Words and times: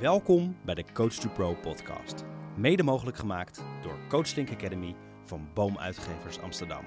Welkom 0.00 0.56
bij 0.64 0.74
de 0.74 0.84
Coach 0.92 1.12
to 1.12 1.28
Pro 1.28 1.54
podcast. 1.54 2.24
Mede 2.56 2.82
mogelijk 2.82 3.16
gemaakt 3.16 3.62
door 3.82 3.98
Coachlink 4.08 4.50
Academy 4.50 4.94
van 5.24 5.48
Boomuitgevers 5.54 6.40
Amsterdam. 6.40 6.84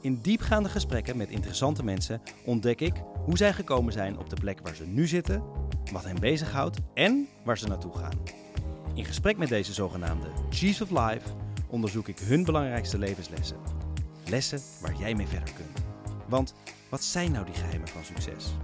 In 0.00 0.20
diepgaande 0.22 0.68
gesprekken 0.68 1.16
met 1.16 1.28
interessante 1.28 1.84
mensen 1.84 2.22
ontdek 2.44 2.80
ik 2.80 2.94
hoe 3.24 3.36
zij 3.36 3.52
gekomen 3.52 3.92
zijn 3.92 4.18
op 4.18 4.30
de 4.30 4.36
plek 4.40 4.60
waar 4.62 4.74
ze 4.74 4.86
nu 4.86 5.06
zitten, 5.06 5.42
wat 5.92 6.04
hen 6.04 6.20
bezighoudt 6.20 6.78
en 6.94 7.28
waar 7.44 7.58
ze 7.58 7.68
naartoe 7.68 7.96
gaan. 7.96 8.22
In 8.94 9.04
gesprek 9.04 9.36
met 9.36 9.48
deze 9.48 9.72
zogenaamde 9.72 10.28
Chiefs 10.48 10.80
of 10.80 10.90
Life 10.90 11.28
onderzoek 11.68 12.08
ik 12.08 12.18
hun 12.18 12.44
belangrijkste 12.44 12.98
levenslessen. 12.98 13.56
Lessen 14.26 14.60
waar 14.80 14.94
jij 14.98 15.14
mee 15.14 15.26
verder 15.26 15.54
kunt. 15.54 15.84
Want 16.28 16.54
wat 16.88 17.04
zijn 17.04 17.32
nou 17.32 17.44
die 17.44 17.54
geheimen 17.54 17.88
van 17.88 18.04
succes? 18.04 18.54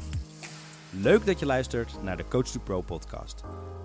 Leuk 1.00 1.26
dat 1.26 1.38
je 1.38 1.46
luistert 1.46 2.02
naar 2.02 2.16
de 2.16 2.28
Coach 2.28 2.46
to 2.46 2.60
Pro 2.60 2.80
podcast. 2.80 3.42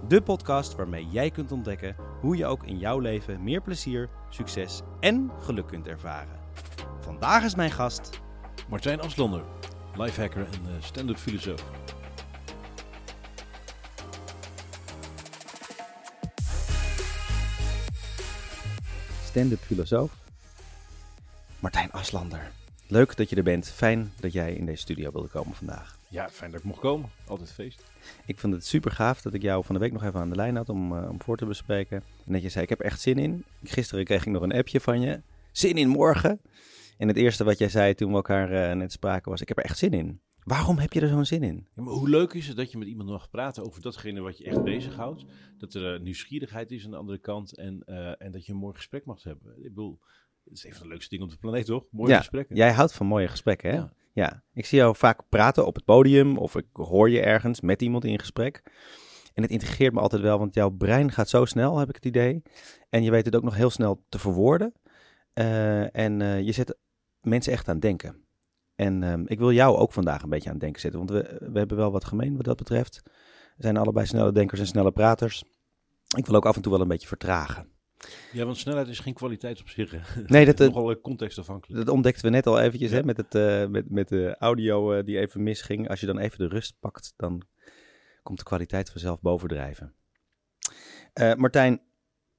De 0.08 0.22
podcast 0.22 0.76
waarmee 0.76 1.08
jij 1.10 1.32
kunt 1.32 1.52
ontdekken 1.52 1.96
hoe 2.22 2.38
je 2.38 2.46
ook 2.46 2.64
in 2.64 2.78
jouw 2.78 3.00
leven 3.00 3.44
meer 3.44 3.62
plezier, 3.62 4.10
succes 4.30 4.82
en 5.00 5.32
geluk 5.40 5.68
kunt 5.68 5.88
ervaren. 5.88 6.40
Vandaag 7.00 7.44
is 7.44 7.56
mijn 7.56 7.72
gast 7.72 8.20
Martijn 8.70 9.02
Aslander, 9.02 9.44
lifehacker 9.96 10.48
en 10.52 10.62
uh, 10.62 10.84
stand-up 10.84 11.18
filosoof. 11.18 11.64
stand-up 19.24 19.60
filosoof 19.60 20.12
Martijn 21.60 21.92
Aslander. 21.92 22.52
Leuk 22.92 23.18
dat 23.18 23.30
je 23.30 23.36
er 23.36 23.44
bent. 23.44 23.70
Fijn 23.70 24.12
dat 24.20 24.34
jij 24.34 24.54
in 24.54 24.66
deze 24.66 24.82
studio 24.82 25.12
wilde 25.12 25.28
komen 25.28 25.54
vandaag. 25.54 25.98
Ja, 26.10 26.30
fijn 26.30 26.52
dat 26.52 26.60
ik 26.60 26.66
mocht 26.66 26.80
komen. 26.80 27.10
Altijd 27.28 27.52
feest. 27.52 27.84
Ik 28.26 28.38
vond 28.38 28.54
het 28.54 28.66
super 28.66 28.92
gaaf 28.92 29.22
dat 29.22 29.34
ik 29.34 29.42
jou 29.42 29.64
van 29.66 29.76
de 29.76 29.82
week 29.82 29.92
nog 29.92 30.04
even 30.04 30.20
aan 30.20 30.30
de 30.30 30.36
lijn 30.36 30.56
had 30.56 30.70
om, 30.70 30.94
uh, 30.94 31.10
om 31.10 31.22
voor 31.22 31.38
te 31.38 31.46
bespreken. 31.46 32.04
En 32.26 32.34
dat 32.34 32.42
je 32.42 32.50
zei, 32.50 32.64
ik 32.64 32.70
heb 32.70 32.80
echt 32.80 33.02
zin 33.02 33.18
in. 33.18 33.44
Gisteren 33.64 34.06
kreeg 34.06 34.26
ik 34.26 34.32
nog 34.32 34.42
een 34.42 34.54
appje 34.54 34.80
van 34.80 35.02
je. 35.02 35.22
Zin 35.52 35.78
in 35.78 35.88
morgen. 35.88 36.42
En 36.98 37.08
het 37.08 37.18
eerste 37.18 37.44
wat 37.44 37.58
jij 37.58 37.70
zei 37.70 37.94
toen 37.94 38.10
we 38.10 38.16
elkaar 38.16 38.52
uh, 38.52 38.76
net 38.76 38.92
spraken 38.92 39.32
was, 39.32 39.42
ik 39.42 39.48
heb 39.48 39.58
er 39.58 39.64
echt 39.64 39.78
zin 39.78 39.92
in. 39.94 40.22
Waarom 40.44 40.78
heb 40.78 40.94
je 40.94 41.02
er 41.02 41.08
zo'n 41.08 41.26
zin 41.26 41.44
in? 41.44 41.68
Ja, 41.76 41.84
maar 41.84 41.94
hoe 41.94 42.10
leuk 42.10 42.34
is 42.34 42.48
het 42.48 42.58
dat 42.58 42.72
je 42.72 42.78
met 42.78 42.88
iemand 42.88 43.10
mag 43.10 43.30
praten 43.30 43.66
over 43.66 43.82
datgene 43.82 44.22
wat 44.22 44.38
je 44.38 44.44
echt 44.44 44.64
bezighoudt. 44.64 45.26
Dat 45.58 45.74
er 45.74 45.94
uh, 45.94 46.02
nieuwsgierigheid 46.02 46.72
is 46.72 46.86
aan 46.86 46.92
de 46.92 46.98
andere 46.98 47.20
kant 47.20 47.58
en, 47.58 47.84
en 48.18 48.32
dat 48.32 48.46
je 48.46 48.52
een 48.52 48.60
mooi 48.60 48.76
gesprek 48.76 49.06
mag 49.06 49.24
hebben. 49.24 49.58
Ik 49.58 49.64
bedoel, 49.64 50.00
het 50.44 50.54
is 50.54 50.66
een 50.66 50.74
van 50.74 50.84
de 50.84 50.90
leukste 50.90 51.10
dingen 51.10 51.26
op 51.26 51.32
de 51.32 51.38
planeet, 51.38 51.66
toch? 51.66 51.84
Mooie 51.92 52.12
ja, 52.12 52.18
gesprekken. 52.18 52.56
Jij 52.56 52.72
houdt 52.72 52.94
van 52.94 53.06
mooie 53.06 53.28
gesprekken, 53.28 53.70
hè? 53.70 53.76
Ja. 53.76 53.94
ja. 54.14 54.44
Ik 54.54 54.66
zie 54.66 54.78
jou 54.78 54.96
vaak 54.96 55.30
praten 55.30 55.66
op 55.66 55.76
het 55.76 55.86
podium 55.86 56.38
of 56.38 56.56
ik 56.56 56.66
hoor 56.74 57.10
je 57.10 57.22
ergens 57.22 57.62
met 57.62 57.82
iemand 57.82 58.06
in 58.06 58.20
gesprek. 58.20 58.64
En 59.34 59.42
het 59.42 59.52
integreert 59.52 59.94
me 59.94 60.00
altijd 60.00 60.22
wel, 60.22 60.38
want 60.38 60.54
jouw 60.54 60.70
brein 60.70 61.12
gaat 61.12 61.30
zo 61.30 61.46
snel, 61.46 61.78
heb 61.78 61.90
ik 61.90 61.96
het 61.96 62.06
idee. 62.06 62.42
En 62.90 63.04
je 63.04 63.12
weet 63.12 63.26
het 63.26 63.36
ook 63.36 63.44
nog 63.44 63.56
heel 63.56 63.70
snel 63.70 64.06
te 64.10 64.20
verwoorden. 64.20 64.74
Uh, 65.34 65.96
en 65.96 66.20
uh, 66.20 66.42
je 66.42 66.52
zet 66.52 66.78
mensen 67.22 67.54
echt 67.54 67.68
aan 67.68 67.80
denken. 67.80 68.26
En 68.76 69.04
um, 69.04 69.24
ik 69.28 69.40
wil 69.40 69.52
jou 69.52 69.78
ook 69.78 69.94
vandaag 69.94 70.24
een 70.24 70.30
beetje 70.30 70.48
aan 70.48 70.56
het 70.56 70.64
denken 70.64 70.82
zetten, 70.82 71.00
want 71.00 71.12
we, 71.12 71.50
we 71.52 71.58
hebben 71.58 71.78
wel 71.78 71.92
wat 71.92 72.06
gemeen 72.06 72.36
wat 72.36 72.46
dat 72.46 72.58
betreft. 72.58 73.02
We 73.56 73.64
zijn 73.64 73.78
allebei 73.78 74.06
snelle 74.06 74.32
denkers 74.32 74.60
en 74.60 74.68
snelle 74.68 74.92
praters. 74.92 75.44
Ik 76.18 76.26
wil 76.26 76.36
ook 76.36 76.46
af 76.46 76.56
en 76.56 76.62
toe 76.62 76.72
wel 76.72 76.82
een 76.82 76.88
beetje 76.88 77.08
vertragen. 77.08 77.70
Ja, 78.32 78.46
want 78.46 78.58
snelheid 78.58 78.88
is 78.88 79.00
geen 79.00 79.14
kwaliteit 79.14 79.60
op 79.60 79.70
zich. 79.70 79.92
Nee, 80.26 80.46
dat, 80.46 80.60
nogal 80.60 81.02
contextafhankelijk. 81.02 81.86
Dat 81.86 81.94
ontdekten 81.94 82.24
we 82.24 82.30
net 82.30 82.48
al 82.48 82.60
eventjes 82.60 82.92
ja. 82.92 82.96
hè, 82.96 83.04
met, 83.04 83.18
het, 83.18 83.36
uh, 83.36 83.68
met, 83.68 83.90
met 83.90 84.08
de 84.08 84.36
audio 84.38 84.94
uh, 84.98 85.04
die 85.04 85.20
even 85.20 85.44
misging. 85.44 85.90
Als 85.90 86.00
je 86.00 86.06
dan 86.06 86.18
even 86.18 86.38
de 86.38 86.48
rust 86.48 86.76
pakt, 86.80 87.14
dan 87.16 87.42
komt 88.24 88.38
de 88.38 88.44
kwaliteit 88.44 88.90
vanzelf 88.90 89.22
bovendrijven. 89.22 89.94
Uh, 91.14 91.34
Martijn, 91.34 91.82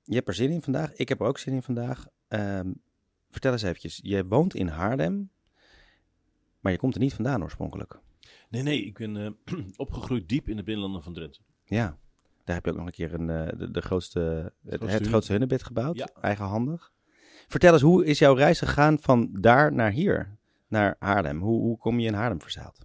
je 0.02 0.14
hebt 0.14 0.28
er 0.28 0.34
zin 0.34 0.50
in 0.50 0.62
vandaag. 0.62 0.92
Ik 0.92 1.08
heb 1.08 1.20
er 1.20 1.26
ook 1.26 1.38
zin 1.38 1.54
in 1.54 1.62
vandaag. 1.62 2.06
vertel 3.30 3.52
eens 3.52 3.62
eventjes, 3.62 4.00
je 4.02 4.26
woont 4.26 4.54
in 4.54 4.68
Haarlem, 4.68 5.30
maar 6.60 6.72
je 6.72 6.78
komt 6.78 6.94
er 6.94 7.00
niet 7.00 7.14
vandaan 7.14 7.42
oorspronkelijk. 7.42 8.00
Nee, 8.50 8.62
nee, 8.62 8.84
ik 8.84 8.98
ben 8.98 9.36
opgegroeid 9.76 10.28
diep 10.28 10.48
in 10.48 10.56
de 10.56 10.62
binnenlanden 10.62 11.02
van 11.02 11.12
Drenthe. 11.12 11.40
Ja, 11.64 11.98
daar 12.44 12.54
heb 12.54 12.64
je 12.64 12.70
ook 12.70 12.76
nog 12.76 12.86
een 12.86 12.92
keer 12.92 13.14
een, 13.14 13.26
de, 13.26 13.70
de 13.70 13.80
grootste, 13.80 14.52
het, 14.62 14.74
grootste, 14.74 14.98
het 14.98 15.06
grootste 15.06 15.32
hunnebed 15.32 15.62
gebouwd, 15.62 15.96
ja. 15.96 16.08
eigenhandig. 16.20 16.92
Vertel 17.48 17.72
eens, 17.72 17.82
hoe 17.82 18.04
is 18.04 18.18
jouw 18.18 18.34
reis 18.34 18.58
gegaan 18.58 18.98
van 18.98 19.28
daar 19.40 19.72
naar 19.72 19.90
hier, 19.90 20.36
naar 20.68 20.96
Haarlem? 20.98 21.40
Hoe, 21.40 21.60
hoe 21.60 21.78
kom 21.78 21.98
je 21.98 22.06
in 22.06 22.14
Haarlem 22.14 22.40
verzeild? 22.40 22.78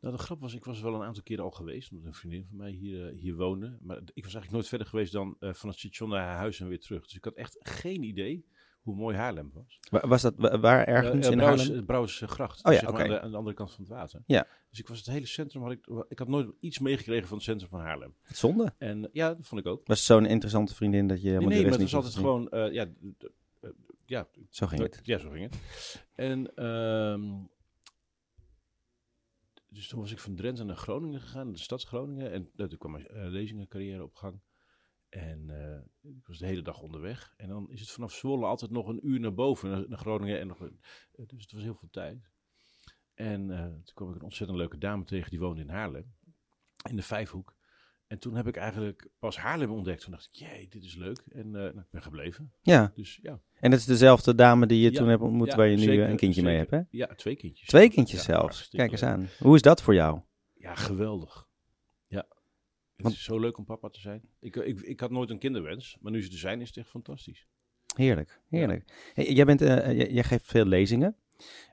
Nou, 0.00 0.16
de 0.16 0.22
grap 0.22 0.40
was, 0.40 0.54
ik 0.54 0.64
was 0.64 0.80
wel 0.80 0.94
een 0.94 1.02
aantal 1.02 1.22
keren 1.22 1.44
al 1.44 1.50
geweest, 1.50 1.90
omdat 1.90 2.06
een 2.06 2.14
vriendin 2.14 2.46
van 2.48 2.56
mij 2.56 2.70
hier, 2.70 3.12
uh, 3.12 3.20
hier 3.20 3.34
woonde. 3.34 3.78
Maar 3.80 3.96
ik 3.96 4.24
was 4.24 4.34
eigenlijk 4.34 4.50
nooit 4.50 4.68
verder 4.68 4.86
geweest 4.86 5.12
dan 5.12 5.36
uh, 5.40 5.52
van 5.52 5.68
het 5.68 5.78
station 5.78 6.08
naar 6.08 6.24
haar 6.24 6.36
huis 6.36 6.60
en 6.60 6.68
weer 6.68 6.80
terug. 6.80 7.02
Dus 7.02 7.16
ik 7.16 7.24
had 7.24 7.34
echt 7.34 7.56
geen 7.60 8.02
idee 8.02 8.46
hoe 8.84 8.94
mooi 8.94 9.16
Haarlem 9.16 9.50
was. 9.54 9.78
Waar, 9.90 10.08
was 10.08 10.22
dat 10.22 10.34
waar 10.36 10.84
ergens 10.84 11.26
uh, 11.26 11.32
in 11.32 11.38
Brouwers, 11.38 11.66
Haarlem? 11.66 11.84
Brouwersgracht, 11.84 12.64
oh, 12.64 12.72
ja, 12.72 12.78
zeg 12.78 12.82
maar, 12.82 12.92
okay. 12.92 13.04
aan, 13.04 13.12
de, 13.12 13.20
aan, 13.20 13.30
de, 13.30 13.36
andere 13.36 13.56
kant 13.56 13.72
van 13.72 13.84
het 13.84 13.92
water. 13.92 14.22
Ja. 14.26 14.46
Dus 14.70 14.78
ik 14.78 14.88
was 14.88 14.98
het 14.98 15.06
hele 15.06 15.26
centrum, 15.26 15.62
had 15.62 15.72
ik, 15.72 15.86
ik 16.08 16.18
had 16.18 16.28
nooit 16.28 16.50
iets 16.60 16.78
meegekregen 16.78 17.28
van 17.28 17.36
het 17.36 17.46
centrum 17.46 17.68
van 17.68 17.80
Haarlem. 17.80 18.14
Het 18.22 18.36
zonde. 18.36 18.74
En 18.78 19.08
ja, 19.12 19.34
dat 19.34 19.46
vond 19.46 19.60
ik 19.60 19.66
ook. 19.66 19.86
Was 19.86 20.04
zo'n 20.04 20.26
interessante 20.26 20.74
vriendin 20.74 21.06
dat 21.06 21.22
je 21.22 21.22
Nee, 21.22 21.32
helemaal 21.32 21.50
nee 21.50 21.62
de 21.62 21.70
maar 21.70 21.78
het 21.78 21.90
was 21.90 21.94
altijd 21.94 22.14
gewoon, 22.14 22.48
uh, 22.50 22.72
ja, 22.72 22.86
uh, 23.60 23.70
ja. 24.04 24.28
Zo 24.50 24.66
ging 24.66 24.82
het. 24.82 25.00
Ja, 25.02 25.18
zo 25.18 25.30
ging 25.30 25.50
het. 25.50 25.58
En 26.14 26.64
um, 26.66 27.50
dus 29.68 29.88
toen 29.88 30.00
was 30.00 30.12
ik 30.12 30.18
van 30.18 30.34
Drenthe 30.34 30.64
naar 30.64 30.76
Groningen 30.76 31.20
gegaan, 31.20 31.52
de 31.52 31.58
stad 31.58 31.82
Groningen. 31.82 32.32
En 32.32 32.50
toen 32.56 32.78
kwam 32.78 32.92
mijn 32.92 33.30
lezingencarrière 33.30 34.02
op 34.02 34.14
gang. 34.14 34.40
En 35.14 35.48
uh, 35.50 36.12
ik 36.12 36.26
was 36.26 36.38
de 36.38 36.46
hele 36.46 36.62
dag 36.62 36.80
onderweg. 36.80 37.34
En 37.36 37.48
dan 37.48 37.70
is 37.70 37.80
het 37.80 37.90
vanaf 37.90 38.12
Zwolle 38.12 38.46
altijd 38.46 38.70
nog 38.70 38.88
een 38.88 39.08
uur 39.08 39.20
naar 39.20 39.34
boven, 39.34 39.70
naar, 39.70 39.88
naar 39.88 39.98
Groningen. 39.98 40.40
En 40.40 40.46
nog, 40.46 40.60
uh, 40.62 40.68
dus 41.12 41.42
het 41.42 41.52
was 41.52 41.62
heel 41.62 41.74
veel 41.74 41.88
tijd. 41.90 42.30
En 43.14 43.48
uh, 43.48 43.64
toen 43.64 43.94
kwam 43.94 44.08
ik 44.08 44.14
een 44.14 44.22
ontzettend 44.22 44.58
leuke 44.58 44.78
dame 44.78 45.04
tegen, 45.04 45.30
die 45.30 45.38
woonde 45.38 45.60
in 45.60 45.68
Haarlem. 45.68 46.14
In 46.88 46.96
de 46.96 47.02
Vijfhoek. 47.02 47.56
En 48.06 48.18
toen 48.18 48.34
heb 48.34 48.46
ik 48.46 48.56
eigenlijk 48.56 49.08
pas 49.18 49.36
Haarlem 49.36 49.70
ontdekt. 49.70 50.02
Toen 50.02 50.12
dacht 50.12 50.28
ik, 50.32 50.34
jee, 50.34 50.68
dit 50.68 50.84
is 50.84 50.94
leuk. 50.94 51.22
En 51.28 51.50
nou, 51.50 51.68
ik 51.68 51.90
ben 51.90 52.02
gebleven. 52.02 52.52
Ja. 52.62 52.92
Dus 52.94 53.18
ja. 53.22 53.40
En 53.54 53.70
dat 53.70 53.78
is 53.78 53.84
dezelfde 53.84 54.34
dame 54.34 54.66
die 54.66 54.80
je 54.80 54.90
Ja, 54.90 54.98
toen 54.98 55.08
hebt 55.08 55.22
ontmoet, 55.22 55.46
ja, 55.46 55.56
waar 55.56 55.68
je 55.68 55.76
nu 55.76 56.02
een 56.02 56.16
kindje 56.16 56.42
mee 56.42 56.56
hebt, 56.56 56.70
hè? 56.70 56.80
Ja, 56.90 57.06
twee 57.06 57.36
kindjes. 57.36 57.68
Twee 57.68 57.90
kindjes 57.90 58.24
zelfs. 58.24 58.68
Kijk 58.68 58.90
eens 58.90 59.02
aan. 59.02 59.28
Hoe 59.38 59.54
is 59.54 59.62
dat 59.62 59.82
voor 59.82 59.94
jou? 59.94 60.20
Ja, 60.54 60.74
geweldig. 60.74 61.43
Het 63.08 63.18
is 63.18 63.24
zo 63.24 63.38
leuk 63.38 63.58
om 63.58 63.64
papa 63.64 63.88
te 63.88 64.00
zijn. 64.00 64.22
Ik, 64.40 64.56
ik, 64.56 64.80
ik 64.80 65.00
had 65.00 65.10
nooit 65.10 65.30
een 65.30 65.38
kinderwens, 65.38 65.96
maar 66.00 66.12
nu 66.12 66.22
ze 66.22 66.30
er 66.30 66.38
zijn 66.38 66.60
is 66.60 66.68
het 66.68 66.76
echt 66.76 66.88
fantastisch. 66.88 67.46
Heerlijk, 67.96 68.40
heerlijk. 68.48 69.10
Hey, 69.14 69.32
jij, 69.32 69.44
bent, 69.44 69.60
eh, 69.62 69.96
jij, 69.96 70.10
jij 70.10 70.24
geeft 70.24 70.44
veel 70.44 70.64
lezingen. 70.64 71.16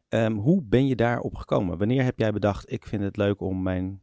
Ehm, 0.09 0.33
hoe 0.33 0.63
ben 0.63 0.87
je 0.87 0.95
daarop 0.95 1.35
gekomen? 1.35 1.77
Wanneer 1.77 2.03
heb 2.03 2.19
jij 2.19 2.31
bedacht, 2.31 2.71
ik 2.71 2.85
vind 2.85 3.03
het 3.03 3.17
leuk 3.17 3.41
om 3.41 3.61
mijn 3.61 4.01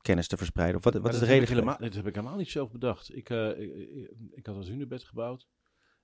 kennis 0.00 0.28
te 0.28 0.36
verspreiden? 0.36 0.76
Of 0.76 0.84
wat, 0.84 0.92
wat 0.92 1.02
Maar 1.02 1.12
is 1.12 1.18
de 1.18 1.24
reden? 1.24 1.48
helemaal, 1.48 1.78
Dat 1.78 1.94
heb 1.94 2.06
ik 2.06 2.14
helemaal 2.14 2.36
niet 2.36 2.50
zelf 2.50 2.70
bedacht. 2.70 3.16
Ik, 3.16 3.30
eh, 3.30 3.60
ik, 4.30 4.46
had 4.46 4.56
het 4.56 4.66
hunebed 4.66 5.04
gebouwd. 5.04 5.48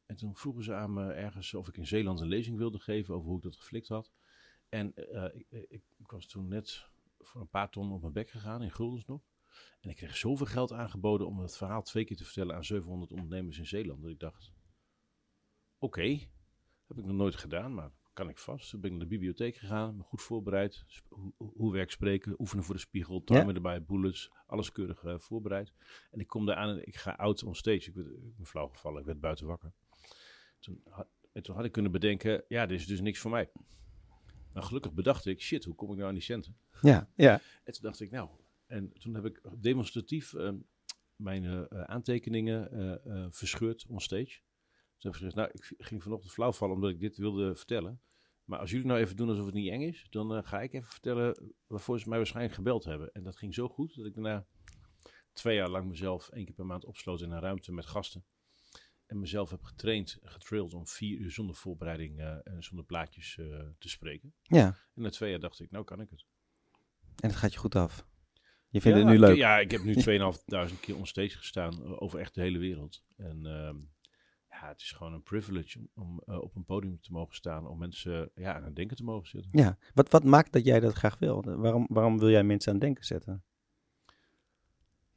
En 0.07 0.17
toen 0.17 0.37
vroegen 0.37 0.65
ze 0.65 0.75
aan 0.75 0.93
me 0.93 1.13
ergens 1.13 1.55
of 1.55 1.69
ik 1.69 1.77
in 1.77 1.87
Zeeland 1.87 2.21
een 2.21 2.29
lezing 2.29 2.57
wilde 2.57 2.79
geven 2.79 3.15
over 3.15 3.29
hoe 3.29 3.37
ik 3.37 3.43
dat 3.43 3.57
geflikt 3.57 3.89
had. 3.89 4.11
En 4.69 4.95
eh, 4.95 5.25
ik, 5.35 5.47
ik, 5.51 5.83
ik 5.99 6.11
was 6.11 6.27
toen 6.27 6.49
net 6.49 6.87
voor 7.19 7.41
een 7.41 7.49
paar 7.49 7.71
ton 7.71 7.93
op 7.93 8.01
mijn 8.01 8.13
bek 8.13 8.31
gegaan, 8.31 8.63
in 8.63 8.71
guldens 8.71 9.05
nog. 9.05 9.23
En 9.81 9.91
ik 9.91 9.97
kreeg 9.97 10.17
zoveel 10.17 10.47
geld 10.47 10.73
aangeboden 10.73 11.27
om 11.27 11.39
het 11.39 11.57
verhaal 11.57 11.83
twee 11.83 12.05
keer 12.05 12.17
te 12.17 12.25
vertellen 12.25 12.55
aan 12.55 12.65
700 12.65 13.13
ondernemers 13.13 13.59
in 13.59 13.67
Zeeland. 13.67 14.03
Dat 14.03 14.11
ik 14.11 14.19
dacht, 14.19 14.53
oké, 15.79 16.09
heb 16.87 16.99
ik 16.99 17.05
nog 17.05 17.17
nooit 17.17 17.37
gedaan, 17.37 17.75
maar 17.75 17.91
kan 18.13 18.29
ik 18.29 18.39
vast. 18.39 18.71
Toen 18.71 18.81
ben 18.81 18.91
ik 18.91 18.97
naar 18.97 19.07
de 19.07 19.15
bibliotheek 19.15 19.57
gegaan, 19.57 19.97
me 19.97 20.03
goed 20.03 20.23
voorbereid. 20.23 20.85
Hoe, 21.09 21.33
hoe 21.37 21.73
werk 21.73 21.91
spreken, 21.91 22.41
oefenen 22.41 22.65
voor 22.65 22.75
de 22.75 22.81
spiegel, 22.81 23.25
timer 23.25 23.55
erbij, 23.55 23.83
bullets, 23.83 24.31
alles 24.47 24.73
keurig 24.73 25.05
eh, 25.05 25.19
voorbereid. 25.19 25.73
En 26.11 26.21
ik 26.21 26.27
kom 26.27 26.47
daar 26.47 26.57
aan 26.57 26.69
en 26.69 26.87
ik 26.87 26.97
ga 26.97 27.13
out 27.13 27.43
on 27.43 27.55
stage. 27.55 27.89
Ik, 27.89 27.95
werd, 27.95 28.09
ik 28.09 28.37
ben 28.37 28.47
flauw 28.47 28.69
gevallen, 28.69 29.01
ik 29.01 29.07
werd 29.07 29.21
buiten 29.21 29.47
wakker. 29.47 29.73
Toen 30.59 30.81
had, 30.89 31.09
en 31.33 31.43
toen 31.43 31.55
had 31.55 31.65
ik 31.65 31.73
kunnen 31.73 31.93
bedenken, 31.93 32.45
ja, 32.49 32.67
dit 32.67 32.81
is 32.81 32.87
dus 32.87 33.01
niks 33.01 33.19
voor 33.19 33.31
mij. 33.31 33.51
Maar 34.53 34.63
gelukkig 34.63 34.93
bedacht 34.93 35.27
ik, 35.27 35.41
shit, 35.41 35.65
hoe 35.65 35.75
kom 35.75 35.91
ik 35.91 35.97
nou 35.97 36.09
aan 36.09 36.15
die 36.15 36.23
centen? 36.23 36.57
Ja, 36.81 37.09
ja. 37.15 37.41
En 37.65 37.73
toen 37.73 37.83
dacht 37.83 38.01
ik, 38.01 38.11
nou, 38.11 38.29
en 38.71 38.93
toen 38.93 39.15
heb 39.15 39.25
ik 39.25 39.41
demonstratief 39.61 40.35
eh, 40.35 40.53
mijn 41.21 41.45
eh, 41.45 41.61
eh, 41.61 41.83
aantekeningen 41.83 42.73
eh, 43.05 43.27
verscheurd 43.31 43.87
onstage. 43.89 44.41
Toen 44.99 45.11
heb 45.11 45.13
ik 45.13 45.19
gezegd, 45.19 45.35
nou, 45.35 45.51
ik 45.53 45.87
ging 45.87 46.03
vanochtend 46.03 46.33
flauw 46.33 46.53
vallen 46.53 46.75
omdat 46.75 46.91
ik 46.91 47.01
dit 47.01 47.17
wilde 47.17 47.57
vertellen. 47.57 48.01
Maar 48.45 48.59
als 48.59 48.71
jullie 48.71 48.87
nou 48.87 49.01
even 49.01 49.17
doen 49.17 49.29
alsof 49.29 49.45
het 49.45 49.55
niet 49.55 49.71
eng 49.71 49.83
is, 49.83 50.07
dan 50.11 50.45
ga 50.45 50.61
ik 50.61 50.73
even 50.73 50.89
vertellen 50.89 51.55
waarvoor 51.67 52.01
ze 52.01 52.09
mij 52.09 52.19
waarschijnlijk 52.19 52.55
gebeld 52.55 52.85
hebben. 52.85 53.13
En 53.13 53.23
dat 53.23 53.37
ging 53.37 53.55
zo 53.55 53.69
goed 53.69 53.95
dat 53.95 54.07
ik 54.07 54.15
daarna 54.15 54.47
twee 55.33 55.57
jaar 55.57 55.71
lang 55.71 55.89
mezelf 55.89 56.29
één 56.29 56.45
keer 56.45 56.55
per 56.55 56.67
maand 56.67 56.85
opsloot 56.85 57.21
in 57.21 57.31
een 57.31 57.41
ruimte 57.41 57.73
met 57.73 57.87
gasten. 57.87 58.25
En 59.07 59.19
mezelf 59.19 59.51
heb 59.51 59.63
getraind, 59.63 60.19
getraild 60.23 60.75
om 60.75 60.87
vier 60.87 61.19
uur 61.19 61.31
zonder 61.31 61.57
voorbereiding 61.57 62.19
en 62.21 62.63
zonder 62.63 62.85
plaatjes 62.85 63.35
te 63.79 63.89
spreken. 63.89 64.35
ja. 64.43 64.67
En 64.95 65.03
na 65.03 65.11
twee 65.11 65.31
jaar 65.31 65.41
dacht 65.41 65.61
ik, 65.61 65.71
nou 65.71 65.85
kan 65.85 66.01
ik 66.01 66.11
het. 66.11 66.27
En 67.17 67.29
het 67.29 67.37
gaat 67.37 67.53
je 67.53 67.59
goed 67.59 67.75
af. 67.75 68.10
Je 68.71 68.81
vindt 68.81 68.99
ja, 68.99 69.05
het 69.05 69.13
nu 69.13 69.21
ik- 69.23 69.29
leuk? 69.29 69.37
ja, 69.37 69.59
ik 69.59 69.71
heb 69.71 69.83
nu 69.83 69.95
2500 69.95 70.81
keer 70.81 70.97
onstage 70.97 71.37
gestaan 71.37 71.73
eh, 71.85 72.03
over 72.03 72.19
echt 72.19 72.35
de 72.35 72.41
hele 72.41 72.59
wereld. 72.59 73.05
En 73.17 73.47
ehm, 73.47 73.77
ja, 74.51 74.69
het 74.69 74.81
is 74.81 74.91
gewoon 74.93 75.13
een 75.13 75.23
privilege 75.23 75.79
om, 75.79 75.89
om 75.95 76.23
eh, 76.27 76.41
op 76.41 76.57
een 76.57 76.65
podium 76.65 77.01
te 77.01 77.13
mogen 77.13 77.35
staan, 77.35 77.67
om 77.67 77.79
mensen 77.79 78.31
ja, 78.35 78.55
aan 78.55 78.65
het 78.65 78.77
denken 78.77 78.97
te 78.97 79.05
mogen 79.05 79.29
zetten. 79.29 79.51
Ja. 79.53 79.79
Wat, 79.95 80.11
wat 80.11 80.25
maakt 80.25 80.53
dat 80.53 80.65
jij 80.65 80.81
dat 80.81 80.93
graag 80.95 81.19
wil? 81.19 81.43
Waarom, 81.45 81.87
waarom 81.91 82.19
wil 82.19 82.31
jij 82.31 82.45
mensen 82.45 82.69
aan 82.73 82.79
het 82.79 82.85
denken 82.87 83.05
zetten? 83.05 83.45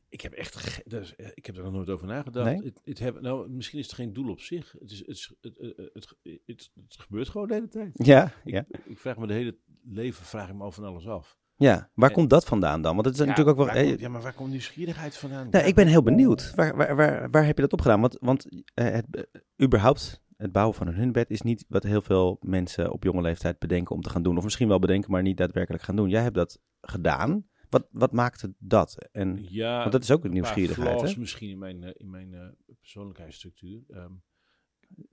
Ik 0.10 0.22
heb 0.22 0.34
echt, 0.34 0.82
dus, 0.90 1.16
eh, 1.16 1.28
ik 1.34 1.46
heb 1.46 1.58
er 1.58 1.64
nog 1.64 1.74
nooit 1.74 1.90
over 1.90 2.08
nagedacht. 2.08 2.46
Nee? 2.46 2.64
Het, 2.64 2.82
het 2.84 3.00
heb, 3.00 3.22
nou, 3.22 3.50
misschien 3.50 3.80
is 3.80 3.86
het 3.86 3.96
geen 3.96 4.14
doel 4.14 4.30
op 4.30 4.40
zich. 4.42 4.76
Het, 4.80 4.92
is, 4.92 5.00
het, 5.00 5.08
is- 5.08 5.34
het, 5.42 5.58
het, 5.58 5.78
het, 5.94 5.94
het, 5.94 6.16
het- 6.46 6.72
het 6.76 6.96
gebeurt 7.00 7.30
gewoon 7.30 7.48
de 7.48 7.54
hele 7.54 7.68
tijd. 7.68 7.92
Ja, 8.06 8.26
Ik, 8.44 8.54
ja. 8.54 8.66
ik 8.86 9.00
vraag 9.00 9.18
me 9.18 9.28
de 9.28 9.34
hele 9.34 9.58
leven 9.84 10.26
vraag 10.26 10.50
ik 10.50 10.56
me 10.56 10.64
over 10.64 10.82
van 10.82 10.92
alles 10.92 11.08
af. 11.08 11.38
Ja. 11.63 11.89
Waar 11.94 12.10
En- 12.10 12.15
komt 12.15 12.30
dat 12.30 12.45
vandaan 12.45 12.81
dan? 12.81 12.94
Want 12.94 13.06
het 13.06 13.13
is 13.15 13.21
Ja, 13.21 13.27
natuurlijk 13.27 13.57
ook 13.57 13.65
wel... 13.65 13.74
waar 13.74 13.83
eh, 13.83 13.88
komt- 13.89 14.00
ja, 14.00 14.10
maar 14.10 14.21
waar 14.21 14.33
komt 14.33 14.50
nieuwsgierigheid 14.50 15.18
vandaan? 15.18 15.48
Nou, 15.51 15.65
ik 15.65 15.75
ben 15.75 15.88
heel 15.88 16.04
benieuwd. 16.04 16.51
Waar, 16.56 16.75
waar, 16.77 16.95
waar, 16.95 17.30
waar 17.30 17.45
heb 17.45 17.56
je 17.56 17.62
dat 17.62 17.74
opgedaan? 17.74 18.01
Want, 18.01 18.18
want 18.19 18.63
eh, 18.74 18.89
het, 18.89 19.06
eh, 19.31 19.42
überhaupt, 19.65 20.21
het 20.38 20.51
bouwen 20.51 20.75
van 20.75 20.88
een 20.88 20.94
hunebed 20.95 21.30
is 21.30 21.42
niet 21.42 21.65
wat 21.68 21.83
heel 21.83 22.01
veel 22.01 22.38
mensen 22.42 22.92
op 22.92 23.04
jonge 23.04 23.21
leeftijd 23.21 23.60
bedenken 23.60 23.95
om 23.95 24.01
te 24.01 24.10
gaan 24.10 24.24
doen. 24.24 24.38
Of 24.38 24.44
misschien 24.44 24.68
wel 24.68 24.80
bedenken, 24.80 25.12
maar 25.12 25.21
niet 25.21 25.38
daadwerkelijk 25.38 25.83
gaan 25.83 25.95
doen. 25.95 26.10
Jij 26.10 26.21
hebt 26.21 26.36
dat 26.36 26.60
gedaan. 26.81 27.45
Wat, 27.69 27.88
wat 27.92 28.12
maakte 28.12 28.54
dat? 28.60 29.07
En, 29.12 29.45
Ja, 29.50 29.80
want 29.80 29.92
dat 29.92 30.04
is 30.04 30.12
ook 30.12 30.24
een 30.24 30.31
nieuwsgierigheid, 30.31 30.98
flaws 30.98 31.13
hè? 31.13 31.19
misschien 31.19 31.50
in 31.50 31.57
mijn, 31.57 31.83
in 31.98 32.10
mijn 32.10 32.33
eh, 32.33 32.48
persoonlijkheidsstructuur. 32.80 33.83
Ehm, 33.89 34.12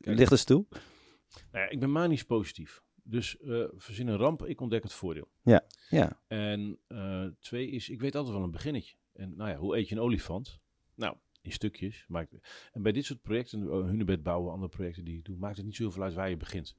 kijk, 0.00 0.19
Ligt 0.19 0.31
eens 0.31 0.44
toe? 0.44 0.67
nou 1.52 1.64
ja, 1.64 1.70
ik 1.70 1.81
ben 1.81 1.91
manisch 1.93 2.25
positief. 2.25 2.82
Dus 3.05 3.38
eh 3.38 3.64
verzin 3.76 4.06
een 4.08 4.17
ramp, 4.17 4.47
ik 4.47 4.61
ontdek 4.61 4.82
het 4.82 4.93
voordeel. 4.93 5.29
Ja. 5.88 6.20
En 6.26 6.79
eh, 6.87 7.26
twee 7.41 7.70
is, 7.70 7.88
ik 7.88 8.00
weet 8.00 8.14
altijd 8.14 8.35
wel 8.35 8.44
een 8.44 8.50
beginnetje. 8.50 8.97
En 9.12 9.37
nou 9.37 9.50
ja, 9.50 9.56
hoe 9.56 9.76
eet 9.76 9.88
je 9.88 9.94
een 9.94 10.00
olifant? 10.00 10.61
Nou, 10.94 11.17
in 11.43 11.52
stukjes. 11.52 12.05
Maakt, 12.08 12.35
en 12.73 12.82
bij 12.82 12.93
dit 12.93 13.05
soort 13.05 13.23
projecten, 13.23 13.62
uh, 13.62 13.69
hunebed 13.69 14.23
bouwen, 14.23 14.52
andere 14.52 14.70
projecten 14.70 15.05
die 15.05 15.17
ik 15.19 15.25
doe, 15.25 15.37
maakt 15.37 15.56
het 15.56 15.67
niet 15.67 15.76
zo 15.76 15.82
heel 15.82 15.93
veel 15.93 16.02
uit 16.02 16.14
waar 16.14 16.31
je 16.31 16.37
begint. 16.37 16.76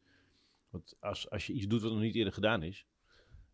Want 0.70 0.96
als, 1.00 1.30
als 1.30 1.46
je 1.48 1.54
iets 1.54 1.68
doet 1.68 1.82
wat 1.82 1.92
nog 1.92 2.02
niet 2.02 2.16
eerder 2.16 2.34
gedaan 2.34 2.64
is, 2.64 2.86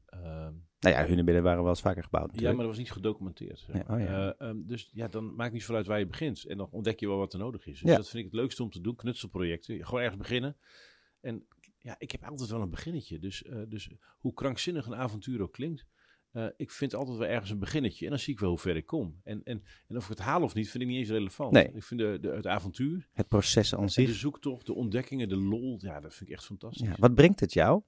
ehm, 0.05 0.53
Nou 0.79 0.95
ja, 0.95 1.05
hunebedden 1.05 1.43
waren 1.43 1.61
wel 1.61 1.69
eens 1.69 1.81
vaker 1.81 2.03
gebouwd 2.03 2.39
ja, 2.39 2.47
maar 2.47 2.57
dat 2.57 2.65
was 2.65 2.77
niet 2.77 2.91
gedocumenteerd. 2.91 3.59
zeg 3.59 3.75
Ja, 3.75 3.93
oh 3.95 3.99
ja. 3.99 4.33
Eh, 4.37 4.47
ehm, 4.47 4.57
dus 4.65 4.89
ja, 4.93 5.07
dan 5.07 5.35
maakt 5.35 5.51
niet 5.51 5.61
zoveel 5.61 5.75
uit 5.75 5.85
waar 5.87 5.99
je 5.99 6.07
begint. 6.07 6.45
En 6.45 6.57
dan 6.57 6.67
ontdek 6.71 6.99
je 6.99 7.07
wel 7.07 7.17
wat 7.17 7.33
er 7.33 7.39
nodig 7.39 7.65
is. 7.67 7.79
Dus 7.79 7.89
Ja. 7.89 7.95
dat 7.95 8.09
vind 8.09 8.25
ik 8.25 8.31
het 8.31 8.39
leukste 8.39 8.63
om 8.63 8.69
te 8.69 8.81
doen, 8.81 8.95
knutselprojecten. 8.95 9.85
Gewoon 9.85 10.01
ergens 10.01 10.21
beginnen. 10.21 10.57
En 11.21 11.45
ja, 11.88 11.95
ik 12.00 12.12
heb 12.12 12.24
altijd 12.24 12.50
wel 12.50 12.62
een 12.62 12.69
beginnetje. 12.69 13.19
Dus, 13.19 13.44
eh, 13.44 13.62
dus 13.68 13.89
hoe 14.18 14.34
krankzinnig 14.34 14.86
een 14.86 14.95
avontuur 14.95 15.42
ook 15.42 15.54
klinkt. 15.54 15.86
eh, 16.31 16.48
ik 16.57 16.72
vind 16.72 16.94
altijd 16.94 17.18
wel 17.18 17.28
ergens 17.28 17.50
een 17.51 17.60
beginnetje. 17.60 18.04
En 18.06 18.12
dan 18.12 18.19
zie 18.19 18.34
ik 18.34 18.39
wel 18.39 18.50
hoe 18.50 18.57
ver 18.60 18.75
ik 18.75 18.86
kom. 18.86 19.22
En, 19.24 19.44
en, 19.44 19.63
en 19.88 19.95
of 19.98 20.04
ik 20.04 20.10
het 20.10 20.19
haal 20.19 20.42
of 20.42 20.54
niet, 20.54 20.69
vind 20.69 20.84
ik 20.84 20.89
niet 20.89 20.98
eens 21.00 21.10
relevant. 21.10 21.51
Nee. 21.51 21.72
Ik 21.74 21.84
vind 21.84 22.00
de, 22.00 22.18
de, 22.22 22.30
het 22.30 22.48
avontuur, 22.48 23.10
Het 23.13 23.28
proces 23.28 23.74
aan 23.74 23.80
en 23.80 23.86
de 23.86 23.92
zich. 23.92 24.10
zoektocht, 24.16 24.66
de 24.66 24.74
ontdekkingen, 24.74 25.30
de 25.30 25.38
lol. 25.38 25.78
Ja, 25.81 26.00
dat 26.00 26.13
vind 26.16 26.30
ik 26.30 26.36
echt 26.36 26.45
fantastisch. 26.45 26.88
Ja, 26.88 26.95
wat 27.00 27.13
brengt 27.16 27.39
het 27.39 27.54
jou? 27.54 27.81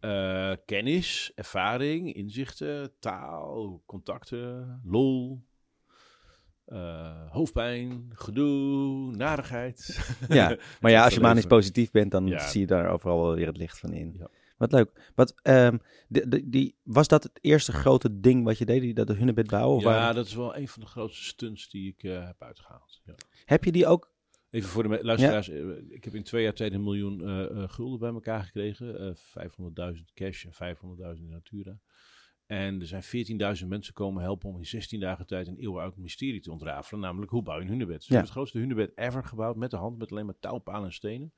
Eh, 0.00 0.52
kennis, 0.64 1.32
ervaring, 1.34 2.14
inzichten, 2.14 2.92
taal, 2.98 3.82
contacten, 3.86 4.80
lol, 4.84 5.42
eh, 6.70 7.30
hoofdpijn, 7.30 8.10
gedoe, 8.14 9.16
narigheid. 9.16 9.98
Ja, 10.28 10.56
maar 10.80 10.90
ja, 10.90 11.04
als 11.04 11.14
je 11.14 11.20
manisch 11.20 11.46
positief 11.46 11.90
bent, 11.90 12.10
dan 12.10 12.26
Ja. 12.26 12.38
zie 12.48 12.60
je 12.60 12.66
daar 12.66 12.88
overal 12.90 13.22
wel 13.22 13.34
weer 13.34 13.46
het 13.46 13.56
licht 13.56 13.78
van 13.78 13.92
in. 13.92 14.14
Ja. 14.18 14.28
Wat 14.56 14.72
leuk. 14.72 15.10
Wat, 15.14 15.34
ehm, 15.42 15.76
de, 16.08 16.28
de- 16.28 16.48
die, 16.48 16.76
was 16.82 17.08
dat 17.08 17.22
het 17.22 17.38
eerste 17.40 17.72
grote 17.72 18.20
ding 18.20 18.44
wat 18.44 18.58
je 18.58 18.64
deed, 18.64 18.80
die, 18.80 18.94
dat 18.94 19.06
de 19.06 19.14
hunebed 19.14 19.46
bouwen? 19.46 19.76
Of 19.76 19.82
Ja, 19.82 20.12
dat 20.12 20.26
is 20.26 20.34
wel 20.34 20.56
een 20.56 20.68
van 20.68 20.82
de 20.82 20.88
grootste 20.88 21.24
stunts 21.24 21.70
die 21.70 21.88
ik 21.96 22.02
eh, 22.02 22.26
heb 22.26 22.42
uitgehaald. 22.42 23.00
Ja. 23.04 23.14
Heb 23.44 23.64
je 23.64 23.72
die 23.72 23.86
ook? 23.86 24.12
Even 24.50 24.68
voor 24.68 24.82
de 24.88 24.98
luisteraars, 25.02 25.48
eh, 25.48 25.58
ik 25.88 26.04
heb 26.04 26.14
in 26.14 26.22
twee 26.22 26.42
jaar 26.42 26.52
tijd 26.54 26.72
een 26.72 26.82
miljoen 26.82 27.20
gulden 27.70 27.98
bij 27.98 28.10
elkaar 28.10 28.42
gekregen. 28.42 28.98
eh 29.00 29.14
500.000 29.14 30.12
cash 30.14 30.44
en 30.44 30.52
500.000 30.52 31.24
in 31.24 31.30
natura. 31.30 31.78
En 32.50 32.80
er 32.80 32.86
zijn 32.86 33.02
14.000 33.62 33.66
mensen 33.68 33.94
komen 33.94 34.22
helpen 34.22 34.48
om 34.48 34.56
in 34.58 34.66
16 34.66 35.00
dagen 35.00 35.26
tijd 35.26 35.46
een 35.46 35.56
eeuwenoud 35.58 35.96
mysterie 35.96 36.40
te 36.40 36.50
ontrafelen. 36.50 37.00
Namelijk, 37.00 37.30
hoe 37.30 37.42
bouw 37.42 37.56
je 37.56 37.62
een 37.62 37.68
hunebed? 37.68 37.96
We 37.96 38.02
Ja. 38.02 38.06
hebben 38.06 38.22
het 38.22 38.30
grootste 38.32 38.58
hunebed 38.58 38.92
ever 38.94 39.24
gebouwd 39.24 39.56
met 39.56 39.70
de 39.70 39.76
hand, 39.76 39.98
met 39.98 40.10
alleen 40.10 40.24
maar 40.26 40.38
touw, 40.40 40.58
palen 40.58 40.84
en 40.86 40.92
stenen. 40.92 41.32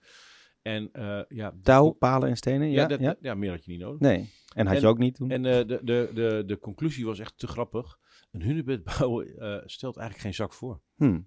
En 0.62 0.92
eh, 0.92 1.20
ja... 1.28 1.54
Touw, 1.62 1.90
palen 1.90 2.28
en 2.28 2.36
stenen? 2.36 2.70
Ja, 2.70 2.80
Ja, 2.82 2.86
dat, 2.88 3.00
ja? 3.00 3.16
ja, 3.20 3.34
meer 3.34 3.50
had 3.50 3.64
je 3.64 3.70
niet 3.70 3.80
nodig. 3.80 4.00
Nee. 4.00 4.30
En 4.54 4.66
had 4.66 4.74
En- 4.74 4.80
je 4.80 4.86
ook 4.86 4.98
niet 4.98 5.14
toen? 5.14 5.30
En 5.30 5.44
eh, 5.46 5.56
de, 5.66 5.80
de, 5.82 6.10
de, 6.14 6.42
de 6.46 6.58
conclusie 6.58 7.04
was 7.04 7.18
echt 7.18 7.38
te 7.38 7.46
grappig. 7.46 7.98
Een 8.30 8.42
hunebed 8.42 8.84
bouwen 8.98 9.38
eh, 9.38 9.62
stelt 9.66 9.96
eigenlijk 9.96 10.26
geen 10.26 10.34
zak 10.46 10.52
voor. 10.52 10.80
Hm. 10.96 11.20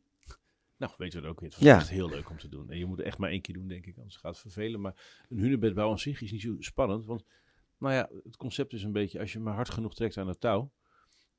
Nou, 0.77 0.93
weet 0.97 1.13
je 1.13 1.21
wat 1.21 1.29
ook 1.29 1.39
weer. 1.39 1.49
Het 1.49 1.57
was 1.59 1.67
Ja. 1.67 1.75
echt 1.75 1.89
heel 1.89 2.09
leuk 2.09 2.29
om 2.29 2.37
te 2.37 2.49
doen. 2.49 2.69
En 2.69 2.77
je 2.77 2.85
moet 2.85 2.97
het 2.97 3.05
echt 3.07 3.17
maar 3.17 3.29
één 3.29 3.41
keer 3.41 3.55
doen, 3.55 3.67
denk 3.67 3.85
ik, 3.85 3.97
anders 3.97 4.15
gaat 4.15 4.31
het 4.31 4.41
vervelen. 4.41 4.81
Maar 4.81 5.23
een 5.29 5.37
hunebed 5.39 5.73
bouwen 5.73 5.95
aan 5.95 6.01
zich 6.01 6.21
is 6.21 6.31
niet 6.31 6.41
zo 6.41 6.55
spannend. 6.59 7.05
Want, 7.05 7.23
nou 7.79 7.93
ja, 7.93 8.09
het 8.23 8.37
concept 8.37 8.73
is 8.73 8.83
een 8.83 8.91
beetje, 8.91 9.19
als 9.19 9.33
je 9.33 9.39
maar 9.39 9.53
hard 9.53 9.69
genoeg 9.69 9.93
trekt 9.95 10.17
aan 10.17 10.27
het 10.27 10.39
touw, 10.41 10.71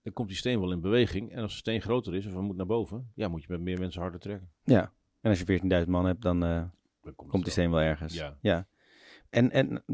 dan 0.03 0.13
komt 0.13 0.29
die 0.29 0.37
steen 0.37 0.61
wel 0.61 0.73
in 0.73 0.81
beweging. 0.81 1.33
En 1.33 1.43
als 1.43 1.53
de 1.53 1.59
steen 1.59 1.81
groter 1.83 2.15
is 2.15 2.27
of 2.27 2.33
hij 2.33 2.43
moet 2.43 2.57
naar 2.57 2.67
boven, 2.67 3.13
ja, 3.15 3.29
moet 3.29 3.43
je 3.43 3.47
met 3.51 3.61
meer 3.61 3.79
mensen 3.79 4.01
harder 4.01 4.21
trekken. 4.21 4.51
Ja. 4.65 4.93
En 5.21 5.31
als 5.31 5.41
je 5.41 5.61
14.000 5.85 5.89
man 5.89 6.07
hebt, 6.07 6.23
dan 6.23 6.45
eh, 6.45 6.65
Dan 7.03 7.15
komt, 7.15 7.43
die 7.43 7.53
steen 7.53 7.71
wel 7.71 7.81
ergens. 7.81 8.15
Ja. 8.41 8.69
En, 9.31 9.51
en 9.51 9.85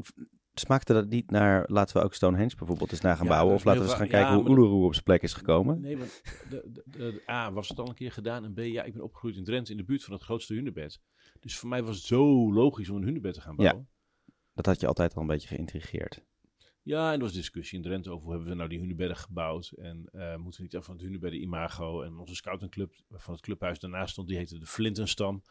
smaakte 0.55 0.93
dat 0.93 1.09
niet 1.09 1.31
naar, 1.31 1.65
laten 1.71 1.97
we 1.97 2.03
ook 2.03 2.15
Stonehenge 2.15 2.57
bijvoorbeeld 2.57 2.91
eens 2.91 3.01
na 3.01 3.15
gaan 3.15 3.25
Ja, 3.27 3.31
bouwen? 3.31 3.55
Of 3.55 3.65
laten 3.65 3.83
we 3.83 3.89
eens 3.89 3.97
gaan 3.99 4.09
kijken 4.09 4.31
ja, 4.31 4.37
hoe 4.37 4.51
Uluru 4.51 4.85
op 4.85 4.93
zijn 4.93 5.05
plek 5.05 5.23
is 5.23 5.33
gekomen? 5.33 5.81
Nee, 5.81 5.97
maar 5.97 6.09
de, 6.49 6.83
de, 6.85 7.23
A, 7.31 7.53
was 7.53 7.69
het 7.69 7.79
al 7.79 7.89
een 7.89 7.95
keer 7.95 8.13
gedaan. 8.13 8.45
En 8.45 8.53
B, 8.55 8.59
ja, 8.59 8.83
ik 8.83 8.93
ben 8.93 9.03
opgegroeid 9.03 9.37
in 9.37 9.45
Drenthe 9.45 9.71
in 9.71 9.77
de 9.77 9.85
buurt 9.85 10.05
van 10.05 10.13
het 10.13 10.23
grootste 10.23 10.55
hunebed. 10.55 11.01
Dus 11.41 11.59
voor 11.59 11.69
mij 11.69 11.83
was 11.83 11.97
het 11.97 12.05
zo 12.05 12.53
logisch 12.53 12.89
om 12.91 12.97
een 12.97 13.03
hunebed 13.03 13.35
te 13.35 13.41
gaan 13.41 13.55
Ja. 13.57 13.63
bouwen. 13.63 13.89
Dat 14.55 14.67
had 14.67 14.81
je 14.81 14.87
altijd 14.87 15.15
al 15.15 15.21
een 15.21 15.27
beetje 15.29 15.49
geïntrigeerd. 15.49 16.25
Ja, 16.83 17.09
en 17.09 17.15
er 17.15 17.21
was 17.21 17.33
discussie 17.33 17.79
in 17.79 17.85
Drenthe 17.85 18.11
over 18.11 18.23
hoe 18.25 18.33
hebben 18.33 18.51
we 18.51 18.57
nou 18.57 18.69
die 18.69 18.79
hunebedden 18.79 19.17
gebouwd. 19.17 19.73
En 19.77 20.09
eh, 20.13 20.37
moeten 20.37 20.61
we 20.61 20.63
niet 20.63 20.77
af 20.77 20.85
van 20.85 20.95
het 20.95 21.05
hunebedden 21.05 21.41
imago. 21.41 22.03
En 22.03 22.19
onze 22.19 22.35
scoutingclub 22.35 22.95
van 23.11 23.35
het 23.35 23.43
clubhuis 23.43 23.79
daarnaast 23.79 24.13
stond, 24.13 24.29
die 24.29 24.37
heette 24.37 24.59
de 24.59 24.67
Flintenstam. 24.67 25.43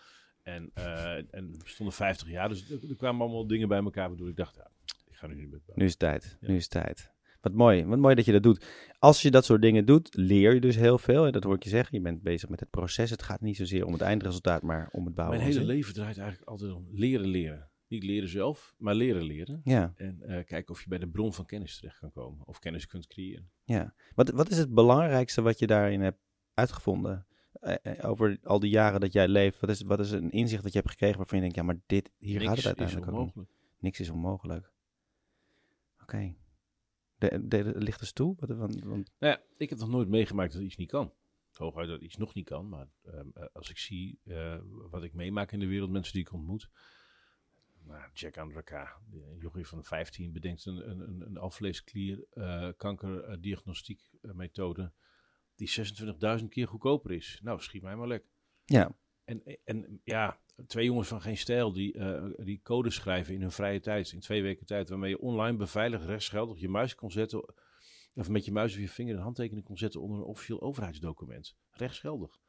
En, 0.44 0.72
eh 0.74 1.16
en 1.16 1.52
we 1.52 1.70
stonden 1.70 1.96
50 1.96 2.30
jaar, 2.30 2.50
dus 2.50 2.70
er, 2.70 2.90
er 2.90 2.96
kwamen 2.96 3.22
allemaal 3.22 3.48
dingen 3.48 3.68
bij 3.68 3.84
elkaar 3.84 4.08
waardoor 4.08 4.30
ik 4.30 4.36
dacht, 4.36 4.56
ja, 4.56 4.72
ik 5.06 5.16
ga 5.16 5.28
nu 5.28 5.34
hunebed 5.34 5.66
bouwen. 5.66 5.76
Nu 5.76 5.86
is 5.86 5.92
het 5.92 6.00
tijd. 6.00 6.38
Ja. 6.42 6.48
Nu 6.48 6.56
is 6.56 6.64
het 6.64 6.72
tijd. 6.72 7.12
Wat 7.42 7.54
mooi. 7.54 7.86
Wat 7.86 8.00
mooi 8.00 8.16
dat 8.16 8.26
je 8.26 8.32
dat 8.32 8.44
doet. 8.44 8.66
Als 9.00 9.22
je 9.22 9.32
dat 9.32 9.46
soort 9.46 9.62
dingen 9.62 9.86
doet, 9.86 10.16
leer 10.16 10.54
je 10.54 10.60
dus 10.60 10.76
heel 10.76 10.98
veel. 10.98 11.26
En 11.26 11.32
dat 11.32 11.44
hoor 11.44 11.56
ik 11.56 11.64
je 11.64 11.70
zeggen. 11.70 11.98
Je 11.98 12.04
bent 12.04 12.22
bezig 12.22 12.50
met 12.50 12.60
het 12.60 12.70
proces. 12.70 13.10
Het 13.10 13.24
gaat 13.24 13.42
niet 13.42 13.58
zozeer 13.58 13.86
om 13.86 13.94
het 13.94 14.02
eindresultaat, 14.02 14.62
maar 14.62 14.90
om 14.92 15.06
het 15.06 15.16
bouwen. 15.16 15.38
Mijn 15.38 15.52
hele 15.52 15.66
leven 15.66 15.94
draait 15.94 16.18
eigenlijk 16.18 16.50
altijd 16.50 16.72
om 16.72 16.88
leren 16.92 17.28
leren. 17.28 17.71
Niet 17.92 18.04
leren 18.04 18.30
zelf, 18.30 18.74
maar 18.78 18.96
leren 18.96 19.24
leren. 19.24 19.62
Ja, 19.64 19.94
En 19.96 20.22
eh, 20.22 20.46
kijken 20.46 20.74
of 20.74 20.82
je 20.84 20.90
bij 20.90 20.98
de 20.98 21.08
bron 21.08 21.34
van 21.34 21.46
kennis 21.46 21.76
terecht 21.80 22.00
kan 22.00 22.12
komen. 22.12 22.48
Of 22.48 22.60
kennis 22.60 22.86
kunt 22.88 23.08
creëren. 23.08 23.52
ja. 23.64 23.94
Wat, 24.16 24.30
wat 24.30 24.50
is 24.50 24.58
het 24.58 24.74
belangrijkste 24.74 25.42
wat 25.42 25.60
je 25.60 25.68
daarin 25.68 26.02
hebt 26.02 26.20
uitgevonden? 26.54 27.26
Eh, 27.52 27.76
eh, 27.82 28.10
over 28.10 28.40
al 28.44 28.60
die 28.60 28.70
jaren 28.70 29.00
dat 29.00 29.14
jij 29.14 29.28
leeft. 29.28 29.60
Wat 29.60 29.70
is, 29.70 29.82
wat 29.82 30.00
is 30.00 30.12
een 30.12 30.32
inzicht 30.32 30.64
dat 30.64 30.72
je 30.72 30.78
hebt 30.78 30.92
gekregen 30.92 31.18
waarvan 31.18 31.38
je 31.38 31.44
denkt, 31.44 31.58
ja, 31.60 31.64
maar 31.64 31.80
dit, 31.86 32.12
hier 32.18 32.34
Niks 32.40 32.46
gaat 32.48 32.58
het 32.58 32.66
uiteindelijk 32.66 33.08
ook 33.08 33.14
om. 33.14 33.20
onmogelijk. 33.20 33.50
Niks 33.80 34.00
is 34.00 34.10
onmogelijk. 34.10 34.72
Oké. 36.02 36.36
De, 37.18 37.48
de, 37.48 37.64
de- 37.64 37.74
ligt 37.78 38.00
dus 38.00 38.12
toe? 38.14 38.36
Wat, 38.40 38.50
want, 38.50 38.84
want, 38.84 39.12
Nou 39.20 39.34
ja, 39.34 39.42
ik 39.58 39.70
heb 39.70 39.80
nog 39.80 39.90
nooit 39.90 40.08
meegemaakt 40.08 40.54
dat 40.54 40.62
iets 40.62 40.76
niet 40.78 40.90
kan. 40.90 41.14
Hooguit 41.52 41.88
dat 41.88 42.02
iets 42.02 42.18
nog 42.18 42.34
niet 42.34 42.46
kan. 42.46 42.70
Maar 42.70 42.88
ehm, 43.04 43.28
eh, 43.34 43.46
als 43.54 43.70
ik 43.70 43.78
zie 43.78 44.20
wat 44.90 45.04
ik 45.04 45.14
meemaak 45.14 45.52
in 45.52 45.60
de 45.60 45.66
wereld, 45.68 45.90
mensen 45.92 46.14
die 46.14 46.22
ik 46.22 46.34
ontmoet. 46.34 46.70
Nou, 47.92 48.10
Jack 48.14 48.38
Andraka, 48.38 49.02
jochie 49.40 49.68
van 49.68 49.84
15, 49.84 50.34
bedenkt 50.34 50.66
een, 50.66 50.90
een, 50.90 51.00
een, 51.00 51.38
eh, 51.38 51.44
eh, 54.22 54.34
methode 54.34 54.94
die 55.56 55.70
26.000 56.40 56.46
keer 56.50 56.68
goedkoper 56.68 57.12
is. 57.12 57.40
Nou, 57.44 57.62
schiet 57.62 57.82
mij 57.82 57.96
maar 57.96 58.08
lek. 58.08 58.26
ja, 58.66 58.96
En, 59.24 59.44
en 59.64 60.02
ja, 60.04 60.42
twee 60.68 60.86
jongens 60.86 61.08
van 61.08 61.22
geen 61.22 61.38
stijl 61.38 61.74
die, 61.74 61.94
eh, 61.94 62.46
die 62.46 62.62
codes 62.62 62.96
schrijven 62.96 63.34
in 63.34 63.42
hun 63.42 63.52
vrije 63.52 63.80
tijd, 63.80 64.12
in 64.12 64.20
twee 64.20 64.42
weken 64.42 64.66
tijd, 64.66 64.90
waarmee 64.90 65.10
je 65.10 65.20
online 65.20 65.58
beveiligd 65.58 66.06
rechtsgeldig 66.06 66.60
je 66.60 66.70
muis 66.70 66.96
kon 66.96 67.12
zetten, 67.12 67.54
of 68.14 68.30
met 68.30 68.46
je 68.46 68.52
muis 68.52 68.74
of 68.74 68.80
je 68.80 68.90
vinger 68.90 69.16
een 69.16 69.22
handtekening 69.22 69.66
kon 69.66 69.78
zetten 69.78 70.02
onder 70.02 70.18
een 70.18 70.26
officieel 70.26 70.62
overheidsdocument. 70.62 71.58
Rechtsgeldig. 71.72 72.40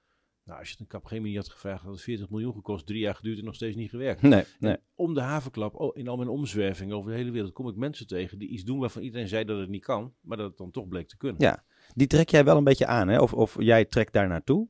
Nou, 0.45 0.59
als 0.59 0.67
je 0.69 0.73
het 0.73 0.81
een 0.81 1.01
Capgemini 1.01 1.37
had 1.37 1.49
gevraagd, 1.49 1.83
had 1.83 1.93
het 1.93 2.03
40 2.03 2.31
miljoen 2.31 2.53
gekost, 2.55 2.87
drie 2.87 3.01
jaar 3.01 3.15
geduurd 3.15 3.39
en 3.39 3.45
nog 3.45 3.55
steeds 3.55 3.77
niet 3.77 3.91
gewerkt. 3.91 4.23
nee, 4.23 4.45
nee. 4.59 4.77
Om 4.95 5.15
de 5.15 5.21
havenklap, 5.21 5.75
oh, 5.75 5.97
in 5.97 6.09
al 6.09 6.17
mijn 6.17 6.29
omzwervingen 6.29 6.97
over 6.97 7.11
de 7.11 7.17
hele 7.17 7.31
wereld, 7.31 7.53
kom 7.53 7.69
ik 7.69 7.77
mensen 7.77 8.07
tegen 8.07 8.39
die 8.39 8.49
iets 8.49 8.65
doen 8.65 8.79
waarvan 8.79 9.03
iedereen 9.03 9.29
zei 9.29 9.45
dat 9.45 9.59
het 9.59 9.69
niet 9.69 9.85
kan, 9.85 10.13
maar 10.21 10.37
dat 10.37 10.49
het 10.49 10.59
dan 10.59 10.71
toch 10.71 10.89
bleek 10.89 11.09
te 11.09 11.17
kunnen. 11.17 11.41
Ja, 11.41 11.65
die 11.95 12.07
trek 12.07 12.29
jij 12.29 12.45
wel 12.45 12.57
een 12.57 12.65
beetje 12.65 12.87
aan, 12.87 13.09
hè? 13.09 13.21
Of, 13.21 13.35
of 13.35 13.57
jij 13.59 13.85
trekt 13.85 14.13
daar 14.13 14.29
naartoe. 14.29 14.69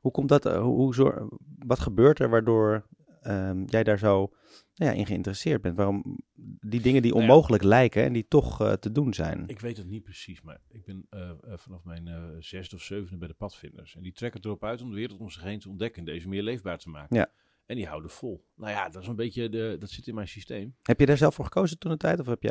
Hoe 0.00 0.12
komt 0.12 0.28
dat? 0.28 0.46
eh, 0.46 0.62
Hoe, 0.62 1.28
wat 1.58 1.80
gebeurt 1.80 2.18
er 2.18 2.28
waardoor 2.30 2.86
ehm, 3.22 3.64
jij 3.66 3.82
daar 3.82 3.98
zo 3.98 4.32
nou 4.80 4.92
ja, 4.92 4.98
in 4.98 5.06
geïnteresseerd 5.06 5.62
bent. 5.62 5.76
Waarom 5.76 6.18
die 6.60 6.80
dingen 6.80 7.02
die 7.02 7.10
Nou 7.12 7.24
ja. 7.24 7.30
onmogelijk 7.30 7.62
lijken 7.62 8.04
en 8.04 8.12
die 8.12 8.28
toch 8.28 8.60
eh, 8.60 8.72
te 8.72 8.92
doen 8.92 9.14
zijn. 9.14 9.44
Ik 9.46 9.60
weet 9.60 9.76
het 9.76 9.86
niet 9.86 10.02
precies, 10.02 10.42
maar 10.42 10.60
ik 10.68 10.84
ben 10.84 11.06
eh, 11.10 11.30
eh, 11.30 11.36
vanaf 11.56 11.84
mijn 11.84 12.36
zesde 12.38 12.76
of 12.76 12.82
zevende 12.82 13.18
bij 13.18 13.28
de 13.28 13.34
padvinders. 13.34 13.96
En 13.96 14.02
die 14.02 14.12
trekken 14.12 14.40
erop 14.44 14.64
uit 14.64 14.82
om 14.82 14.88
de 14.88 14.94
wereld 14.96 15.20
om 15.20 15.30
zich 15.30 15.42
heen 15.42 15.58
te 15.58 15.68
ontdekken 15.68 15.98
en 15.98 16.12
deze 16.12 16.28
meer 16.28 16.42
leefbaar 16.42 16.78
te 16.78 16.88
maken. 16.88 17.16
Ja. 17.16 17.30
En 17.66 17.76
die 17.76 17.86
houden 17.86 18.10
vol. 18.10 18.46
Nou 18.54 18.70
ja, 18.70 18.88
dat 18.88 19.02
is 19.02 19.08
een 19.08 19.16
beetje, 19.16 19.48
de, 19.48 19.76
dat 19.78 19.90
zit 19.90 20.06
in 20.06 20.14
mijn 20.14 20.28
systeem. 20.28 20.74
Heb 20.82 21.00
je 21.00 21.06
daar 21.06 21.16
zelf 21.16 21.34
voor 21.34 21.44
gekozen 21.44 21.78
toen 21.78 21.90
de 21.90 21.96
tijd? 21.96 22.20
Of 22.20 22.26
heb 22.26 22.42
je, 22.42 22.50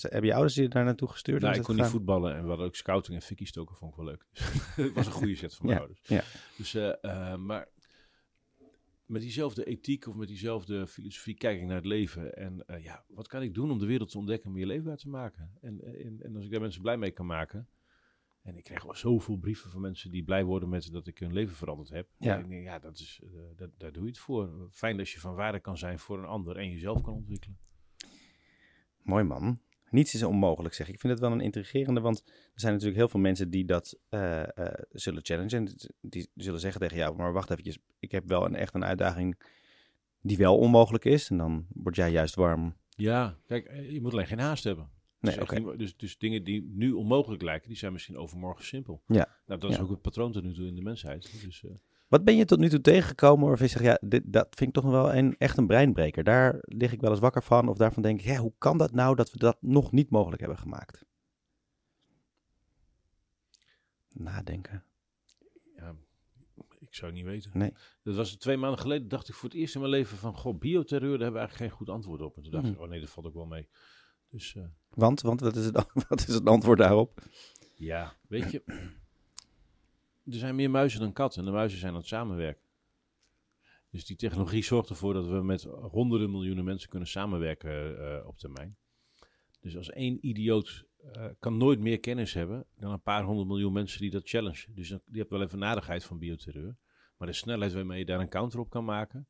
hebben 0.00 0.24
je 0.24 0.34
ouders 0.34 0.54
je 0.54 0.68
daar 0.68 0.84
naartoe 0.84 1.08
gestuurd? 1.08 1.42
Nou, 1.42 1.56
ik 1.56 1.62
kon 1.62 1.76
niet 1.76 1.86
voetballen 1.86 2.34
en 2.34 2.42
we 2.42 2.48
hadden 2.48 2.66
ook 2.66 2.76
scouting 2.76 3.16
en 3.16 3.22
fikkie 3.22 3.46
stoken, 3.46 3.76
vond 3.76 3.90
ik 3.90 3.96
wel 3.96 4.06
leuk. 4.06 4.26
Dus 4.76 4.84
het 4.84 4.92
was 4.92 5.06
een 5.06 5.12
goede 5.12 5.36
set 5.36 5.54
van 5.54 5.66
mijn 5.66 5.78
Ja, 5.78 5.84
ouders. 5.84 6.08
ja. 6.08 6.22
Dus, 6.56 6.74
maar 7.38 7.68
met 9.06 9.20
diezelfde 9.20 9.64
ethiek 9.64 10.06
of 10.06 10.14
met 10.14 10.28
diezelfde 10.28 10.86
filosofie 10.86 11.34
kijk 11.34 11.60
ik 11.60 11.66
naar 11.66 11.76
het 11.76 11.86
leven. 11.86 12.36
En 12.36 12.66
eh, 12.66 12.84
ja, 12.84 13.04
wat 13.08 13.28
kan 13.28 13.42
ik 13.42 13.54
doen 13.54 13.70
om 13.70 13.78
de 13.78 13.86
wereld 13.86 14.10
te 14.10 14.18
ontdekken 14.18 14.46
en 14.46 14.52
meer 14.52 14.66
leefbaar 14.66 14.96
te 14.96 15.08
maken? 15.08 15.50
En, 15.60 15.84
en, 15.84 16.22
en 16.22 16.36
als 16.36 16.44
ik 16.44 16.50
daar 16.50 16.60
mensen 16.60 16.82
blij 16.82 16.96
mee 16.96 17.10
kan 17.10 17.26
maken. 17.26 17.68
En 18.42 18.56
ik 18.56 18.64
krijg 18.64 18.82
wel 18.82 18.94
zoveel 18.94 19.36
brieven 19.36 19.70
van 19.70 19.80
mensen 19.80 20.10
die 20.10 20.24
blij 20.24 20.44
worden 20.44 20.68
met 20.68 20.92
dat 20.92 21.06
ik 21.06 21.18
hun 21.18 21.32
leven 21.32 21.56
veranderd 21.56 21.88
heb. 21.88 22.08
Ja. 22.18 22.36
Ik 22.36 22.48
denk, 22.48 22.64
ja, 22.64 22.78
dat 22.78 22.98
is, 22.98 23.20
eh, 23.22 23.40
dat, 23.56 23.70
daar 23.78 23.92
doe 23.92 24.02
je 24.02 24.08
het 24.08 24.18
voor. 24.18 24.68
Fijn 24.70 24.96
dat 24.96 25.08
je 25.08 25.20
van 25.20 25.34
waarde 25.34 25.60
kan 25.60 25.78
zijn 25.78 25.98
voor 25.98 26.18
een 26.18 26.24
ander 26.24 26.56
en 26.56 26.70
jezelf 26.70 27.02
kan 27.02 27.14
ontwikkelen. 27.14 27.58
Mooi 29.02 29.24
man. 29.24 29.60
Niets 29.96 30.14
is 30.14 30.22
onmogelijk, 30.22 30.74
zeg 30.74 30.88
ik. 30.88 30.94
Ik 30.94 31.00
vind 31.00 31.12
het 31.12 31.22
wel 31.22 31.32
een 31.32 31.40
intrigerende, 31.40 32.00
want 32.00 32.22
er 32.26 32.60
zijn 32.60 32.72
natuurlijk 32.72 32.98
heel 32.98 33.08
veel 33.08 33.20
mensen 33.20 33.50
die 33.50 33.64
dat 33.64 33.98
eh, 34.08 34.42
eh, 34.42 34.48
zullen 34.90 35.24
challengen. 35.24 35.50
En 35.66 35.74
die 36.00 36.30
zullen 36.34 36.60
zeggen 36.60 36.80
tegen 36.80 36.96
jou, 36.96 37.16
maar 37.16 37.32
wacht 37.32 37.50
eventjes, 37.50 37.78
ik 37.98 38.10
heb 38.10 38.28
wel 38.28 38.44
een, 38.44 38.54
echt 38.54 38.74
een 38.74 38.84
uitdaging 38.84 39.40
die 40.22 40.36
wel 40.36 40.58
onmogelijk 40.58 41.04
is. 41.04 41.30
En 41.30 41.36
dan 41.36 41.66
word 41.74 41.96
jij 41.96 42.10
juist 42.10 42.34
warm. 42.34 42.76
Ja, 42.88 43.36
kijk, 43.46 43.64
eh, 43.66 43.90
je 43.90 44.00
moet 44.00 44.12
alleen 44.12 44.26
geen 44.26 44.38
haast 44.38 44.64
hebben. 44.64 44.90
Nee, 45.20 45.36
Dus 45.36 45.76
dus, 45.76 45.96
dus 45.96 46.18
dingen 46.18 46.44
die 46.44 46.70
nu 46.74 46.92
onmogelijk 46.92 47.42
lijken, 47.42 47.68
die 47.68 47.78
zijn 47.78 47.92
misschien 47.92 48.16
overmorgen 48.16 48.64
simpel. 48.64 49.02
Ja. 49.06 49.38
Nou, 49.46 49.60
dat 49.60 49.70
is 49.70 49.76
Ja. 49.76 49.82
ook 49.82 49.90
het 49.90 50.02
patroon 50.02 50.32
tot 50.32 50.42
nu 50.42 50.54
toe 50.54 50.66
in 50.66 50.74
de 50.74 50.82
mensheid. 50.82 51.42
Dus, 51.44 51.64
eh, 51.64 51.70
Wat 52.08 52.24
ben 52.24 52.36
je 52.36 52.44
tot 52.44 52.58
nu 52.58 52.68
toe 52.68 52.80
tegengekomen 52.80 53.46
waarvan 53.48 53.66
je 53.66 53.72
zegt, 53.72 53.84
ja, 53.84 53.98
dit, 54.08 54.22
dat 54.26 54.46
vind 54.50 54.68
ik 54.68 54.74
toch 54.74 54.84
nog 54.84 54.92
wel 54.92 55.14
een, 55.14 55.34
echt 55.38 55.56
een 55.56 55.66
breinbreker. 55.66 56.24
Daar 56.24 56.56
lig 56.60 56.92
ik 56.92 57.00
wel 57.00 57.10
eens 57.10 57.20
wakker 57.20 57.42
van. 57.42 57.68
Of 57.68 57.76
daarvan 57.76 58.02
denk 58.02 58.20
ik, 58.20 58.26
ja, 58.26 58.36
hoe 58.36 58.52
kan 58.58 58.78
dat 58.78 58.92
nou 58.92 59.14
dat 59.16 59.30
we 59.30 59.38
dat 59.38 59.56
nog 59.60 59.92
niet 59.92 60.10
mogelijk 60.10 60.40
hebben 60.40 60.58
gemaakt? 60.58 61.04
Nadenken. 64.08 64.84
ja, 65.76 65.94
ik 66.78 66.94
zou 66.94 67.06
het 67.06 67.20
niet 67.20 67.30
weten. 67.30 67.50
Nee. 67.54 67.72
Dat 68.02 68.14
was 68.14 68.36
twee 68.36 68.56
maanden 68.56 68.80
geleden, 68.80 69.08
dacht 69.08 69.28
ik 69.28 69.34
voor 69.34 69.48
het 69.48 69.58
eerst 69.58 69.74
in 69.74 69.80
mijn 69.80 69.92
leven 69.92 70.16
van, 70.18 70.34
goh, 70.36 70.58
bioterreur, 70.58 71.10
daar 71.10 71.20
hebben 71.20 71.32
we 71.32 71.38
eigenlijk 71.46 71.70
geen 71.70 71.78
goed 71.78 71.88
antwoord 71.94 72.20
op. 72.20 72.36
En 72.36 72.42
toen 72.42 72.52
dacht 72.52 72.64
Mhm. 72.64 72.72
ik, 72.74 72.80
oh 72.80 72.88
nee, 72.88 73.00
dat 73.00 73.10
valt 73.10 73.26
ook 73.26 73.34
wel 73.34 73.46
mee. 73.46 73.68
Dus 74.28 74.54
eh, 74.56 74.62
Want, 74.88 75.20
want 75.20 75.40
wat, 75.40 75.56
is 75.56 75.64
het, 75.64 75.86
wat 76.08 76.28
is 76.28 76.34
het 76.34 76.46
antwoord 76.46 76.78
daarop? 76.78 77.22
ja, 77.74 78.12
weet 78.28 78.50
je, 78.50 78.62
er 80.26 80.38
zijn 80.38 80.54
meer 80.54 80.70
muizen 80.70 81.00
dan 81.00 81.12
katten 81.12 81.40
en 81.40 81.46
de 81.46 81.52
muizen 81.52 81.78
zijn 81.78 81.92
aan 81.92 81.98
het 81.98 82.06
samenwerken. 82.06 82.64
Dus 83.90 84.04
die 84.04 84.16
technologie 84.16 84.64
zorgt 84.64 84.88
ervoor 84.88 85.14
dat 85.14 85.26
we 85.26 85.42
met 85.42 85.62
honderden 85.62 86.30
miljoenen 86.30 86.64
mensen 86.64 86.88
kunnen 86.88 87.08
samenwerken 87.08 87.98
eh, 87.98 88.26
op 88.26 88.38
termijn. 88.38 88.76
Dus 89.60 89.76
als 89.76 89.90
één 89.90 90.26
idioot 90.26 90.84
eh, 91.12 91.26
kan 91.38 91.56
nooit 91.56 91.80
meer 91.80 92.00
kennis 92.00 92.34
hebben 92.34 92.66
dan 92.76 92.92
een 92.92 93.02
paar 93.02 93.24
honderd 93.24 93.48
miljoen 93.48 93.72
mensen 93.72 94.00
die 94.00 94.10
dat 94.10 94.28
challenge. 94.28 94.64
Dus 94.68 94.88
die 94.88 95.18
hebt 95.18 95.30
wel 95.30 95.42
even 95.42 95.58
nadigheid 95.58 96.04
van 96.04 96.18
bioterreur. 96.18 96.76
Maar 97.16 97.28
de 97.28 97.34
snelheid 97.34 97.72
waarmee 97.72 97.98
je 97.98 98.04
daar 98.04 98.20
een 98.20 98.28
counter 98.28 98.60
op 98.60 98.70
kan 98.70 98.84
maken, 98.84 99.28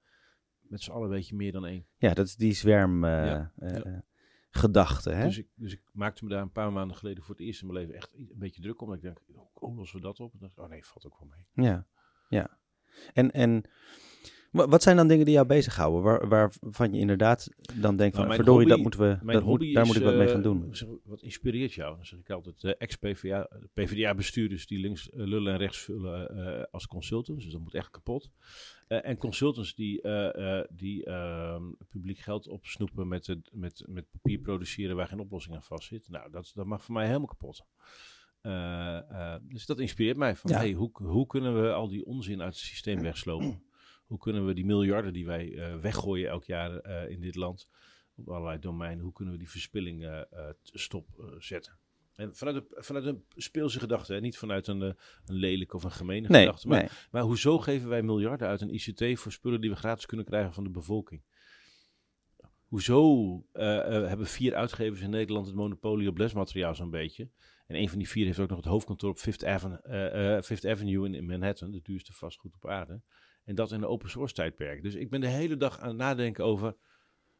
met 0.60 0.80
z'n 0.80 0.90
allen 0.90 1.08
weet 1.08 1.28
je 1.28 1.34
meer 1.34 1.52
dan 1.52 1.66
één. 1.66 1.86
Ja, 1.96 2.14
dat 2.14 2.26
is 2.26 2.36
die 2.36 2.52
zwerm 2.52 3.04
Ja, 3.04 3.52
eh, 3.56 3.76
ja. 3.76 4.04
Gedachte, 4.56 5.10
hè? 5.10 5.24
Dus 5.24 5.38
ik, 5.38 5.48
dus 5.54 5.72
ik 5.72 5.82
maakte 5.92 6.24
me 6.24 6.30
daar 6.30 6.42
een 6.42 6.52
paar 6.52 6.72
maanden 6.72 6.96
geleden 6.96 7.22
voor 7.24 7.34
het 7.34 7.44
eerst 7.44 7.60
in 7.60 7.66
mijn 7.66 7.78
leven 7.78 7.94
echt 7.94 8.14
een 8.14 8.32
beetje 8.34 8.60
druk 8.60 8.80
om. 8.80 8.92
Ik 8.92 9.00
denk, 9.00 9.18
hoe 9.52 9.74
lossen 9.74 9.96
we 9.96 10.02
dat 10.02 10.20
op? 10.20 10.32
En 10.32 10.38
dacht, 10.38 10.58
oh 10.58 10.68
nee, 10.68 10.84
valt 10.84 11.06
ook 11.06 11.18
wel 11.18 11.28
mee. 11.28 11.66
Ja, 11.66 11.86
ja. 12.28 12.58
En, 13.12 13.30
en 13.30 13.64
wat 14.56 14.82
zijn 14.82 14.96
dan 14.96 15.08
dingen 15.08 15.24
die 15.24 15.34
jou 15.34 15.46
bezighouden? 15.46 16.02
Waar, 16.02 16.28
waarvan 16.28 16.92
je 16.92 17.00
inderdaad 17.00 17.48
dan 17.74 17.96
denkt 17.96 18.16
van, 18.16 18.24
Nou, 18.24 18.36
verdorie, 18.36 18.68
dat 18.68 18.78
moeten 18.78 19.00
we, 19.00 19.32
dat 19.32 19.44
moet, 19.44 19.60
daar 19.60 19.82
is, 19.82 19.88
moet 19.88 19.96
ik 19.96 20.02
wat 20.02 20.14
mee 20.14 20.28
gaan 20.28 20.36
eh, 20.36 20.42
doen. 20.42 20.68
zeg, 20.70 20.88
wat 21.04 21.22
inspireert 21.22 21.72
jou? 21.72 21.96
Dan 21.96 22.06
zeg 22.06 22.18
ik 22.18 22.30
altijd, 22.30 22.64
eh 22.64 22.72
ex-PVDA 22.78 23.48
PVDA-bestuurders 23.74 24.66
die 24.66 24.78
links 24.78 25.10
eh, 25.10 25.18
lullen 25.26 25.52
en 25.52 25.58
rechts 25.58 25.78
vullen 25.78 26.70
als 26.70 26.86
consultants. 26.86 27.44
Dus 27.44 27.52
dat 27.52 27.62
moet 27.62 27.74
echt 27.74 27.90
kapot. 27.90 28.30
En 28.86 29.16
consultants 29.16 29.74
die, 29.74 30.00
die 30.70 31.04
ehm, 31.04 31.62
publiek 31.88 32.18
geld 32.18 32.48
opsnoepen 32.48 33.08
met, 33.08 33.26
het, 33.26 33.50
met, 33.52 33.84
met 33.88 34.04
papier 34.10 34.38
produceren 34.38 34.96
waar 34.96 35.06
geen 35.06 35.20
oplossing 35.20 35.54
aan 35.54 35.62
vast 35.62 35.88
zit. 35.88 36.08
Nou, 36.08 36.30
dat, 36.30 36.52
dat 36.54 36.66
mag 36.66 36.84
voor 36.84 36.94
mij 36.94 37.06
helemaal 37.06 37.26
kapot. 37.26 37.64
Dus 39.52 39.66
dat 39.66 39.78
inspireert 39.80 40.16
mij. 40.16 40.36
Van, 40.36 40.50
Ja. 40.50 40.56
hey, 40.56 40.72
hoe, 40.72 40.90
hoe 40.92 41.26
kunnen 41.26 41.62
we 41.62 41.72
al 41.72 41.88
die 41.88 42.06
onzin 42.06 42.42
uit 42.42 42.54
het 42.54 42.62
systeem 42.62 43.00
wegslopen? 43.00 43.62
Hoe 44.06 44.18
kunnen 44.18 44.46
we 44.46 44.54
die 44.54 44.64
miljarden 44.64 45.12
die 45.12 45.26
wij 45.26 45.54
eh, 45.58 45.76
weggooien 45.76 46.28
elk 46.28 46.44
jaar 46.44 46.76
eh, 46.78 47.10
in 47.10 47.20
dit 47.20 47.34
land 47.34 47.68
op 48.16 48.28
allerlei 48.28 48.58
domeinen, 48.58 49.04
hoe 49.04 49.12
kunnen 49.12 49.34
we 49.34 49.40
die 49.40 49.50
verspilling 49.50 50.04
eh, 50.06 50.20
stopzetten? 50.62 51.78
en 52.14 52.36
vanuit, 52.36 52.56
een- 52.56 52.66
vanuit 52.84 53.04
een 53.04 53.24
speelse 53.34 53.78
gedachte, 53.80 54.12
hè? 54.14 54.20
niet 54.20 54.38
vanuit 54.38 54.66
een, 54.66 54.80
een 54.80 54.96
lelijk 55.26 55.74
of 55.74 55.84
een 55.84 55.90
gemene 55.92 56.28
Nee, 56.28 56.40
gedachte. 56.44 56.68
Maar, 56.68 56.78
nee. 56.78 56.88
maar 57.10 57.22
hoezo 57.22 57.58
geven 57.58 57.88
wij 57.88 58.02
miljarden 58.02 58.48
uit 58.48 58.60
een 58.60 58.74
ICT 58.74 59.18
voor 59.20 59.32
spullen 59.32 59.60
die 59.60 59.70
we 59.70 59.76
gratis 59.76 60.06
kunnen 60.06 60.26
krijgen 60.26 60.52
van 60.52 60.64
de 60.64 60.70
bevolking? 60.70 61.22
Hoezo 62.66 63.42
hebben 63.52 64.26
vier 64.26 64.54
uitgevers 64.54 65.00
in 65.00 65.10
Nederland 65.10 65.46
het 65.46 65.54
monopolie 65.54 66.08
op 66.08 66.18
lesmateriaal 66.18 66.74
zo'n 66.74 66.90
beetje? 66.90 67.28
En 67.66 67.76
een 67.76 67.88
van 67.88 67.98
die 67.98 68.08
vier 68.08 68.26
heeft 68.26 68.38
ook 68.38 68.48
nog 68.48 68.58
het 68.58 68.66
hoofdkantoor 68.66 69.10
op 69.10 69.18
Fifth 69.18 69.44
Avenue, 69.44 70.42
Fifth 70.42 70.66
Avenue 70.66 71.06
in, 71.06 71.14
in 71.14 71.26
Manhattan, 71.26 71.70
de 71.70 71.80
duurste 71.82 72.12
vastgoed 72.12 72.54
op 72.54 72.68
aarde. 72.68 73.00
En 73.46 73.54
dat 73.54 73.70
in 73.70 73.76
een 73.76 73.86
open 73.88 74.10
source 74.10 74.34
tijdperk. 74.34 74.82
Dus 74.82 74.94
ik 74.94 75.10
ben 75.10 75.20
de 75.20 75.26
hele 75.26 75.56
dag 75.56 75.80
aan 75.80 75.88
het 75.88 75.96
nadenken 75.96 76.44
over 76.44 76.76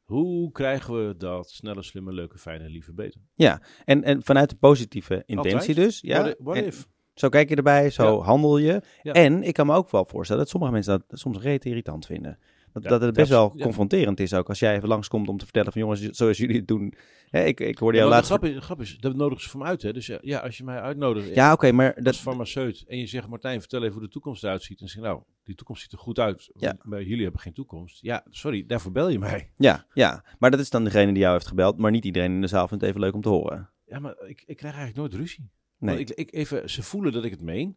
hoe 0.02 0.52
krijgen 0.52 1.06
we 1.08 1.16
dat 1.16 1.50
sneller, 1.50 1.84
slimmer, 1.84 2.14
leuker, 2.14 2.38
fijner, 2.38 2.68
liever, 2.70 2.94
beter. 2.94 3.20
Ja, 3.34 3.62
en, 3.84 4.02
en 4.04 4.22
vanuit 4.22 4.50
de 4.50 4.56
positieve 4.56 5.22
intentie 5.26 5.54
Altijd. 5.58 5.76
dus. 5.76 6.00
Ja, 6.00 6.18
what, 6.22 6.32
i- 6.40 6.42
what 6.42 6.56
En 6.56 6.64
if? 6.66 6.86
Zo 7.14 7.28
kijk 7.28 7.48
je 7.48 7.56
erbij, 7.56 7.90
zo 7.90 8.16
Ja. 8.16 8.22
handel 8.25 8.58
je. 8.58 8.82
Ja. 9.02 9.12
En 9.12 9.42
ik 9.42 9.54
kan 9.54 9.66
me 9.66 9.75
ook 9.75 9.90
wel 9.90 10.04
voorstellen 10.04 10.42
dat 10.42 10.50
sommige 10.50 10.72
mensen 10.72 11.04
dat 11.06 11.18
soms 11.18 11.38
reet 11.38 11.64
irritant 11.64 12.06
vinden. 12.06 12.38
Dat, 12.83 12.92
Ja, 12.92 12.99
dat 12.99 13.00
het 13.00 13.14
best 13.14 13.28
wel 13.30 13.56
confronterend 13.61 14.21
is 14.21 14.35
ook 14.35 14.49
als 14.49 14.59
jij 14.59 14.76
even 14.76 14.88
langskomt 14.88 15.28
om 15.28 15.37
te 15.37 15.45
vertellen 15.45 15.73
van 15.73 15.80
jongens, 15.80 16.00
zoals 16.00 16.38
jullie 16.38 16.56
het 16.56 16.68
doen. 16.68 16.95
Hè, 17.30 17.45
ik, 17.45 17.61
ik 17.61 17.78
hoorde 17.78 17.99
jou 17.99 18.11
laatst... 18.11 18.26
grap 18.26 18.45
is, 18.45 18.54
de 18.54 18.61
grap 18.61 18.80
is, 18.80 18.99
dat 18.99 19.16
nodigen 19.16 19.42
ze 19.42 19.49
van 19.50 19.61
me 19.61 19.66
uit. 19.66 19.83
Hè? 19.83 19.92
Dus 19.92 20.11
ja, 20.21 20.38
als 20.38 20.56
je 20.56 20.64
mij 20.64 20.80
uitnodigt 20.80 21.35
Ja, 21.35 21.52
oké, 21.52 21.73
maar 21.73 21.95
als 21.95 22.04
dat, 22.04 22.16
farmaceut 22.16 22.85
en 22.88 22.99
je 22.99 23.06
zegt, 23.06 23.28
Martijn, 23.28 23.61
vertel 23.61 23.83
even 23.83 23.92
hoe 23.92 24.02
de 24.02 24.09
toekomst 24.09 24.45
eruit 24.45 24.62
ziet. 24.62 24.80
En 24.80 24.88
zeg 24.88 25.02
nou, 25.02 25.23
die 25.45 25.54
toekomst 25.54 25.83
ziet 25.83 25.92
er 25.92 25.99
goed 25.99 26.18
uit. 26.18 26.50
Ja. 26.52 26.76
Maar 26.83 27.02
jullie 27.02 27.23
hebben 27.23 27.40
geen 27.40 27.52
toekomst. 27.52 28.02
Ja, 28.02 28.25
sorry, 28.30 28.66
daarvoor 28.66 28.92
bel 28.92 29.09
je 29.09 29.18
mij. 29.18 29.52
ja, 29.56 29.87
ja, 29.92 30.25
maar 30.38 30.50
dat 30.50 30.61
is 30.61 30.71
dan 30.71 30.85
degene 30.85 31.12
die 31.12 31.23
jou 31.23 31.33
heeft 31.33 31.47
gebeld, 31.47 31.78
maar 31.78 31.90
niet 31.90 32.04
iedereen 32.04 32.33
in 32.33 32.40
de 32.40 32.47
zaal 32.47 32.68
vindt 32.68 32.83
het 32.83 32.90
even 32.90 33.04
leuk 33.04 33.14
om 33.14 33.21
te 33.21 33.28
horen. 33.28 33.71
Ja, 33.85 33.99
maar 33.99 34.14
ik, 34.26 34.42
ik 34.47 34.56
krijg 34.56 34.75
eigenlijk 34.75 34.97
nooit 34.97 35.23
ruzie. 35.23 35.50
Nee. 35.78 35.97
Want 35.97 36.11
Ik, 36.11 36.18
ik 36.18 36.33
even, 36.35 36.71
ze 36.71 36.83
voelen 36.83 37.12
dat 37.12 37.25
ik 37.25 37.30
het 37.30 37.42
meen. 37.42 37.76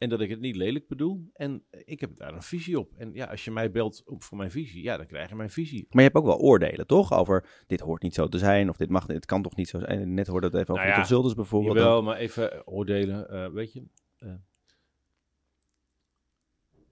En 0.00 0.08
dat 0.08 0.20
ik 0.20 0.30
het 0.30 0.40
niet 0.40 0.56
lelijk 0.56 0.88
bedoel. 0.88 1.30
En 1.32 1.64
ik 1.70 2.00
heb 2.00 2.16
daar 2.16 2.34
een 2.34 2.42
visie 2.42 2.78
op. 2.78 2.92
En 2.96 3.12
ja, 3.12 3.26
als 3.26 3.44
je 3.44 3.50
mij 3.50 3.70
belt 3.70 4.02
op 4.06 4.22
voor 4.22 4.38
mijn 4.38 4.50
visie, 4.50 4.82
ja, 4.82 4.96
dan 4.96 5.06
krijg 5.06 5.28
je 5.28 5.34
mijn 5.34 5.50
visie. 5.50 5.86
Maar 5.90 6.02
je 6.02 6.10
hebt 6.10 6.16
ook 6.16 6.24
wel 6.24 6.38
oordelen, 6.38 6.86
toch? 6.86 7.12
Over 7.12 7.64
dit 7.66 7.80
hoort 7.80 8.02
niet 8.02 8.14
zo 8.14 8.28
te 8.28 8.38
zijn, 8.38 8.68
of 8.68 8.76
dit 8.76 8.88
mag, 8.88 9.06
het 9.06 9.26
kan 9.26 9.42
toch 9.42 9.56
niet 9.56 9.68
zo 9.68 9.78
zijn. 9.78 10.00
En 10.00 10.14
Net 10.14 10.26
hoorde 10.26 10.46
het 10.46 10.54
even 10.56 10.68
over 10.68 10.84
Nou 10.84 10.86
de 10.86 10.92
ja, 10.92 10.98
consultants 11.00 11.34
bijvoorbeeld. 11.34 11.76
Jawel, 11.76 12.02
maar 12.02 12.16
even 12.16 12.52
eh, 12.52 12.60
oordelen. 12.64 13.28
eh, 13.28 13.48
weet 13.48 13.72
je, 13.72 13.84
eh, 14.18 14.34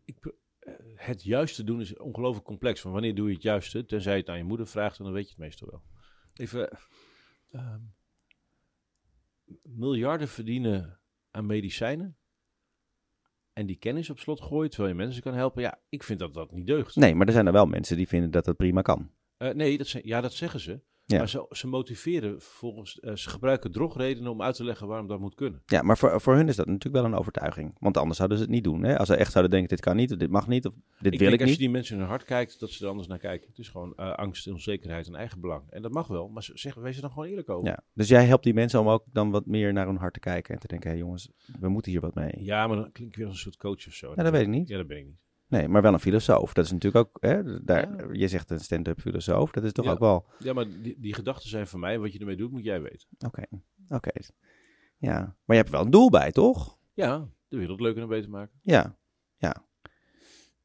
ik, 0.04 0.34
het 0.94 1.22
juiste 1.22 1.64
doen 1.64 1.80
is 1.80 1.96
ongelooflijk 1.96 2.46
complex. 2.46 2.80
Van 2.80 2.92
wanneer 2.92 3.14
doe 3.14 3.28
je 3.28 3.34
het 3.34 3.42
juiste? 3.42 3.84
Tenzij 3.84 4.12
je 4.14 4.20
het 4.20 4.28
aan 4.28 4.38
je 4.38 4.44
moeder 4.44 4.66
vraagt, 4.66 4.98
en 4.98 5.04
dan 5.04 5.12
weet 5.12 5.24
je 5.24 5.30
het 5.30 5.38
meestal 5.38 5.68
wel. 5.70 5.82
Even 6.34 6.78
ehm, 7.50 7.80
miljarden 9.62 10.28
verdienen 10.28 11.00
aan 11.30 11.46
medicijnen. 11.46 12.16
En 13.58 13.66
die 13.66 13.76
kennis 13.76 14.10
op 14.10 14.18
slot 14.18 14.40
gooien, 14.40 14.70
terwijl 14.70 14.92
je 14.94 15.00
mensen 15.00 15.22
kan 15.22 15.34
helpen. 15.34 15.62
Ja, 15.62 15.78
ik 15.88 16.02
vind 16.02 16.18
dat 16.18 16.34
dat 16.34 16.52
niet 16.52 16.66
deugt. 16.66 16.96
Nee, 16.96 17.14
maar 17.14 17.26
er 17.26 17.32
zijn 17.32 17.46
er 17.46 17.52
wel 17.52 17.66
mensen 17.66 17.96
die 17.96 18.08
vinden 18.08 18.30
dat 18.30 18.46
het 18.46 18.56
prima 18.56 18.82
kan. 18.82 19.10
Eh, 19.36 19.50
nee, 19.54 19.78
dat, 19.78 19.86
ze- 19.86 20.00
ja, 20.04 20.20
dat 20.20 20.32
zeggen 20.32 20.60
ze. 20.60 20.80
Ja. 21.10 21.18
Maar 21.18 21.28
ze, 21.28 21.46
ze 21.50 21.66
motiveren 21.66 22.40
volgens, 22.40 23.00
eh, 23.00 23.14
ze 23.14 23.28
gebruiken 23.30 23.72
drogredenen 23.72 24.30
om 24.30 24.42
uit 24.42 24.54
te 24.54 24.64
leggen 24.64 24.86
waarom 24.86 25.06
dat 25.06 25.20
moet 25.20 25.34
kunnen. 25.34 25.62
Ja, 25.66 25.82
maar 25.82 25.98
voor, 25.98 26.20
voor 26.20 26.34
hun 26.34 26.48
is 26.48 26.56
dat 26.56 26.66
natuurlijk 26.66 26.94
wel 26.94 27.04
een 27.04 27.18
overtuiging. 27.18 27.74
Want 27.78 27.96
anders 27.96 28.16
zouden 28.16 28.38
ze 28.38 28.44
het 28.44 28.52
niet 28.52 28.64
doen. 28.64 28.82
Hè? 28.82 28.98
Als 28.98 29.08
ze 29.08 29.14
echt 29.16 29.30
zouden 29.32 29.50
denken, 29.52 29.68
dit 29.68 29.80
kan 29.80 29.96
niet, 29.96 30.12
of 30.12 30.18
dit 30.18 30.30
mag 30.30 30.48
niet, 30.48 30.66
of 30.66 30.72
dit 30.72 31.12
ik 31.12 31.18
wil 31.18 31.28
denk 31.28 31.32
ik 31.32 31.40
als 31.40 31.48
niet. 31.48 31.58
je 31.58 31.64
die 31.64 31.70
mensen 31.74 31.94
in 31.94 32.00
hun 32.00 32.10
hart 32.10 32.24
kijkt, 32.24 32.60
dat 32.60 32.70
ze 32.70 32.84
er 32.84 32.90
anders 32.90 33.08
naar 33.08 33.18
kijken. 33.18 33.48
Het 33.48 33.58
is 33.58 33.68
gewoon 33.68 33.92
eh, 33.96 34.12
angst, 34.12 34.46
onzekerheid 34.50 35.06
en 35.06 35.14
eigenbelang. 35.14 35.62
En 35.70 35.82
dat 35.82 35.92
mag 35.92 36.06
wel, 36.06 36.28
maar 36.28 36.42
ze- 36.42 36.52
zeg, 36.54 36.74
wees 36.74 36.94
er 36.96 37.00
dan 37.02 37.10
gewoon 37.10 37.28
eerlijk 37.28 37.48
over. 37.50 37.68
Ja. 37.68 37.80
Dus 37.94 38.08
jij 38.08 38.24
helpt 38.24 38.44
die 38.44 38.54
mensen 38.54 38.80
om 38.80 38.88
ook 38.88 39.04
dan 39.12 39.30
wat 39.30 39.46
meer 39.46 39.72
naar 39.72 39.86
hun 39.86 39.96
hart 39.96 40.14
te 40.14 40.20
kijken 40.20 40.54
en 40.54 40.60
te 40.60 40.66
denken, 40.66 40.90
hé 40.90 40.96
jongens, 40.96 41.28
we 41.60 41.68
moeten 41.68 41.90
hier 41.92 42.00
wat 42.00 42.14
mee. 42.14 42.32
Ja, 42.38 42.66
maar 42.66 42.76
dan 42.76 42.92
klink 42.92 43.10
ik 43.10 43.16
weer 43.16 43.26
als 43.26 43.34
een 43.34 43.40
soort 43.42 43.56
coach 43.56 43.86
of 43.86 43.92
zo. 43.94 44.12
Ja, 44.16 44.22
dat 44.22 44.32
weet 44.32 44.42
ik 44.42 44.48
niet. 44.48 44.68
Ja, 44.68 44.76
dat 44.76 44.86
ben 44.86 44.96
ik 44.98 45.04
niet. 45.04 45.16
Nee, 45.48 45.68
maar 45.68 45.82
wel 45.82 45.92
een 45.92 46.00
filosoof. 46.00 46.52
Dat 46.52 46.64
is 46.64 46.72
natuurlijk 46.72 47.06
ook, 47.08 47.16
hè, 47.22 47.64
daar, 47.64 47.96
Ja. 47.96 48.12
je 48.12 48.28
zegt 48.28 48.50
een 48.50 48.60
stand-up 48.60 49.00
filosoof. 49.00 49.50
Dat 49.50 49.64
is 49.64 49.72
toch 49.72 49.84
Ja. 49.84 49.90
ook 49.90 49.98
wel, 49.98 50.26
Ja, 50.38 50.52
maar 50.52 50.66
die, 50.82 50.96
die 51.00 51.14
gedachten 51.14 51.48
zijn 51.48 51.66
van 51.66 51.80
mij. 51.80 51.98
Wat 51.98 52.12
je 52.12 52.18
ermee 52.18 52.36
doet, 52.36 52.50
moet 52.50 52.64
jij 52.64 52.80
weten. 52.82 53.08
oké, 53.26 53.42
oké. 53.88 54.10
Ja, 54.96 55.18
maar 55.20 55.56
je 55.56 55.62
hebt 55.62 55.68
er 55.68 55.74
wel 55.74 55.84
een 55.84 55.90
doel 55.90 56.10
bij, 56.10 56.32
toch? 56.32 56.78
Ja, 56.94 57.28
de 57.48 57.56
wereld 57.56 57.80
leuker 57.80 58.02
en 58.02 58.08
beter 58.08 58.30
maken. 58.30 58.60
Ja, 58.62 58.98
ja. 59.36 59.66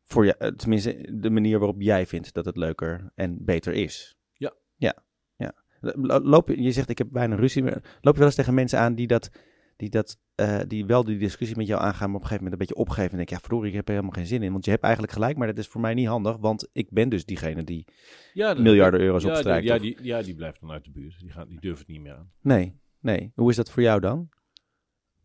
Voor 0.03 0.25
je, 0.25 0.35
eh, 0.37 0.47
tenminste, 0.51 1.17
de 1.19 1.29
manier 1.29 1.59
waarop 1.59 1.81
jij 1.81 2.05
vindt 2.05 2.33
dat 2.33 2.45
het 2.45 2.57
leuker 2.57 3.11
en 3.15 3.45
beter 3.45 3.73
is. 3.73 4.17
Ja. 4.33 4.53
Ja, 4.75 5.03
ja. 5.35 5.53
Lo- 5.79 6.19
Loop, 6.19 6.47
je 6.47 6.61
je 6.61 6.71
zegt, 6.71 6.89
ik 6.89 6.97
heb 6.97 7.07
bijna 7.11 7.35
ruzie. 7.35 7.63
Loop 7.63 7.73
je 8.13 8.17
wel 8.17 8.25
eens 8.25 8.35
tegen 8.35 8.53
mensen 8.53 8.79
aan 8.79 8.95
die 8.95 9.07
dat, 9.07 9.29
die 9.75 9.89
dat, 9.89 10.19
eh, 10.35 10.59
die 10.67 10.85
wel 10.85 11.03
die 11.03 11.17
discussie 11.17 11.57
met 11.57 11.67
jou 11.67 11.81
aangaan, 11.81 12.07
maar 12.07 12.15
op 12.17 12.21
een 12.21 12.27
gegeven 12.27 12.43
moment 12.43 12.51
een 12.61 12.67
beetje 12.67 12.83
opgeven 12.83 13.11
en 13.11 13.17
denken, 13.17 13.35
ja, 13.35 13.41
verdorie, 13.41 13.69
ik 13.69 13.75
heb 13.75 13.85
er 13.87 13.93
helemaal 13.93 14.15
geen 14.15 14.25
zin 14.25 14.43
in. 14.43 14.51
Want 14.51 14.65
je 14.65 14.71
hebt 14.71 14.83
eigenlijk 14.83 15.13
gelijk, 15.13 15.37
maar 15.37 15.47
dat 15.47 15.57
is 15.57 15.67
voor 15.67 15.81
mij 15.81 15.93
niet 15.93 16.07
handig, 16.07 16.37
want 16.37 16.69
ik 16.71 16.89
ben 16.91 17.09
dus 17.09 17.25
diegene 17.25 17.63
die 17.63 17.87
Ja, 18.33 18.53
de- 18.53 18.61
miljarden 18.61 18.99
euro's 18.99 19.23
ja, 19.23 19.29
opstrijkt. 19.29 19.61
die- 19.61 19.71
ja, 19.73 19.79
die, 19.79 20.03
ja, 20.03 20.21
die 20.21 20.35
blijft 20.35 20.59
dan 20.59 20.71
uit 20.71 20.83
de 20.83 20.91
buurt. 20.91 21.19
Die, 21.19 21.31
gaat, 21.31 21.49
die 21.49 21.59
durft 21.59 21.79
het 21.79 21.87
niet 21.87 22.01
meer 22.01 22.15
aan. 22.15 22.31
Nee, 22.41 22.79
nee. 22.99 23.31
Hoe 23.35 23.49
is 23.49 23.55
dat 23.55 23.71
voor 23.71 23.83
jou 23.83 23.99
dan? 23.99 24.29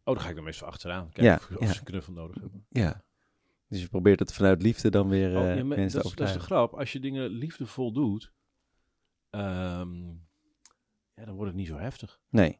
Oh, 0.05 0.15
dan 0.15 0.21
ga 0.21 0.31
ik 0.31 0.37
er 0.37 0.43
meestal 0.43 0.69
achteraan. 0.69 1.05
Kijken 1.11 1.25
Ja, 1.25 1.35
of, 1.35 1.51
of 1.57 1.67
ja. 1.67 1.73
ze 1.73 1.79
een 1.79 1.85
knuffel 1.85 2.13
nodig 2.13 2.41
hebben. 2.41 2.67
Ja. 2.69 3.03
Dus 3.69 3.81
je 3.81 3.89
probeert 3.89 4.19
het 4.19 4.33
vanuit 4.33 4.63
liefde 4.63 4.91
dan 4.91 5.09
weer 5.09 5.37
Oh, 5.37 5.51
eh, 5.51 5.57
ja, 5.57 5.65
mensen 5.65 5.69
dat, 5.69 5.77
te 5.77 5.87
is, 5.87 5.93
dat 5.93 6.03
is 6.03 6.03
de 6.03 6.23
overtuigen. 6.23 6.41
grap. 6.41 6.75
Als 6.75 6.93
je 6.93 7.01
dingen 7.01 7.29
liefdevol 7.31 7.93
doet, 7.93 8.33
ehm, 9.31 10.07
ja, 11.15 11.25
dan 11.25 11.35
wordt 11.35 11.47
het 11.51 11.55
niet 11.55 11.67
zo 11.67 11.77
heftig. 11.77 12.21
Nee, 12.31 12.59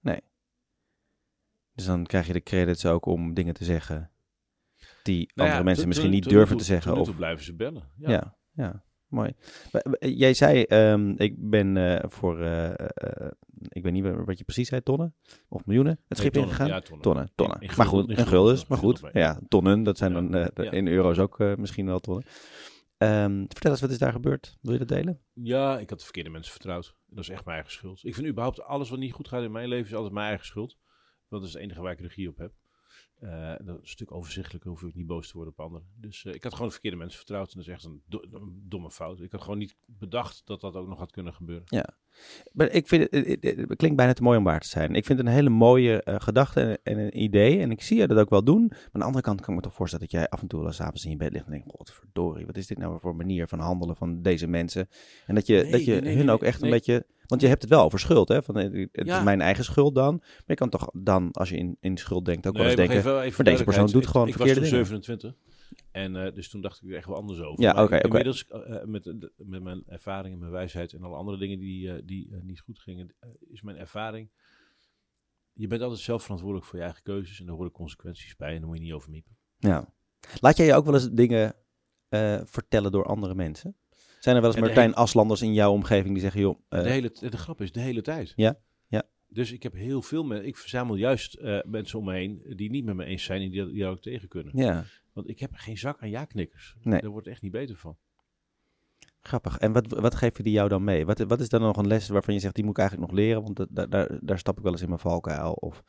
nee. 0.00 0.20
Dus 1.80 1.88
dan 1.88 2.06
krijg 2.06 2.26
je 2.26 2.32
de 2.32 2.42
credits 2.42 2.86
ook 2.86 3.06
om 3.06 3.34
dingen 3.34 3.54
te 3.54 3.64
zeggen 3.64 4.10
die 5.02 5.18
Nou 5.18 5.30
andere 5.34 5.56
ja, 5.58 5.62
mensen 5.62 5.88
misschien 5.88 6.10
niet 6.10 6.28
durven 6.28 6.56
te 6.56 6.64
zeggen. 6.64 6.96
Of, 6.96 7.16
blijven 7.16 7.44
ze 7.44 7.54
bellen. 7.54 7.82
Ja. 7.96 8.10
ja. 8.10 8.36
ja, 8.52 8.82
mooi. 9.08 9.32
Eh, 9.70 10.18
Jij 10.18 10.34
zei, 10.34 10.62
ehm, 10.62 11.10
ik 11.16 11.34
ben 11.50 11.76
eh, 11.76 12.10
voor, 12.10 12.40
eh, 12.40 12.88
ik 13.68 13.82
weet 13.82 13.92
niet 13.92 14.04
wat 14.24 14.38
je 14.38 14.44
precies 14.44 14.68
zei, 14.68 14.82
tonnen 14.82 15.14
of 15.48 15.66
miljoenen 15.66 15.92
het 15.92 16.02
Nee, 16.08 16.18
schip 16.18 16.32
tonnen, 16.32 16.50
ingegaan? 16.50 16.68
Ja, 16.68 16.80
tonnen. 16.80 17.30
Tonnen. 17.34 17.60
In- 17.60 17.68
in 17.68 17.74
maar 17.76 17.86
goed, 17.86 18.10
in 18.10 18.16
in 18.16 18.26
guldens, 18.26 18.58
gulden, 18.60 18.64
maar 18.68 18.78
goed. 18.78 19.00
Ja, 19.12 19.40
tonnen, 19.48 19.82
dat 19.82 19.98
zijn 19.98 20.12
dan 20.12 20.34
in 20.72 20.88
euro's 20.88 21.18
ook 21.18 21.38
misschien 21.38 21.86
wel 21.86 21.98
tonnen. 21.98 22.24
Ehm, 22.96 23.44
vertel 23.48 23.70
eens, 23.70 23.80
wat 23.80 23.90
is 23.90 23.98
daar 23.98 24.12
gebeurd? 24.12 24.58
Wil 24.60 24.72
je 24.72 24.78
dat 24.78 24.88
delen? 24.88 25.20
Ja, 25.32 25.78
ik 25.78 25.90
had 25.90 25.98
de 25.98 26.04
verkeerde 26.04 26.30
mensen 26.30 26.52
vertrouwd. 26.52 26.96
Dat 27.06 27.24
is 27.24 27.28
echt 27.30 27.44
mijn 27.44 27.56
eigen 27.56 27.72
schuld. 27.74 28.04
Ik 28.04 28.14
vind 28.14 28.26
überhaupt 28.26 28.62
alles 28.62 28.90
wat 28.90 28.98
niet 28.98 29.12
goed 29.12 29.28
gaat 29.28 29.42
in 29.42 29.52
mijn 29.52 29.68
leven 29.68 29.86
is 29.86 29.94
altijd 29.94 30.12
mijn 30.14 30.26
eigen 30.26 30.46
schuld. 30.46 30.78
Dat 31.30 31.42
is 31.42 31.52
het 31.52 31.62
enige 31.62 31.80
waar 31.80 31.92
ik 31.92 32.00
regie 32.00 32.28
op 32.28 32.36
heb. 32.36 32.52
Eh, 33.14 33.54
dat 33.58 33.76
is 33.76 33.80
een 33.80 33.88
stuk 33.88 34.12
overzichtelijker, 34.12 34.70
hoef 34.70 34.82
ik 34.82 34.94
niet 34.94 35.06
boos 35.06 35.28
te 35.28 35.34
worden 35.34 35.52
op 35.52 35.60
anderen. 35.60 35.86
Dus 35.96 36.24
eh, 36.24 36.34
ik 36.34 36.42
had 36.42 36.52
gewoon 36.52 36.66
de 36.66 36.72
verkeerde 36.72 36.96
mensen 36.96 37.18
vertrouwd 37.18 37.52
en 37.52 37.56
dat 37.58 37.66
is 37.66 37.72
echt 37.72 37.84
een, 37.84 38.02
een 38.08 38.62
domme 38.68 38.90
fout. 38.90 39.20
Ik 39.20 39.32
had 39.32 39.42
gewoon 39.42 39.58
niet 39.58 39.76
bedacht 39.86 40.46
dat 40.46 40.60
dat 40.60 40.74
ook 40.76 40.88
nog 40.88 40.98
had 40.98 41.10
kunnen 41.10 41.34
gebeuren. 41.34 41.66
Maar 42.52 42.70
ik 42.70 42.88
vind 42.88 43.06
het, 43.10 43.26
het, 43.40 43.76
klinkt 43.76 43.96
bijna 43.96 44.12
te 44.12 44.22
mooi 44.22 44.38
om 44.38 44.44
waar 44.44 44.60
te 44.60 44.68
zijn. 44.68 44.94
Ik 44.94 45.04
vind 45.06 45.18
het 45.18 45.26
een 45.26 45.32
hele 45.34 45.48
mooie 45.50 46.02
eh, 46.02 46.14
gedachte 46.18 46.60
en, 46.60 46.78
en 46.82 46.98
een 46.98 47.22
idee. 47.22 47.58
En 47.60 47.70
ik 47.70 47.82
zie 47.82 47.98
je 47.98 48.06
dat 48.06 48.18
ook 48.18 48.30
wel 48.30 48.44
doen. 48.44 48.66
Maar 48.68 48.78
aan 48.92 49.00
de 49.00 49.06
andere 49.06 49.24
kant 49.24 49.40
kan 49.40 49.48
ik 49.50 49.56
me 49.60 49.66
toch 49.66 49.74
voorstellen 49.74 50.08
dat 50.10 50.14
jij 50.20 50.28
af 50.28 50.40
en 50.40 50.48
toe 50.48 50.58
wel 50.58 50.68
eens 50.68 50.80
avonds 50.80 51.04
in 51.04 51.10
je 51.10 51.16
bed 51.16 51.32
ligt 51.32 51.44
en 51.44 51.50
denkt, 51.50 51.66
godverdorie, 51.76 52.46
wat 52.46 52.56
is 52.56 52.66
dit 52.66 52.78
nou 52.78 52.98
voor 53.00 53.16
manier 53.16 53.48
van 53.48 53.58
handelen 53.58 53.96
van 53.96 54.22
deze 54.22 54.46
mensen? 54.46 54.88
En 55.26 55.34
dat 55.34 55.46
je, 55.46 55.54
Nee, 55.62 55.70
dat 55.70 55.84
je 55.84 55.90
nee, 55.92 56.00
nee, 56.00 56.16
hun 56.16 56.30
ook 56.30 56.42
echt 56.42 56.62
een 56.62 56.70
beetje, 56.70 57.06
want 57.26 57.40
je 57.40 57.48
hebt 57.48 57.62
het 57.62 57.70
wel 57.70 57.82
over 57.84 57.98
schuld, 57.98 58.28
hè? 58.28 58.42
Van, 58.42 58.58
eh, 58.58 58.88
het 58.92 59.06
Ja. 59.06 59.18
is 59.18 59.24
mijn 59.24 59.40
eigen 59.40 59.64
schuld 59.64 59.94
dan. 59.94 60.16
Maar 60.20 60.42
je 60.46 60.54
kan 60.54 60.68
toch 60.68 60.90
dan, 60.92 61.30
als 61.32 61.48
je 61.48 61.56
in, 61.56 61.76
in 61.80 61.96
schuld 61.96 62.24
denkt, 62.24 62.46
ook 62.46 62.56
wel 62.56 62.66
eens 62.66 62.74
denken, 62.76 62.96
even- 62.96 63.20
even 63.20 63.44
maar 63.44 63.52
deze 63.52 63.64
persoon 63.64 63.86
doet 63.86 64.02
Ik- 64.02 64.08
gewoon 64.08 64.26
ik, 64.28 64.34
verkeerde 64.34 64.60
was 64.60 64.68
toen 64.68 64.78
dingen. 64.78 65.02
27 65.02 65.34
en 65.90 66.16
eh, 66.16 66.34
dus 66.34 66.48
toen 66.48 66.60
dacht 66.60 66.82
ik 66.82 66.90
er 66.90 66.96
echt 66.96 67.06
wel 67.06 67.16
anders 67.16 67.40
over. 67.40 67.62
Ja, 67.62 67.82
oké. 67.82 67.98
Inmiddels 67.98 68.46
eh, 68.48 68.76
eh, 68.76 68.84
met, 68.86 69.04
de- 69.04 69.32
met 69.36 69.62
mijn 69.62 69.82
ervaring 69.86 70.34
en 70.34 70.40
mijn 70.40 70.52
wijsheid 70.52 70.92
en 70.92 71.02
alle 71.02 71.16
andere 71.16 71.38
dingen 71.38 71.58
die, 71.58 71.92
eh, 71.92 72.02
die 72.04 72.28
eh, 72.32 72.40
niet 72.42 72.60
goed 72.60 72.78
gingen, 72.78 73.14
eh, 73.20 73.28
is 73.48 73.62
mijn 73.62 73.76
ervaring. 73.76 74.28
Je 75.52 75.66
bent 75.66 75.82
altijd 75.82 76.00
zelf 76.00 76.22
verantwoordelijk 76.22 76.66
voor 76.68 76.78
je 76.78 76.84
eigen 76.84 77.02
keuzes 77.02 77.40
en 77.40 77.46
daar 77.46 77.54
horen 77.54 77.70
consequenties 77.72 78.36
bij 78.36 78.52
en 78.54 78.58
daar 78.58 78.66
moet 78.68 78.76
je 78.78 78.82
niet 78.84 78.92
over 78.92 79.10
miepen. 79.10 79.36
Ja. 79.58 79.92
Laat 80.40 80.56
jij 80.56 80.66
je 80.66 80.74
ook 80.74 80.84
wel 80.84 80.94
eens 80.94 81.10
dingen 81.10 81.54
eh, 82.08 82.40
vertellen 82.44 82.92
door 82.92 83.04
andere 83.06 83.34
mensen? 83.34 83.76
Zijn 84.20 84.36
er 84.36 84.42
wel 84.42 84.50
eens 84.50 84.60
Martijn 84.60 84.84
hele- 84.88 84.96
Aslanders 85.00 85.42
in 85.42 85.52
jouw 85.54 85.72
omgeving 85.72 86.12
die 86.12 86.22
zeggen, 86.22 86.40
joh, 86.40 86.60
eh, 86.68 86.82
de, 86.82 86.88
hele, 86.90 87.10
de 87.20 87.36
grap 87.36 87.60
is 87.60 87.72
de 87.72 87.80
hele 87.80 88.02
tijd. 88.02 88.32
Ja, 88.36 88.58
ja. 88.88 89.02
Dus 89.28 89.52
ik 89.52 89.62
heb 89.62 89.72
heel 89.72 90.02
veel 90.02 90.24
mensen, 90.24 90.46
ik 90.46 90.56
verzamel 90.56 90.94
juist 90.96 91.34
eh, 91.34 91.58
mensen 91.64 91.98
om 91.98 92.04
me 92.04 92.12
heen 92.14 92.42
die 92.56 92.70
niet 92.70 92.84
met 92.84 92.94
me 92.94 93.04
eens 93.04 93.24
zijn 93.24 93.42
en 93.42 93.50
die, 93.50 93.66
die 93.66 93.80
daar 93.80 93.90
ook 93.90 94.00
tegen 94.02 94.28
kunnen. 94.28 94.56
ja, 94.56 94.84
Want 95.12 95.28
ik 95.28 95.40
heb 95.40 95.50
geen 95.54 95.78
zak 95.78 96.02
aan 96.02 96.10
ja-knikkers. 96.10 96.76
Nee. 96.82 97.00
Daar 97.00 97.10
wordt 97.10 97.26
echt 97.26 97.42
niet 97.42 97.52
beter 97.52 97.76
van. 97.76 97.96
Grappig. 99.20 99.58
En 99.58 99.72
wat, 99.72 99.86
wat 99.86 100.14
geven 100.14 100.44
die 100.44 100.52
jou 100.52 100.68
dan 100.68 100.84
mee? 100.84 101.06
Wat, 101.06 101.18
wat 101.18 101.40
is 101.40 101.48
dan 101.48 101.60
nog 101.60 101.76
een 101.76 101.86
les 101.86 102.08
waarvan 102.08 102.34
je 102.34 102.40
zegt, 102.40 102.54
die 102.54 102.64
moet 102.64 102.72
ik 102.72 102.78
eigenlijk 102.78 103.10
nog 103.10 103.20
leren? 103.20 103.42
Want 103.42 103.56
dat, 103.56 103.68
daar, 103.70 103.88
daar, 103.88 104.18
daar 104.22 104.38
stap 104.38 104.56
ik 104.56 104.62
wel 104.62 104.72
eens 104.72 104.82
in 104.82 104.88
mijn 104.88 105.00
valkuil. 105.00 105.52
Of 105.52 105.84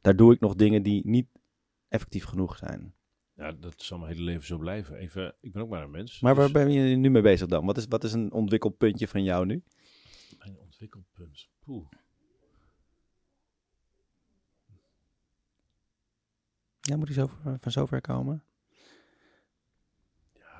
daar 0.00 0.16
doe 0.16 0.32
ik 0.32 0.40
nog 0.40 0.54
dingen 0.54 0.82
die 0.82 1.06
niet 1.06 1.28
effectief 1.88 2.24
genoeg 2.24 2.56
zijn. 2.56 2.94
Ja, 3.34 3.52
dat 3.52 3.82
zal 3.82 3.98
mijn 3.98 4.12
hele 4.12 4.24
leven 4.24 4.46
zo 4.46 4.58
blijven. 4.58 4.96
Even, 4.96 5.36
ik 5.40 5.52
ben 5.52 5.62
ook 5.62 5.68
maar 5.68 5.82
een 5.82 5.90
mens. 5.90 6.20
Maar 6.20 6.34
waar 6.34 6.44
dus 6.44 6.52
ben 6.52 6.70
je 6.70 6.96
nu 6.96 7.10
mee 7.10 7.22
bezig 7.22 7.48
dan? 7.48 7.66
Wat 7.66 7.76
is, 7.76 7.86
wat 7.88 8.04
is 8.04 8.12
een 8.12 8.32
ontwikkelpuntje 8.32 9.08
van 9.08 9.22
jou 9.22 9.46
nu? 9.46 9.62
Mijn 10.38 10.58
ontwikkelpunt. 10.58 11.48
Poeh. 11.64 11.88
Ja, 16.80 16.96
moet 16.96 17.06
die 17.06 17.14
zo, 17.14 17.30
van 17.60 17.72
zover 17.72 18.00
komen? 18.00 18.45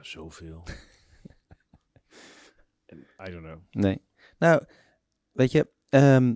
Zoveel. 0.07 0.63
En, 2.87 2.99
I 2.99 3.31
don't 3.31 3.45
know. 3.45 3.59
Nee. 3.71 4.01
Nou, 4.39 4.63
weet 5.33 5.53
je, 5.53 5.69
ehm, 5.89 6.35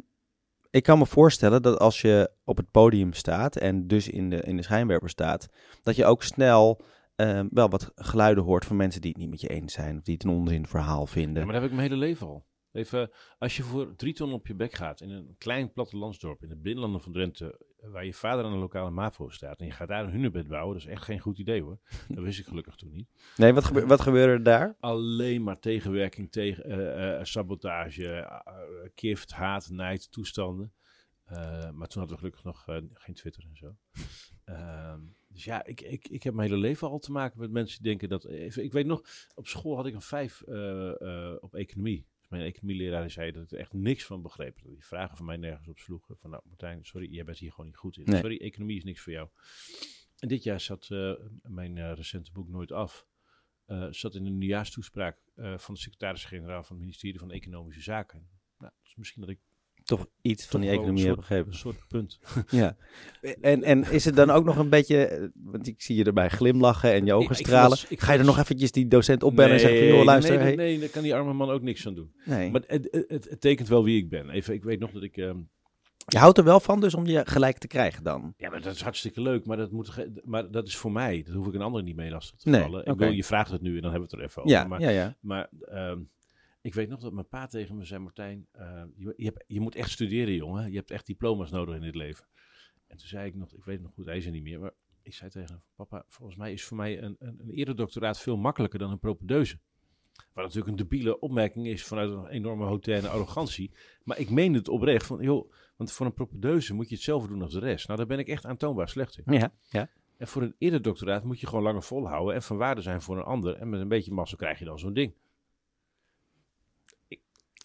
ik 0.71 0.83
kan 0.83 0.99
me 0.99 1.07
voorstellen 1.07 1.63
dat 1.63 1.79
als 1.79 2.01
je 2.01 2.31
op 2.45 2.57
het 2.57 2.71
podium 2.71 3.13
staat 3.13 3.57
en 3.57 3.87
dus 3.87 4.09
in 4.09 4.31
de, 4.31 4.43
in 4.43 4.57
de 4.57 4.63
schijnwerper 4.63 5.09
staat, 5.09 5.49
dat 5.83 5.97
je 5.97 6.05
ook 6.05 6.23
snel 6.23 6.81
ehm, 7.17 7.49
wel 7.51 7.69
wat 7.69 7.93
geluiden 7.95 8.45
hoort 8.45 8.65
van 8.65 8.77
mensen 8.77 9.01
die 9.01 9.11
het 9.11 9.21
niet 9.21 9.31
met 9.31 9.41
je 9.41 9.49
eens 9.49 9.73
zijn 9.73 9.97
of 9.97 10.03
die 10.03 10.15
het 10.15 10.25
een 10.25 10.31
onzin 10.31 10.67
verhaal 10.67 11.07
vinden. 11.07 11.39
Ja, 11.39 11.45
maar 11.45 11.53
dat 11.53 11.63
heb 11.63 11.71
ik 11.71 11.77
mijn 11.77 11.89
hele 11.91 12.01
leven 12.01 12.27
al. 12.27 12.47
Even, 12.73 13.11
als 13.39 13.57
je 13.57 13.63
voor 13.63 13.97
drie 13.97 14.15
ton 14.15 14.33
op 14.33 14.47
je 14.47 14.55
bek 14.55 14.75
gaat 14.75 15.01
in 15.01 15.11
een 15.11 15.35
klein 15.39 15.73
plattelandsdorp 15.73 16.43
in 16.43 16.49
de 16.49 16.57
binnenlanden 16.57 17.01
van 17.01 17.13
Drenthe, 17.13 17.61
waar 17.83 18.05
je 18.05 18.15
vader 18.15 18.45
aan 18.45 18.53
een 18.53 18.59
lokale 18.59 18.91
MAVO 18.91 19.29
staat 19.29 19.61
en 19.61 19.67
je 19.67 19.73
gaat 19.73 19.89
daar 19.89 20.05
een 20.05 20.11
hunebed 20.11 20.49
bouwen, 20.49 20.75
dat 20.75 20.83
is 20.87 20.91
echt 20.93 21.05
geen 21.05 21.19
goed 21.19 21.39
idee 21.39 21.63
hoor. 21.63 21.79
Dat 22.09 22.25
wist 22.25 22.39
ik 22.39 22.47
gelukkig 22.47 22.75
toen 22.77 22.91
niet. 22.93 23.09
Nee, 23.37 23.53
wat, 23.53 23.65
gebe- 23.65 23.87
wat 23.87 24.01
gebeurde 24.01 24.33
er 24.33 24.43
daar? 24.43 24.77
Alleen 24.81 25.43
maar 25.43 25.59
tegenwerking, 25.59 26.33
tegen, 26.33 26.65
eh, 26.65 27.19
eh, 27.19 27.25
sabotage, 27.25 28.07
eh, 28.09 28.19
eh, 28.19 28.55
kift, 28.95 29.33
haat, 29.33 29.69
nijd, 29.71 30.13
toestanden. 30.13 30.73
Maar 31.73 31.89
toen 31.89 32.01
hadden 32.01 32.09
we 32.09 32.17
gelukkig 32.17 32.45
nog 32.45 32.65
geen 32.95 33.15
Twitter 33.15 33.43
en 33.43 33.57
zo. 33.57 33.77
Ehm, 34.45 35.01
dus 35.29 35.45
ja, 35.45 35.65
ik, 35.65 35.81
ik, 35.81 36.09
ik 36.09 36.23
heb 36.23 36.35
mijn 36.35 36.49
hele 36.49 36.61
leven 36.61 36.89
al 36.89 36.99
te 36.99 37.13
maken 37.13 37.41
met 37.41 37.51
mensen 37.51 37.83
die 37.83 37.89
denken 37.89 38.09
dat... 38.09 38.31
Ik 38.59 38.73
weet 38.73 38.87
nog, 38.87 39.03
op 39.35 39.47
school 39.47 39.77
had 39.77 39.87
ik 39.87 39.95
een 39.95 40.01
vijf 40.01 40.43
op 41.41 41.55
economie. 41.55 42.07
Mijn 42.31 42.43
economieleraar 42.43 43.11
zei 43.11 43.33
dat 43.33 43.43
ik 43.43 43.51
er 43.51 43.59
echt 43.59 43.73
niks 43.73 44.05
van 44.05 44.23
begreep. 44.23 44.63
Dat 44.63 44.73
die 44.73 44.85
vragen 44.85 45.17
van 45.17 45.27
mij 45.27 45.37
nergens 45.37 45.69
op 45.69 45.79
sloegen. 45.79 46.17
Van 46.17 46.31
nou 46.31 46.43
Martijn, 46.47 46.85
sorry, 46.85 47.13
jij 47.13 47.25
bent 47.25 47.39
hier 47.39 47.51
gewoon 47.51 47.67
niet 47.67 47.77
goed 47.77 47.97
in. 47.97 48.05
Nee. 48.05 48.21
Sorry, 48.21 48.39
economie 48.39 48.77
is 48.77 48.85
niks 48.85 49.01
voor 49.01 49.13
jou. 49.13 49.29
En 50.19 50.29
dit 50.29 50.43
jaar 50.43 50.61
zat 50.61 50.91
eh, 50.91 51.13
mijn 51.43 51.79
eh, 51.79 51.93
recente 51.95 52.33
boek 52.33 52.49
Nooit 52.49 52.73
Af... 52.73 53.07
eh, 53.65 53.87
zat 53.91 54.15
in 54.15 54.27
een 54.27 54.39
nieuwjaarstoespraak 54.39 55.19
van 55.35 55.75
de 55.75 55.81
secretaris-generaal 55.81 56.63
van 56.63 56.77
het 56.77 56.85
ministerie 56.85 57.19
van 57.19 57.31
Economische 57.31 57.83
Zaken. 57.83 58.29
Nou, 58.59 58.73
dus 58.83 58.95
misschien 58.97 59.21
dat 59.21 59.31
ik 59.31 59.41
Toch 59.91 60.07
iets 60.23 60.47
van 60.47 60.61
die 60.61 60.71
economie 60.71 60.99
heb 61.07 61.07
soort- 61.15 61.19
begrepen. 61.29 61.53
Een 61.53 61.59
soort 61.59 61.87
punt. 61.89 62.19
Ja. 62.63 62.77
En, 63.41 63.63
en 63.63 63.91
is 63.91 64.05
het 64.05 64.17
dan 64.17 64.31
ook 64.31 64.45
nog 64.45 64.57
een 64.57 64.69
beetje, 64.69 65.05
eh, 65.07 65.29
want 65.35 65.67
ik 65.67 65.83
zie 65.83 65.97
je 65.97 66.05
erbij 66.05 66.29
glimlachen 66.29 66.93
en 66.93 67.05
je 67.07 67.13
ogen 67.15 67.31
ik 67.31 67.37
stralen. 67.47 67.79
ik 67.89 68.01
Ga 68.01 68.13
je 68.13 68.19
er 68.19 68.25
nog 68.25 68.39
eventjes 68.39 68.73
die 68.73 68.89
docent 68.89 69.23
opbellen 69.23 69.53
en 69.53 69.61
zeggen 69.61 69.79
van, 69.79 69.89
joh, 69.89 70.05
luister. 70.05 70.35
Nee, 70.37 70.43
hey. 70.45 70.55
nee, 70.55 70.79
daar 70.79 70.89
kan 70.89 71.03
die 71.03 71.15
arme 71.15 71.33
man 71.33 71.51
ook 71.51 71.63
niks 71.63 71.87
aan 71.87 71.95
doen. 71.95 72.13
Nee. 72.25 72.51
Maar 72.51 72.63
het, 72.67 72.89
het, 73.09 73.27
het, 73.31 73.41
tekent 73.41 73.69
wel 73.69 73.85
wie 73.85 73.97
ik 74.03 74.09
ben. 74.09 74.31
Even, 74.31 74.55
ik 74.55 74.63
weet 74.63 74.79
nog 74.81 74.91
dat 74.91 75.03
ik... 75.03 75.17
ehm, 75.17 75.39
Je 76.07 76.19
houdt 76.19 76.39
er 76.39 76.45
wel 76.45 76.61
van 76.61 76.81
dus 76.81 76.95
om 76.95 77.07
je 77.07 77.21
gelijk 77.25 77.59
te 77.59 77.67
krijgen 77.67 78.03
dan? 78.05 78.35
ja, 78.37 78.51
maar 78.51 78.61
dat 78.63 78.75
is 78.75 78.83
hartstikke 78.83 79.21
leuk, 79.23 79.47
maar 79.47 79.57
dat, 79.57 79.71
moet, 79.71 79.89
ge- 79.89 80.21
maar 80.25 80.51
dat 80.51 80.67
is 80.67 80.77
voor 80.77 80.93
mij. 80.93 81.23
Dat 81.27 81.35
hoef 81.35 81.47
ik 81.47 81.55
een 81.55 81.63
ander 81.63 81.83
niet 81.83 81.97
mee 81.97 82.11
lastig 82.11 82.39
te 82.39 82.49
Nee, 82.49 82.61
vallen. 82.63 82.81
Ik 82.81 82.87
oké. 82.89 82.97
bedoel, 82.97 83.15
je 83.15 83.25
vraagt 83.25 83.51
het 83.51 83.61
nu 83.61 83.77
en 83.77 83.83
dan 83.83 83.91
hebben 83.91 84.09
we 84.11 84.17
het 84.17 84.25
er 84.25 84.29
even 84.31 84.43
over. 84.43 84.55
Ja, 84.57 84.65
maar 84.67 84.81
ja, 84.81 84.89
ja. 84.91 85.17
maar 85.21 85.49
ehm, 85.69 85.99
ik 86.61 86.75
weet 86.75 86.89
nog 86.89 87.01
dat 87.01 87.13
mijn 87.13 87.29
pa 87.29 87.47
tegen 87.47 87.77
me 87.77 87.85
zei, 87.85 88.01
Martijn, 88.01 88.47
eh, 88.53 88.83
je, 88.97 89.13
je, 89.17 89.25
hebt, 89.25 89.45
je 89.47 89.61
moet 89.61 89.75
echt 89.75 89.91
studeren, 89.91 90.35
jongen. 90.35 90.71
Je 90.71 90.77
hebt 90.77 90.91
echt 90.91 91.07
diploma's 91.07 91.51
nodig 91.51 91.75
in 91.75 91.81
dit 91.81 91.95
leven. 91.95 92.27
En 92.87 92.97
toen 92.97 93.09
zei 93.09 93.27
ik 93.27 93.35
nog, 93.35 93.55
ik 93.55 93.65
weet 93.65 93.75
het 93.75 93.85
nog 93.85 93.95
goed, 93.95 94.07
hij 94.07 94.17
is 94.17 94.27
er 94.27 94.33
niet 94.33 94.43
meer, 94.43 94.61
maar 94.61 94.73
ik 95.03 95.15
zei 95.15 95.31
tegen 95.31 95.49
hem, 95.49 95.63
papa, 95.75 96.05
volgens 96.09 96.39
mij 96.39 96.53
is 96.53 96.65
voor 96.65 96.77
mij 96.77 97.03
een, 97.03 97.17
een, 97.19 97.41
een 97.41 97.51
eredoctoraat 97.51 98.21
veel 98.21 98.37
makkelijker 98.37 98.79
dan 98.79 98.91
een 98.91 98.99
propedeuse. 98.99 99.59
Wat 100.33 100.45
natuurlijk 100.45 100.71
een 100.71 100.89
debiele 100.89 101.19
opmerking 101.19 101.67
is 101.67 101.85
vanuit 101.85 102.11
een 102.11 102.27
enorme 102.27 102.65
hautaine 102.65 103.09
arrogantie. 103.09 103.73
Maar 104.05 104.19
ik 104.19 104.31
meen 104.31 104.55
het 104.55 104.69
oprecht. 104.69 105.07
Van, 105.07 105.23
joh, 105.23 105.53
want 105.77 105.93
voor 105.93 106.07
een 106.07 106.15
propedeuse 106.15 106.75
moet 106.75 106.89
je 106.89 106.95
hetzelfde 106.95 107.29
doen 107.29 107.43
als 107.43 107.53
de 107.53 107.59
rest. 107.59 107.87
Nou, 107.87 107.99
daar 107.99 108.09
ben 108.09 108.19
ik 108.19 108.29
echt 108.29 108.47
aantoonbaar 108.47 108.89
slecht 108.89 109.19
in. 109.25 109.33
Ja, 109.33 109.53
ja. 109.69 109.91
En 110.17 110.29
voor 110.29 110.43
een 110.43 110.55
eerder 110.59 110.83
doctoraat 110.83 111.25
moet 111.25 111.41
je 111.41 111.47
gewoon 111.47 111.65
langer 111.65 111.83
volhouden 111.83 112.35
en 112.35 112.43
van 112.43 112.57
waarde 112.57 112.81
zijn 112.81 113.01
voor 113.01 113.17
een 113.17 113.25
ander. 113.25 113.57
En 113.57 113.69
met 113.69 113.81
een 113.81 113.89
beetje 113.89 114.13
massa 114.13 114.37
krijg 114.37 114.59
je 114.59 114.65
dan 114.65 114.79
zo'n 114.79 114.93
ding. 114.93 115.15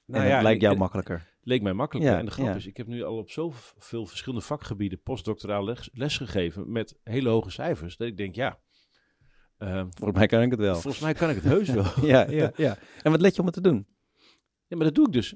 En 0.07 0.29
dat 0.29 0.41
lijkt 0.41 0.59
jou 0.61 0.71
het 0.73 0.81
makkelijker. 0.81 1.33
leek 1.41 1.61
mij 1.61 1.73
makkelijker. 1.73 2.13
Ja, 2.13 2.19
en 2.19 2.25
de 2.25 2.31
grap 2.31 2.45
ja. 2.47 2.55
is, 2.55 2.65
ik 2.65 2.77
heb 2.77 2.87
nu 2.87 3.03
al 3.03 3.17
op 3.17 3.29
zoveel 3.29 4.05
verschillende 4.05 4.45
vakgebieden 4.45 5.01
postdoctoraal 5.01 5.63
les, 5.63 5.89
lesgegeven 5.93 6.71
met 6.71 6.99
hele 7.03 7.29
hoge 7.29 7.49
cijfers. 7.49 7.97
Dat 7.97 8.07
ik 8.07 8.17
denk, 8.17 8.35
ja, 8.35 8.59
ehm, 9.57 9.87
Volgens 9.91 10.17
mij 10.17 10.27
kan 10.27 10.41
ik 10.41 10.51
het 10.51 10.59
wel. 10.59 10.75
volgens 10.75 11.03
mij 11.03 11.13
kan 11.13 11.29
ik 11.29 11.35
het 11.35 11.43
heus 11.43 11.69
wel. 11.69 11.85
Ja, 12.07 12.29
ja, 12.29 12.51
ja. 12.65 12.77
En 13.01 13.11
wat 13.11 13.21
let 13.21 13.33
je 13.35 13.39
om 13.39 13.45
het 13.45 13.55
te 13.55 13.61
doen? 13.61 13.87
Ja, 14.67 14.75
maar 14.77 14.85
dat 14.85 14.95
doe 14.95 15.05
ik 15.07 15.13
dus. 15.13 15.35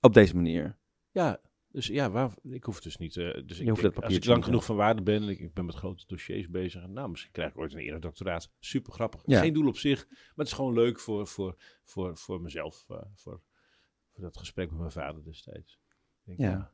Op 0.00 0.14
deze 0.14 0.34
manier. 0.34 0.78
Ja, 1.10 1.40
dus 1.68 1.86
ja, 1.86 2.10
waar, 2.10 2.30
ik 2.42 2.64
hoef 2.64 2.80
dus 2.80 2.96
niet. 2.96 3.16
eh, 3.16 3.42
dus 3.46 3.60
ik, 3.60 3.68
hoeft 3.68 3.82
dat 3.82 3.96
ik- 3.96 4.02
als 4.04 4.14
ik 4.16 4.24
lang 4.24 4.44
genoeg 4.44 4.64
van 4.64 4.76
waarde 4.76 5.02
ben 5.02 5.22
en 5.22 5.28
ik, 5.28 5.38
ik 5.38 5.54
ben 5.54 5.64
met 5.64 5.74
grote 5.74 6.04
dossiers 6.06 6.48
bezig. 6.48 6.82
en 6.82 6.92
Nou, 6.92 7.10
misschien 7.10 7.32
krijg 7.32 7.50
ik 7.50 7.58
ooit 7.58 7.72
een 7.72 7.78
eerder 7.78 8.00
doctoraat. 8.00 8.50
Super 8.60 8.92
grappig. 8.92 9.22
Ja. 9.26 9.40
Geen 9.40 9.52
doel 9.52 9.66
op 9.68 9.76
zich, 9.76 10.06
maar 10.08 10.18
het 10.34 10.46
is 10.46 10.52
gewoon 10.52 10.74
leuk 10.74 11.00
voor, 11.00 11.26
voor, 11.26 11.56
voor, 11.84 12.16
voor 12.16 12.40
mezelf. 12.40 12.84
eh, 12.88 12.96
voor, 13.14 13.40
voor 14.14 14.22
dat 14.24 14.36
gesprek 14.36 14.70
met 14.70 14.78
mijn 14.78 14.90
vader 14.92 15.24
destijds. 15.24 15.78
Denk, 16.24 16.38
Ja. 16.38 16.50
ja. 16.50 16.72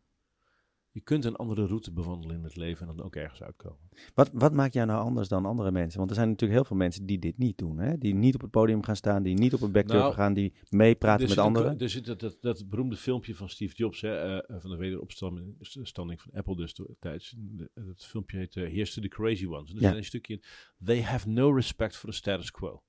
Je 0.93 1.01
kunt 1.01 1.25
een 1.25 1.37
andere 1.37 1.67
route 1.67 1.93
bewandelen 1.93 2.37
in 2.37 2.45
het 2.45 2.57
leven 2.57 2.89
en 2.89 2.97
dan 2.97 3.05
ook 3.07 3.17
ergens 3.17 3.43
uitkomen. 3.43 3.79
Wat, 4.15 4.31
wat 4.33 4.53
maakt 4.53 4.73
jou 4.75 4.87
nou 4.87 5.03
anders 5.03 5.29
dan 5.29 5.45
andere 5.47 5.71
mensen? 5.71 5.99
Want 5.99 6.11
er 6.11 6.17
zijn 6.17 6.29
natuurlijk 6.29 6.59
heel 6.61 6.69
veel 6.69 6.77
mensen 6.77 7.07
die 7.07 7.19
dit 7.19 7.39
niet 7.39 7.59
doen. 7.59 7.79
Hè? 7.79 7.99
Die 7.99 8.15
niet 8.15 8.35
op 8.35 8.41
het 8.41 8.51
podium 8.51 8.83
gaan 8.83 8.97
staan, 8.97 9.23
die 9.23 9.35
niet 9.39 9.55
op 9.55 9.61
het 9.61 9.73
back 9.73 9.87
Nou, 9.87 10.15
gaan, 10.15 10.33
die 10.35 10.53
meepraten 10.69 11.29
met 11.29 11.37
een- 11.37 11.43
anderen. 11.45 11.79
Er 11.79 11.89
zit 11.89 12.05
dat, 12.07 12.21
dat, 12.21 12.37
dat 12.41 12.69
beroemde 12.69 12.97
filmpje 12.97 13.35
van 13.35 13.49
Steve 13.49 13.75
Jobs, 13.77 14.01
hè, 14.01 14.41
eh, 14.43 14.61
van 14.61 14.71
de 14.71 14.77
wederopstanding 14.77 15.57
standing 15.83 16.21
van 16.23 16.33
Apple 16.33 16.57
destijds. 16.57 17.35
De- 17.39 17.71
Dat 17.75 18.07
filmpje 18.07 18.37
heet 18.39 18.57
eh, 18.57 18.71
Here's 18.73 18.95
to 18.95 19.03
the 19.03 19.09
Crazy 19.09 19.47
Ones. 19.47 19.71
En 19.71 19.77
er 19.77 19.83
Ja. 19.83 19.97
een 19.97 20.05
stukje 20.05 20.33
in. 20.35 20.43
They 20.85 21.03
have 21.03 21.29
no 21.29 21.53
respect 21.55 21.97
for 21.97 22.11
the 22.11 22.17
status 22.17 22.51
quo. 22.51 22.83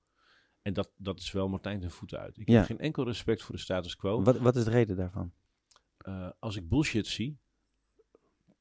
En 0.62 0.74
dat, 0.74 0.92
dat 0.98 1.20
is 1.20 1.32
wel 1.32 1.48
Martijn 1.50 1.80
ten 1.80 1.92
voeten 1.92 2.20
uit. 2.20 2.38
Ik 2.38 2.50
Ja. 2.50 2.58
heb 2.58 2.66
geen 2.66 2.80
enkel 2.80 3.04
respect 3.06 3.42
voor 3.44 3.56
de 3.56 3.62
status 3.62 3.96
quo. 3.96 4.24
Wat, 4.24 4.38
wat 4.38 4.56
is 4.56 4.64
de 4.64 4.70
reden 4.70 4.96
daarvan? 4.96 5.32
Eh, 5.98 6.30
als 6.40 6.56
ik 6.56 6.70
bullshit 6.70 7.08
zie, 7.08 7.38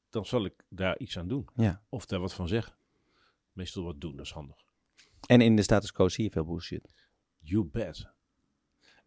dan 0.09 0.25
zal 0.25 0.45
ik 0.45 0.65
daar 0.69 0.99
iets 0.99 1.17
aan 1.17 1.27
doen. 1.27 1.47
Ja. 1.55 1.83
Of 1.89 2.05
daar 2.05 2.19
wat 2.19 2.33
van 2.33 2.47
zeggen. 2.47 2.75
Meestal 3.51 3.83
wat 3.83 4.01
doen, 4.01 4.15
dat 4.15 4.25
is 4.25 4.31
handig. 4.31 4.63
En 5.27 5.41
in 5.41 5.55
de 5.55 5.61
status 5.61 5.91
quo 5.91 6.09
zie 6.09 6.23
je 6.23 6.31
veel 6.31 6.45
bullshit. 6.45 6.93
You 7.39 7.65
bet. 7.65 8.07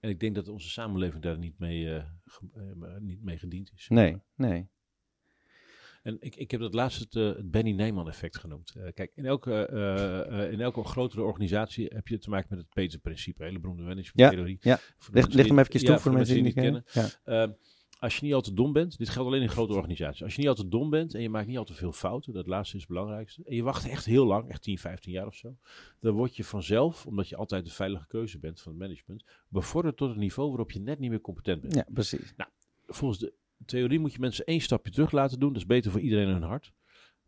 En 0.01 0.11
ik 0.11 0.21
denk 0.21 0.35
dat 0.35 0.49
onze 0.49 0.69
samenleving 0.71 1.23
daar 1.23 1.39
niet 1.39 1.59
mee, 1.59 1.95
eh, 1.97 2.05
ge- 2.25 2.49
eh, 2.83 2.97
niet 3.01 3.23
mee 3.23 3.39
gediend 3.39 3.73
is. 3.75 3.89
Nee, 3.89 4.21
nee. 4.35 4.69
En 6.05 6.17
ik, 6.21 6.37
ik 6.37 6.51
heb 6.51 6.61
dat 6.61 6.75
laatst 6.75 6.99
het, 7.01 7.17
eh, 7.17 7.27
het 7.27 7.51
Benny 7.51 7.73
Neyman 7.73 8.09
effect 8.09 8.39
genoemd. 8.39 8.75
Eh, 8.77 8.93
kijk, 8.95 9.13
in 9.15 9.27
elke, 9.27 9.67
eh, 9.67 10.53
in 10.53 10.61
elke 10.61 10.85
grotere 10.85 11.23
organisatie 11.23 11.87
heb 11.95 12.09
je 12.09 12.19
te 12.19 12.31
maken 12.31 12.47
met 12.51 12.59
het 12.59 12.69
Peter-principe. 12.69 13.45
Hele 13.45 13.59
beroemde 13.59 13.83
managementtheorie. 13.83 14.59
ja. 14.61 14.79
Leg 15.13 15.27
die- 15.27 15.43
hem 15.45 15.59
even 15.59 15.81
ja, 15.81 15.87
toe 15.87 15.99
voor 15.99 16.11
de 16.11 16.17
mensen 16.17 16.35
die 16.35 16.45
het 16.45 16.55
niet 16.55 16.65
kennen. 16.65 16.85
Ja. 16.93 17.45
Eh, 17.45 17.53
als 17.99 18.17
je 18.17 18.25
niet 18.25 18.35
al 18.35 18.41
te 18.41 18.55
dom 18.55 18.73
bent, 18.73 18.99
dit 18.99 19.09
geldt 19.09 19.29
alleen 19.29 19.43
in 19.43 19.49
grote 19.49 19.73
organisaties. 19.73 20.23
Als 20.23 20.35
je 20.35 20.41
niet 20.41 20.49
al 20.49 20.55
te 20.55 20.69
dom 20.69 20.91
bent 20.91 21.15
en 21.15 21.23
je 21.23 21.29
maakt 21.29 21.47
niet 21.47 21.59
al 21.59 21.65
te 21.65 21.75
veel 21.75 21.93
fouten, 21.93 22.33
dat 22.33 22.47
laatste 22.47 22.77
is 22.77 22.83
het 22.83 22.91
belangrijkste. 22.91 23.43
En 23.45 23.55
je 23.57 23.63
wacht 23.63 23.89
echt 23.89 24.05
heel 24.05 24.27
lang, 24.27 24.49
echt 24.51 24.63
10, 24.63 24.79
15 24.79 25.13
jaar 25.13 25.27
of 25.27 25.35
zo. 25.35 25.57
Dan 26.01 26.15
word 26.15 26.37
je 26.37 26.45
vanzelf, 26.45 27.07
omdat 27.07 27.29
je 27.29 27.37
altijd 27.37 27.65
de 27.65 27.71
veilige 27.71 28.07
keuze 28.07 28.39
bent 28.39 28.61
van 28.61 28.73
het 28.73 28.81
management, 28.81 29.25
bevorderd 29.49 29.97
tot 29.97 30.11
een 30.11 30.19
niveau 30.19 30.49
waarop 30.49 30.71
je 30.71 30.81
net 30.81 30.99
niet 30.99 31.11
meer 31.11 31.21
competent 31.21 31.61
bent 31.61 31.75
ja, 31.75 31.87
precies. 31.93 32.35
volgens 32.87 33.21
de 33.21 33.33
theorie 33.65 33.99
moet 33.99 34.13
je 34.13 34.19
mensen 34.19 34.45
één 34.45 34.61
stapje 34.61 34.93
terug 34.93 35.13
laten 35.13 35.39
doen. 35.39 35.49
Dat 35.53 35.59
is 35.63 35.67
beter 35.67 35.91
voor 35.91 36.01
iedereen 36.01 36.27
in 36.27 36.33
hun 36.33 36.43
hart. 36.43 36.73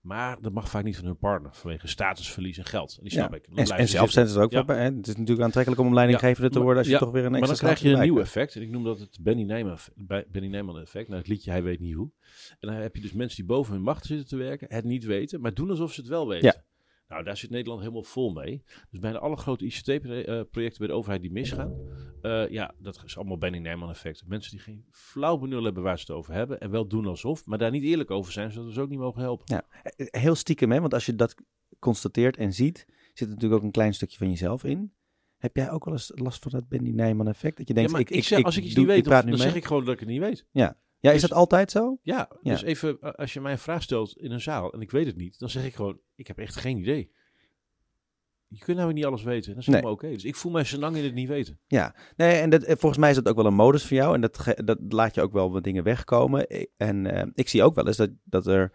Maar 0.00 0.36
dat 0.40 0.52
mag 0.52 0.68
vaak 0.68 0.84
niet 0.84 0.96
van 0.96 1.04
hun 1.04 1.18
partner. 1.18 1.54
Vanwege 1.54 1.86
statusverlies 1.88 2.58
en 2.58 2.64
geld. 2.64 2.94
En 2.96 3.02
die 3.02 3.12
snap 3.12 3.30
Ja. 3.30 3.36
ik. 3.36 3.46
En, 3.46 3.56
en 3.56 3.66
ze 3.66 3.76
is 3.76 3.90
zitten. 3.90 4.22
het 4.22 4.36
ook 4.36 4.50
Ja. 4.50 4.56
wel 4.56 4.64
bij. 4.64 4.76
Hè? 4.84 4.96
Het 4.96 5.06
is 5.06 5.16
natuurlijk 5.16 5.40
aantrekkelijk 5.44 5.82
om 5.82 5.94
leidinggevende 5.94 6.48
te 6.48 6.54
maar- 6.54 6.62
worden 6.62 6.82
als 6.82 6.92
je 6.92 6.98
toch 6.98 7.10
weer 7.10 7.24
een 7.24 7.30
Maar 7.30 7.40
extra 7.40 7.66
dan 7.66 7.74
krijg 7.74 7.92
je 7.92 7.98
een 8.00 8.08
nieuw 8.10 8.20
effect. 8.20 8.56
En 8.56 8.62
ik 8.62 8.70
noem 8.70 8.84
dat 8.84 8.98
het 8.98 9.18
Benny 9.20 9.42
Neyman, 9.42 9.78
Benny 10.32 10.58
effect. 10.80 11.08
Nou, 11.08 11.20
het 11.20 11.28
liedje 11.28 11.50
Hij 11.50 11.62
weet 11.62 11.80
niet 11.80 11.94
hoe. 11.94 12.10
En 12.58 12.68
dan 12.68 12.76
heb 12.76 12.96
je 12.96 13.02
dus 13.02 13.12
mensen 13.12 13.36
die 13.36 13.46
boven 13.46 13.72
hun 13.72 13.82
macht 13.82 14.04
zitten 14.06 14.26
te 14.26 14.36
werken. 14.36 14.66
Het 14.70 14.84
niet 14.84 15.04
weten. 15.04 15.40
Maar 15.40 15.54
doen 15.54 15.70
alsof 15.70 15.92
ze 15.92 16.00
het 16.00 16.08
wel 16.08 16.28
weten. 16.28 16.64
Nou, 17.08 17.24
daar 17.24 17.36
zit 17.36 17.50
Nederland 17.50 17.80
helemaal 17.80 18.02
vol 18.02 18.30
mee. 18.32 18.62
Dus 18.90 19.00
bijna 19.00 19.18
alle 19.18 19.36
grote 19.36 19.64
ICT-projecten 19.64 20.78
bij 20.78 20.86
de 20.86 20.92
overheid 20.92 21.22
die 21.22 21.32
misgaan. 21.32 21.74
eh, 22.22 22.48
ja, 22.48 22.74
dat 22.78 23.02
is 23.04 23.16
allemaal 23.16 23.38
Benny 23.38 23.58
Neyman 23.58 23.90
effect. 23.90 24.22
Mensen 24.26 24.50
die 24.50 24.60
geen 24.60 24.84
flauw 24.90 25.36
benul 25.38 25.64
hebben 25.64 25.82
waar 25.82 25.98
ze 25.98 26.04
het 26.06 26.16
over 26.16 26.32
hebben. 26.34 26.60
En 26.60 26.70
wel 26.70 26.86
doen 26.88 27.06
alsof. 27.06 27.46
Maar 27.46 27.58
daar 27.58 27.70
niet 27.70 27.82
eerlijk 27.82 28.10
over 28.10 28.32
zijn. 28.32 28.50
Zodat 28.52 28.66
we 28.66 28.72
ze 28.72 28.80
ook 28.80 28.88
niet 28.88 28.98
mogen 28.98 29.20
helpen. 29.20 29.44
Ja, 29.48 29.62
eh, 29.96 30.06
heel 30.22 30.34
stiekem, 30.34 30.70
hè? 30.72 30.80
want 30.80 30.94
als 30.94 31.06
je 31.06 31.14
dat 31.14 31.34
constateert 31.78 32.36
en 32.36 32.52
ziet, 32.52 32.86
zit 33.12 33.28
er 33.28 33.34
natuurlijk 33.34 33.60
ook 33.60 33.66
een 33.66 33.70
klein 33.72 33.94
stukje 33.94 34.18
van 34.18 34.28
jezelf 34.28 34.64
in. 34.64 34.92
Heb 35.36 35.56
jij 35.56 35.70
ook 35.70 35.84
wel 35.84 35.94
eens 35.94 36.12
last 36.14 36.42
van 36.42 36.52
dat 36.52 36.68
Benny 36.68 36.90
Nijman 36.90 37.28
effect? 37.28 37.56
Dat 37.56 37.68
je 37.68 37.74
denkt, 37.74 37.90
ja, 37.90 37.96
maar 37.96 38.06
ik, 38.06 38.16
ik, 38.16 38.24
zeg, 38.24 38.42
als 38.42 38.56
ik 38.56 38.64
iets 38.64 38.74
doe- 38.74 38.84
niet 38.84 38.92
weet, 38.94 39.02
praat 39.02 39.22
dan, 39.22 39.24
nu 39.30 39.36
dan 39.36 39.40
mee. 39.40 39.48
zeg 39.52 39.62
ik 39.62 39.66
gewoon 39.68 39.84
dat 39.84 39.94
ik 39.94 40.00
het 40.00 40.08
niet 40.08 40.20
weet. 40.20 40.46
Ja, 40.50 40.76
is 41.00 41.12
dus- 41.12 41.20
dat 41.20 41.32
altijd 41.38 41.70
zo? 41.70 41.98
Ja, 42.02 42.28
Ja. 42.40 42.52
dus 42.52 42.62
even, 42.62 42.96
eh, 43.00 43.12
als 43.12 43.32
je 43.32 43.40
mij 43.40 43.52
een 43.52 43.58
vraag 43.58 43.82
stelt 43.82 44.18
in 44.18 44.30
een 44.30 44.40
zaal 44.40 44.72
en 44.72 44.80
ik 44.80 44.90
weet 44.90 45.06
het 45.06 45.16
niet, 45.16 45.38
dan 45.38 45.50
zeg 45.50 45.64
ik 45.64 45.74
gewoon, 45.74 45.98
ik 46.14 46.26
heb 46.26 46.38
echt 46.38 46.56
geen 46.56 46.78
idee. 46.78 47.10
Je 48.48 48.58
kunt 48.58 48.76
nou 48.78 48.92
niet 48.92 49.04
alles 49.04 49.22
weten. 49.22 49.50
Dat 49.50 49.60
is 49.60 49.66
helemaal 49.66 49.92
oké. 49.92 50.08
Dus 50.08 50.24
ik 50.24 50.36
voel 50.36 50.52
mij 50.52 50.64
zo 50.64 50.78
lang 50.78 50.96
in 50.96 51.04
het 51.04 51.14
niet 51.14 51.28
weten. 51.28 51.58
Ja, 51.66 51.94
nee, 52.16 52.40
en 52.40 52.50
dat, 52.50 52.62
eh, 52.62 52.76
volgens 52.76 53.00
mij 53.00 53.10
is 53.10 53.16
dat 53.16 53.28
ook 53.28 53.36
wel 53.36 53.46
een 53.46 53.54
modus 53.54 53.86
voor 53.86 53.96
jou. 53.96 54.14
En 54.14 54.20
dat, 54.20 54.54
dat 54.64 54.78
laat 54.88 55.14
je 55.14 55.22
ook 55.22 55.32
wel 55.32 55.52
wat 55.52 55.64
dingen 55.64 55.84
wegkomen. 55.84 56.46
En 56.76 57.06
eh, 57.06 57.26
ik 57.34 57.48
zie 57.48 57.62
ook 57.62 57.74
wel 57.74 57.86
eens 57.86 57.96
dat, 57.96 58.10
dat 58.24 58.46
er 58.46 58.72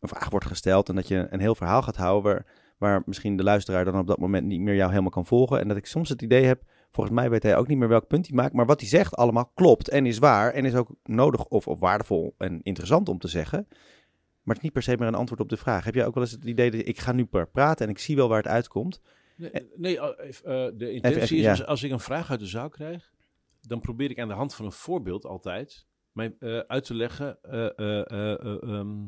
een 0.00 0.08
vraag 0.08 0.30
wordt 0.30 0.46
gesteld 0.46 0.88
en 0.88 0.94
dat 0.94 1.08
je 1.08 1.26
een 1.30 1.40
heel 1.40 1.54
verhaal 1.54 1.82
gaat 1.82 1.96
houden 1.96 2.22
waar, 2.32 2.46
waar 2.78 3.02
misschien 3.06 3.36
de 3.36 3.42
luisteraar 3.42 3.84
dan 3.84 3.98
op 3.98 4.06
dat 4.06 4.18
moment 4.18 4.46
niet 4.46 4.60
meer 4.60 4.74
jou 4.74 4.90
helemaal 4.90 5.10
kan 5.10 5.26
volgen. 5.26 5.60
En 5.60 5.68
dat 5.68 5.76
ik 5.76 5.86
soms 5.86 6.08
het 6.08 6.22
idee 6.22 6.44
heb, 6.44 6.62
volgens 6.98 7.16
mij 7.20 7.30
weet 7.30 7.42
hij 7.42 7.56
ook 7.56 7.66
niet 7.68 7.78
meer 7.78 7.88
welk 7.88 8.06
punt 8.06 8.26
hij 8.26 8.36
maakt, 8.36 8.52
maar 8.54 8.66
wat 8.66 8.80
hij 8.80 8.88
zegt 8.88 9.14
allemaal 9.14 9.50
klopt 9.54 9.88
en 9.88 10.06
is 10.06 10.18
waar 10.18 10.52
en 10.52 10.64
is 10.64 10.74
ook 10.74 10.90
nodig 11.02 11.44
of, 11.46 11.68
of 11.68 11.80
waardevol 11.80 12.34
en 12.38 12.60
interessant 12.62 13.08
om 13.08 13.18
te 13.18 13.28
zeggen. 13.28 13.66
Maar 13.68 14.56
het 14.56 14.56
is 14.56 14.62
niet 14.62 14.72
per 14.72 14.82
se 14.82 14.96
meer 14.96 15.06
een 15.08 15.14
antwoord 15.14 15.40
op 15.40 15.48
de 15.48 15.56
vraag. 15.56 15.84
Heb 15.84 15.94
jij 15.94 16.06
ook 16.06 16.14
wel 16.14 16.22
eens 16.22 16.32
het 16.32 16.44
idee 16.44 16.70
dat 16.70 16.86
ik 16.86 16.98
ga 16.98 17.12
nu 17.12 17.24
per 17.24 17.48
praten 17.48 17.86
en 17.86 17.92
ik 17.92 17.98
zie 17.98 18.16
wel 18.16 18.28
waar 18.28 18.42
het 18.42 18.46
uitkomt? 18.46 19.00
Nee, 19.36 19.50
nee 19.76 19.98
eh, 20.00 20.26
even, 20.28 20.44
eh, 20.44 20.78
de 20.78 20.92
intentie 20.92 21.38
even, 21.38 21.50
is, 21.52 21.58
ja. 21.58 21.64
als, 21.64 21.82
ik 21.82 21.90
een 21.90 22.00
vraag 22.00 22.30
uit 22.30 22.40
de 22.40 22.46
zaal 22.46 22.68
krijg, 22.68 23.12
dan 23.60 23.80
probeer 23.80 24.10
ik 24.10 24.18
aan 24.18 24.28
de 24.28 24.34
hand 24.34 24.54
van 24.54 24.64
een 24.64 24.72
voorbeeld 24.72 25.24
altijd 25.24 25.86
mij, 26.12 26.36
eh, 26.38 26.58
uit 26.58 26.84
te 26.84 26.94
leggen. 26.94 27.42
eh, 27.42 27.78
eh, 27.78 28.10
eh, 28.10 28.40
eh, 28.44 28.62
ehm, 28.62 29.06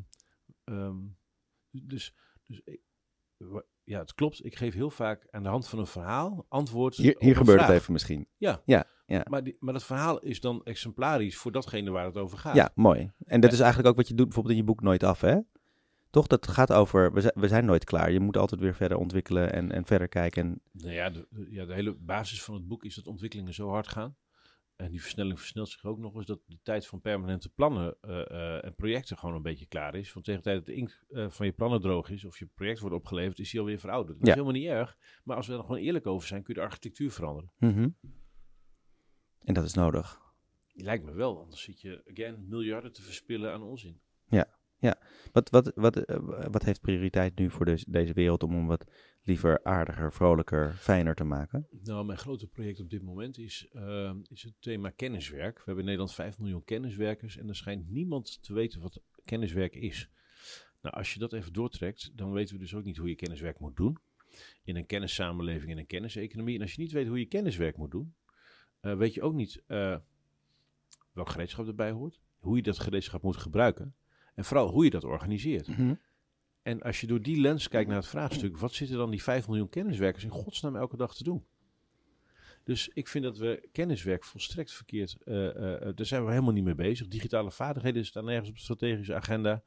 ehm, 0.65 0.97
dus, 1.71 2.15
dus 2.47 2.61
ik- 2.65 2.81
ja, 3.91 3.99
het 4.01 4.15
klopt. 4.15 4.45
Ik 4.45 4.57
geef 4.57 4.75
heel 4.75 4.91
vaak 4.91 5.27
aan 5.31 5.43
de 5.43 5.49
hand 5.49 5.69
van 5.69 5.79
een 5.79 5.87
verhaal 5.87 6.47
antwoord. 6.49 6.97
Hier, 6.97 7.15
hier 7.19 7.37
gebeurt 7.37 7.57
vraag. 7.59 7.71
het 7.73 7.81
even 7.81 7.93
misschien. 7.93 8.27
Ja. 8.37 8.63
Ja, 8.65 8.85
ja. 9.07 9.25
Maar, 9.31 9.45
die, 9.45 9.57
maar 9.61 9.73
dat 9.73 9.85
verhaal 9.85 10.19
is 10.21 10.41
dan 10.41 10.61
exemplarisch 10.65 11.37
voor 11.37 11.53
datgene 11.53 11.91
waar 11.91 12.05
het 12.05 12.17
over 12.17 12.39
gaat. 12.39 12.55
Ja, 12.55 12.71
mooi. 12.75 13.11
En 13.25 13.41
dat 13.41 13.51
Ja. 13.51 13.57
is 13.57 13.63
eigenlijk 13.63 13.89
ook 13.91 13.97
wat 13.97 14.09
je 14.09 14.15
doet 14.15 14.25
bijvoorbeeld 14.27 14.55
in 14.55 14.61
je 14.61 14.67
boek 14.67 14.83
Nooit 14.83 15.03
Af, 15.03 15.21
hè? 15.21 15.37
Toch? 16.11 16.27
Dat 16.27 16.49
gaat 16.49 16.73
over, 16.73 17.13
we 17.13 17.21
zijn, 17.21 17.33
we 17.37 17.49
zijn 17.49 17.65
nooit 17.65 17.85
klaar. 17.85 18.11
Je 18.13 18.21
moet 18.21 18.37
altijd 18.37 18.61
weer 18.61 18.75
verder 18.75 18.99
ontwikkelen 18.99 19.53
en, 19.53 19.73
en 19.73 19.85
verder 19.87 20.09
kijken. 20.09 20.43
En, 20.43 20.61
Nou 20.73 20.93
ja, 20.93 21.11
de- 21.11 21.27
ja, 21.51 21.65
de 21.65 21.75
hele 21.75 21.93
basis 21.95 22.43
van 22.43 22.55
het 22.55 22.69
boek 22.69 22.85
is 22.85 22.95
dat 22.95 23.07
ontwikkelingen 23.07 23.55
zo 23.55 23.69
hard 23.69 23.89
gaan. 23.89 24.17
En 24.81 24.91
die 24.91 25.01
versnelling 25.01 25.39
versnelt 25.39 25.69
zich 25.69 25.85
ook 25.85 25.99
nog 25.99 26.15
eens 26.15 26.27
dat 26.27 26.41
de 26.47 26.59
tijd 26.63 26.87
van 26.87 27.01
permanente 27.01 27.49
plannen 27.49 27.97
eh, 28.01 28.31
eh, 28.31 28.65
en 28.65 28.75
projecten 28.75 29.19
gewoon 29.19 29.35
een 29.35 29.43
beetje 29.43 29.67
klaar 29.67 29.95
is. 29.95 30.13
Want 30.13 30.25
tegen 30.27 30.43
de 30.43 30.47
tijd 30.49 30.57
dat 30.59 30.67
de 30.67 30.75
inkt 30.81 31.05
eh, 31.09 31.31
van 31.31 31.47
je 31.47 31.53
plannen 31.53 31.81
droog 31.81 32.11
is 32.11 32.25
of 32.25 32.39
je 32.39 32.47
project 32.55 32.81
wordt 32.81 32.95
opgeleverd, 32.97 33.39
is 33.39 33.51
die 33.51 33.61
alweer 33.61 33.79
verouderd. 33.79 34.19
Dat 34.19 34.27
Ja. 34.27 34.33
is 34.35 34.41
helemaal 34.41 34.61
niet 34.61 34.71
erg. 34.71 34.97
Maar 35.25 35.37
als 35.37 35.47
we 35.47 35.53
er 35.55 35.61
gewoon 35.61 35.77
eerlijk 35.77 36.07
over 36.07 36.29
zijn, 36.29 36.43
kun 36.43 36.55
je 36.55 36.61
de 36.61 36.67
architectuur 36.67 37.11
veranderen. 37.11 37.53
Mhm. 37.59 37.89
en 39.45 39.55
dat 39.55 39.65
is 39.65 39.75
nodig. 39.75 40.21
Lijkt 40.73 41.05
me 41.05 41.13
wel, 41.13 41.41
anders 41.41 41.63
zit 41.63 41.81
je, 41.81 42.03
again, 42.11 42.49
miljarden 42.49 42.93
te 42.93 43.03
verspillen 43.03 43.53
aan 43.53 43.63
onzin. 43.63 44.01
Wat, 45.33 45.51
wat, 45.51 45.73
wat, 45.75 45.97
eh, 45.97 46.19
wat 46.51 46.63
heeft 46.63 46.81
prioriteit 46.81 47.39
nu 47.39 47.51
voor 47.51 47.65
deze, 47.87 48.13
wereld 48.13 48.43
om 48.43 48.53
hem 48.53 48.67
wat 48.67 48.85
liever 49.23 49.65
aardiger, 49.65 50.13
vrolijker, 50.13 50.75
fijner 50.75 51.15
te 51.15 51.25
maken? 51.25 51.67
Nou, 51.83 52.05
mijn 52.05 52.19
grote 52.19 52.47
project 52.47 52.81
op 52.81 52.91
dit 52.91 53.03
moment 53.03 53.39
is, 53.39 53.69
eh, 53.73 54.15
is 54.29 54.43
het 54.43 54.55
thema 54.61 54.91
kenniswerk. 54.91 55.57
We 55.57 55.63
hebben 55.65 55.79
in 55.79 55.91
Nederland 55.91 56.15
5 56.15 56.39
miljoen 56.39 56.65
kenniswerkers 56.65 57.37
en 57.37 57.49
er 57.49 57.57
schijnt 57.57 57.91
niemand 57.91 58.43
te 58.43 58.53
weten 58.53 58.81
wat 58.81 59.03
kenniswerk 59.25 59.75
is. 59.75 60.11
Nou, 60.83 60.95
als 60.95 61.13
je 61.13 61.19
dat 61.19 61.33
even 61.33 61.53
doortrekt, 61.53 62.11
dan 62.15 62.33
weten 62.33 62.55
we 62.55 62.61
dus 62.61 62.75
ook 62.75 62.85
niet 62.85 62.97
hoe 62.97 63.09
je 63.09 63.15
kenniswerk 63.15 63.59
moet 63.59 63.77
doen. 63.77 63.99
In 64.65 64.77
een 64.77 64.87
kennissamenleving, 64.87 65.71
in 65.71 65.79
een 65.79 65.87
kenniseconomie. 65.87 66.57
En 66.57 66.63
als 66.63 66.75
je 66.75 66.81
niet 66.81 66.93
weet 66.93 67.07
hoe 67.07 67.19
je 67.19 67.27
kenniswerk 67.27 67.77
moet 67.77 67.91
doen, 67.91 68.15
eh, 68.81 68.97
weet 68.97 69.15
je 69.15 69.23
ook 69.23 69.35
niet 69.35 69.63
eh, 69.67 69.97
welk 71.13 71.29
gereedschap 71.29 71.67
erbij 71.67 71.91
hoort, 71.91 72.21
hoe 72.39 72.57
je 72.57 72.63
dat 72.63 72.79
gereedschap 72.79 73.23
moet 73.23 73.37
gebruiken 73.37 73.95
en 74.41 74.47
vooral 74.47 74.69
hoe 74.69 74.85
je 74.85 74.91
dat 74.91 75.05
organiseert. 75.05 75.69
En 76.63 76.83
als 76.83 77.01
je 77.01 77.07
door 77.07 77.23
die 77.23 77.41
lens 77.41 77.69
kijkt 77.69 77.89
naar 77.89 77.99
het 77.99 78.07
vraagstuk, 78.07 78.59
wat 78.59 78.73
zitten 78.73 78.97
dan 78.97 79.11
die 79.11 79.23
5 79.23 79.49
miljoen 79.49 79.69
kenniswerkers 79.69 80.25
in 80.25 80.31
godsnaam 80.31 80.77
elke 80.77 80.97
dag 80.97 81.15
te 81.15 81.25
doen? 81.25 81.45
Dus 82.65 82.91
ik 82.93 83.09
vind 83.09 83.25
dat 83.25 83.39
we 83.39 83.69
kenniswerk 83.73 84.25
volstrekt 84.25 84.73
verkeerd, 84.73 85.17
eh, 85.25 85.49
eh, 85.49 85.75
eh, 85.75 85.97
daar 85.97 86.07
zijn 86.07 86.25
we 86.25 86.31
helemaal 86.31 86.53
niet 86.53 86.65
mee 86.65 86.75
bezig. 86.75 87.09
Digitale 87.09 87.51
vaardigheden 87.51 88.05
staan 88.05 88.25
nergens 88.25 88.49
op 88.49 88.55
de 88.55 88.61
strategische 88.61 89.15
agenda. 89.15 89.63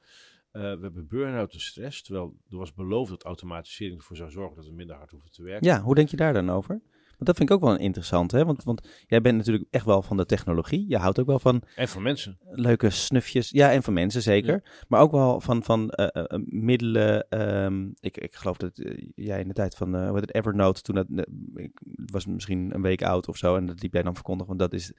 we 0.52 0.60
hebben 0.60 1.08
burn-out 1.08 1.54
en 1.54 1.60
stress. 1.60 2.02
Terwijl 2.02 2.38
er 2.50 2.58
was 2.58 2.74
beloofd 2.74 3.10
dat 3.10 3.24
automatisering 3.24 3.98
ervoor 3.98 4.16
zou 4.16 4.32
zorgen 4.32 4.56
dat 4.56 4.66
we 4.66 4.74
minder 4.74 4.96
hard 4.96 5.12
hoeven 5.12 5.32
te 5.32 5.44
werken. 5.44 5.68
Ja, 5.68 5.82
hoe 5.82 5.96
denk 5.96 6.10
je 6.10 6.18
daar 6.18 6.34
dan 6.34 6.50
over? 6.50 6.82
Dat 7.26 7.38
vind 7.38 7.50
ik 7.50 7.56
ook 7.56 7.62
wel 7.62 7.78
interessant, 7.78 8.32
hè? 8.32 8.46
Want, 8.46 8.64
want 8.64 8.88
jij 9.08 9.22
bent 9.22 9.38
natuurlijk 9.38 9.66
echt 9.70 9.86
wel 9.86 10.02
van 10.02 10.18
de 10.18 10.26
technologie. 10.26 10.86
Je 10.88 10.98
houdt 10.98 11.20
ook 11.20 11.26
wel 11.26 11.40
van 11.40 11.62
En 11.76 11.88
voor 11.88 12.02
mensen. 12.02 12.38
leuke 12.52 12.90
snufjes. 12.90 13.50
Ja, 13.50 13.72
en 13.72 13.84
van 13.84 13.94
mensen 13.94 14.22
zeker. 14.22 14.64
Maar 14.88 15.02
ook 15.02 15.12
wel 15.12 15.42
van, 15.42 15.64
van 15.64 15.90
eh, 15.90 16.08
eh, 16.12 16.24
eh, 16.28 16.40
middelen. 16.46 17.30
ehm, 17.30 17.88
ik, 18.00 18.18
ik 18.18 18.36
geloof 18.36 18.58
dat 18.58 18.82
jij 19.16 19.40
in 19.40 19.48
de 19.48 19.54
tijd 19.54 19.76
van 19.76 20.08
hoe 20.08 20.20
het, 20.20 20.34
Evernote, 20.34 20.82
toen 20.82 20.96
dat 20.96 21.08
ik 21.56 21.82
was 22.12 22.26
misschien 22.26 22.76
een 22.76 22.82
week 22.82 23.04
oud 23.04 23.28
of 23.28 23.38
zo. 23.38 23.56
En 23.56 23.66
dat 23.66 23.82
liep 23.82 23.94
jij 23.94 24.04
dan 24.04 24.16
verkondigen, 24.16 24.58
want 24.58 24.72
dat 24.72 24.80
is, 24.80 24.92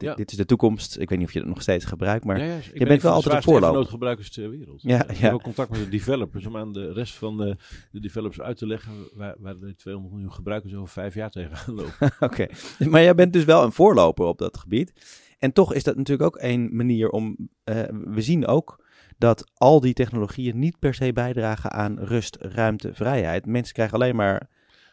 Ja. 0.00 0.14
dit 0.14 0.30
is 0.30 0.36
de 0.36 0.44
toekomst. 0.44 0.98
Ik 0.98 1.08
weet 1.08 1.18
niet 1.18 1.26
of 1.26 1.32
je 1.32 1.38
dat 1.38 1.48
nog 1.48 1.62
steeds 1.62 1.84
gebruikt, 1.84 2.24
maar 2.24 2.38
Ja, 2.38 2.44
je 2.44 2.78
ben 2.78 2.88
bent 2.88 3.02
wel 3.02 3.12
altijd 3.12 3.30
de 3.30 3.36
een 3.36 3.42
voorloper. 3.42 3.68
Evernote-gebruikers 3.68 4.30
ter 4.30 4.50
wereld. 4.50 4.82
Ja, 4.82 5.08
ik 5.08 5.16
heb 5.16 5.32
ook 5.32 5.42
contact 5.42 5.70
met 5.70 5.80
de 5.80 5.88
developers 5.88 6.46
om 6.46 6.56
aan 6.56 6.72
de 6.72 6.92
rest 6.92 7.14
van 7.14 7.36
de, 7.36 7.56
de 7.90 8.00
developers 8.00 8.40
uit 8.40 8.56
te 8.56 8.66
leggen 8.66 8.92
waar, 9.14 9.34
waar 9.38 9.58
de 9.58 9.74
200 9.74 10.14
miljoen 10.14 10.32
gebruikers 10.32 10.74
over 10.74 10.88
vijf 10.88 11.14
jaar 11.14 11.30
tegenaan 11.30 11.74
lopen. 11.74 12.10
Oké, 12.28 12.46
maar 12.88 13.02
jij 13.02 13.14
bent 13.14 13.32
dus 13.32 13.44
wel 13.44 13.62
een 13.64 13.72
voorloper 13.72 14.24
op 14.26 14.38
dat 14.38 14.58
gebied. 14.58 14.92
En 15.38 15.52
toch 15.52 15.74
is 15.74 15.82
dat 15.82 15.96
natuurlijk 15.96 16.34
ook 16.36 16.42
een 16.42 16.76
manier 16.76 17.10
om. 17.10 17.36
eh, 17.64 17.82
we 17.90 18.22
zien 18.22 18.46
ook 18.46 18.84
dat 19.18 19.50
al 19.54 19.80
die 19.80 19.94
technologieën 19.94 20.58
niet 20.58 20.78
per 20.78 20.94
se 20.94 21.12
bijdragen 21.12 21.72
aan 21.72 21.98
rust, 21.98 22.36
ruimte, 22.40 22.94
vrijheid. 22.94 23.46
Mensen 23.46 23.74
krijgen 23.74 23.94
alleen 23.94 24.16
maar. 24.16 24.48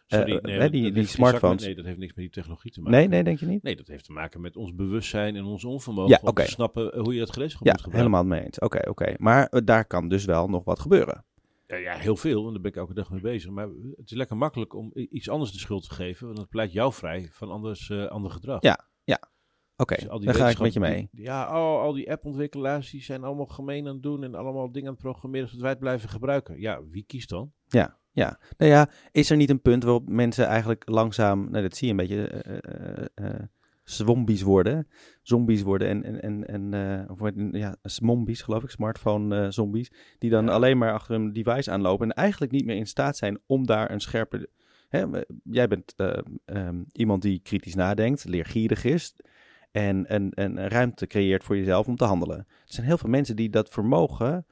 Sorry, 0.07 0.35
Eh, 0.35 0.41
nee, 0.57 0.69
die- 0.69 0.81
die 0.83 0.91
met- 0.93 1.09
smartphones. 1.09 1.63
nee, 1.65 1.75
dat 1.75 1.85
heeft 1.85 1.97
niks 1.97 2.13
met 2.13 2.23
die 2.23 2.33
technologie 2.33 2.71
te 2.71 2.81
maken. 2.81 2.97
Nee, 2.97 3.07
nee, 3.07 3.23
denk 3.23 3.39
je 3.39 3.45
niet? 3.45 3.63
Nee, 3.63 3.75
dat 3.75 3.87
heeft 3.87 4.05
te 4.05 4.11
maken 4.11 4.41
met 4.41 4.55
ons 4.55 4.75
bewustzijn 4.75 5.35
en 5.35 5.43
ons 5.43 5.63
onvermogen 5.65 6.09
Ja, 6.11 6.19
om 6.29 6.33
te 6.33 6.43
snappen 6.45 6.93
eh, 6.93 7.01
hoe 7.01 7.13
je 7.13 7.19
dat 7.19 7.31
gereedschap 7.33 7.65
Ja, 7.65 7.71
moet 7.71 7.81
gebruiken. 7.81 8.11
helemaal 8.11 8.37
mee 8.37 8.45
eens. 8.45 8.59
Oké, 8.59 8.89
oké. 8.89 9.13
Maar 9.17 9.47
eh, 9.47 9.61
daar 9.65 9.85
kan 9.85 10.07
dus 10.09 10.25
wel 10.25 10.47
nog 10.47 10.63
wat 10.63 10.79
gebeuren. 10.79 11.25
Ja, 11.67 11.75
ja, 11.75 11.95
heel 11.95 12.15
veel. 12.15 12.45
En 12.47 12.53
daar 12.53 12.61
ben 12.61 12.71
ik 12.71 12.77
elke 12.77 12.93
dag 12.93 13.09
mee 13.11 13.21
bezig. 13.21 13.51
Maar 13.51 13.67
het 13.95 14.11
is 14.11 14.17
lekker 14.17 14.37
makkelijk 14.37 14.73
om 14.73 14.91
iets 14.93 15.29
anders 15.29 15.51
de 15.51 15.59
schuld 15.59 15.83
te 15.89 15.93
geven. 15.93 16.25
Want 16.25 16.37
dat 16.37 16.49
pleit 16.49 16.71
jou 16.71 16.93
vrij 16.93 17.29
van 17.31 17.49
anders, 17.51 17.89
eh, 17.89 18.05
ander 18.05 18.31
gedrag. 18.31 18.61
Ja. 18.61 18.79
Oké, 19.77 19.95
Dus 19.95 20.09
al 20.09 20.19
daar 20.19 20.33
ga 20.35 20.49
ik 20.49 20.59
met 20.59 20.73
je 20.73 20.79
mee. 20.79 21.09
die- 21.11 21.23
Ja, 21.23 21.47
oh, 21.47 21.81
al 21.81 21.93
die 21.93 22.11
appontwikkelaars 22.11 22.91
die 22.91 23.01
zijn 23.03 23.23
allemaal 23.23 23.45
gemeen 23.45 23.87
aan 23.87 23.93
het 23.93 24.03
doen. 24.03 24.23
En 24.23 24.35
allemaal 24.35 24.71
dingen 24.71 24.87
aan 24.87 24.93
het 24.93 25.03
programmeren 25.03 25.47
zodat 25.47 25.61
wij 25.61 25.69
het 25.71 25.79
blijven 25.79 26.09
gebruiken. 26.09 26.59
Ja, 26.59 26.81
wie 26.89 27.03
kiest 27.03 27.29
dan? 27.29 27.51
Ja, 27.67 27.97
ja. 28.15 28.39
Nou 28.58 28.71
ja, 28.71 28.89
is 29.12 29.30
er 29.30 29.38
niet 29.38 29.49
een 29.49 29.62
punt 29.62 29.84
waarop 29.84 30.10
mensen 30.10 30.45
eigenlijk 30.45 30.84
langzaam, 30.86 31.49
nou 31.49 31.63
dat 31.63 31.75
zie 31.75 31.88
je 31.88 31.93
een 31.93 31.99
beetje, 31.99 32.28
eh, 33.15 33.39
zombies 33.84 34.41
worden. 34.41 34.88
Zombies 35.21 35.62
worden 35.62 35.88
en, 35.88 36.21
en, 36.21 36.47
en, 36.47 36.73
en 36.73 37.10
of 37.10 37.32
ja, 37.51 37.75
smombies 37.84 38.41
geloof 38.41 38.63
ik, 38.63 38.69
smartphone 38.69 39.51
zombies. 39.51 39.91
Die 40.17 40.30
dan 40.30 40.45
Ja. 40.45 40.51
alleen 40.51 40.78
maar 40.78 40.93
achter 40.93 41.15
een 41.15 41.34
device 41.34 41.71
aanlopen 41.71 42.10
en 42.10 42.15
eigenlijk 42.15 42.51
niet 42.51 42.65
meer 42.65 42.75
in 42.75 42.88
staat 42.88 43.17
zijn 43.17 43.39
om 43.45 43.65
daar 43.65 43.91
een 43.91 43.99
scherpe... 43.99 44.49
Hè, 44.89 45.06
jij 45.43 45.67
bent 45.67 45.93
eh, 45.95 46.17
ehm, 46.45 46.84
iemand 46.91 47.21
die 47.21 47.39
kritisch 47.39 47.75
nadenkt, 47.75 48.25
leergierig 48.25 48.84
is 48.84 49.15
en, 49.71 50.06
en, 50.06 50.30
en 50.32 50.67
ruimte 50.67 51.08
creëert 51.08 51.43
voor 51.43 51.58
jezelf 51.58 51.88
om 51.88 51.95
te 51.95 52.06
handelen. 52.06 52.38
Er 52.38 52.45
zijn 52.65 52.86
heel 52.86 52.97
veel 52.97 53.10
mensen 53.10 53.36
die 53.36 53.49
dat 53.49 53.69
vermogen 53.69 54.45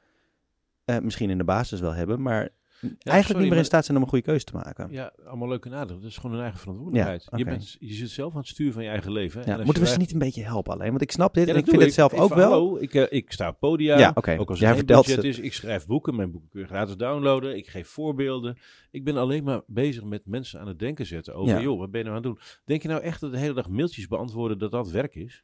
misschien 1.01 1.29
in 1.29 1.37
de 1.37 1.43
basis 1.43 1.79
wel 1.79 1.93
hebben, 1.93 2.21
maar 2.21 2.49
eigenlijk 2.83 3.25
sorry, 3.25 3.41
niet 3.41 3.49
meer 3.49 3.57
in 3.59 3.65
staat 3.65 3.85
zijn 3.85 3.97
om 3.97 4.03
een 4.03 4.09
goede 4.09 4.23
keuze 4.25 4.45
te 4.45 4.53
maken. 4.53 4.87
Ja, 4.91 5.13
allemaal 5.25 5.47
leuke 5.47 5.69
nadeel. 5.69 5.99
Dat 5.99 6.09
is 6.09 6.15
gewoon 6.15 6.31
hun 6.31 6.41
eigen 6.41 6.59
verantwoordelijkheid. 6.59 7.27
Je, 7.35 7.45
bent, 7.45 7.75
je 7.79 7.93
zit 7.93 8.09
zelf 8.09 8.31
aan 8.33 8.39
het 8.39 8.47
sturen 8.47 8.73
van 8.73 8.83
je 8.83 8.89
eigen 8.89 9.11
leven. 9.11 9.41
hè. 9.41 9.51
En 9.51 9.63
moeten 9.65 9.81
we 9.83 9.89
ze 9.89 9.95
wij- 9.95 10.03
niet 10.03 10.13
een 10.13 10.19
beetje 10.19 10.43
helpen 10.43 10.73
alleen? 10.73 10.89
Want 10.89 11.01
ik 11.01 11.11
snap 11.11 11.33
dit 11.33 11.47
en 11.47 11.55
ik 11.55 11.65
vind 11.67 11.81
het 11.81 11.93
zelf 11.93 12.13
ook 12.13 12.33
wel. 12.33 12.51
Hallo, 12.51 12.77
ik, 12.77 12.93
eh, 12.93 13.05
ik 13.09 13.31
sta 13.31 13.49
op 13.49 13.59
podia. 13.59 13.97
Ook 14.39 14.49
als 14.49 14.59
Jij 14.59 14.75
vertelt 14.75 15.05
budget 15.05 15.23
is. 15.23 15.39
Ik 15.39 15.53
schrijf 15.53 15.85
boeken. 15.85 16.15
Mijn 16.15 16.31
boeken 16.31 16.49
kun 16.49 16.59
je 16.59 16.67
gratis 16.67 16.95
downloaden. 16.97 17.57
Ik 17.57 17.67
geef 17.67 17.87
voorbeelden. 17.87 18.57
Ik 18.91 19.03
ben 19.03 19.17
alleen 19.17 19.43
maar 19.43 19.61
bezig 19.67 20.03
met 20.03 20.25
mensen 20.25 20.59
aan 20.59 20.67
het 20.67 20.79
denken 20.79 21.05
zetten 21.05 21.35
over, 21.35 21.53
joh, 21.61 21.79
wat 21.79 21.91
ben 21.91 21.99
je 22.01 22.05
nou 22.09 22.17
aan 22.17 22.23
het 22.23 22.33
doen? 22.33 22.59
Denk 22.65 22.81
je 22.81 22.87
nou 22.87 23.01
echt 23.01 23.21
dat 23.21 23.31
de 23.31 23.37
hele 23.37 23.53
dag 23.53 23.69
mailtjes 23.69 24.07
beantwoorden 24.07 24.57
dat 24.59 24.71
dat 24.71 24.89
werk 24.89 25.15
is? 25.15 25.43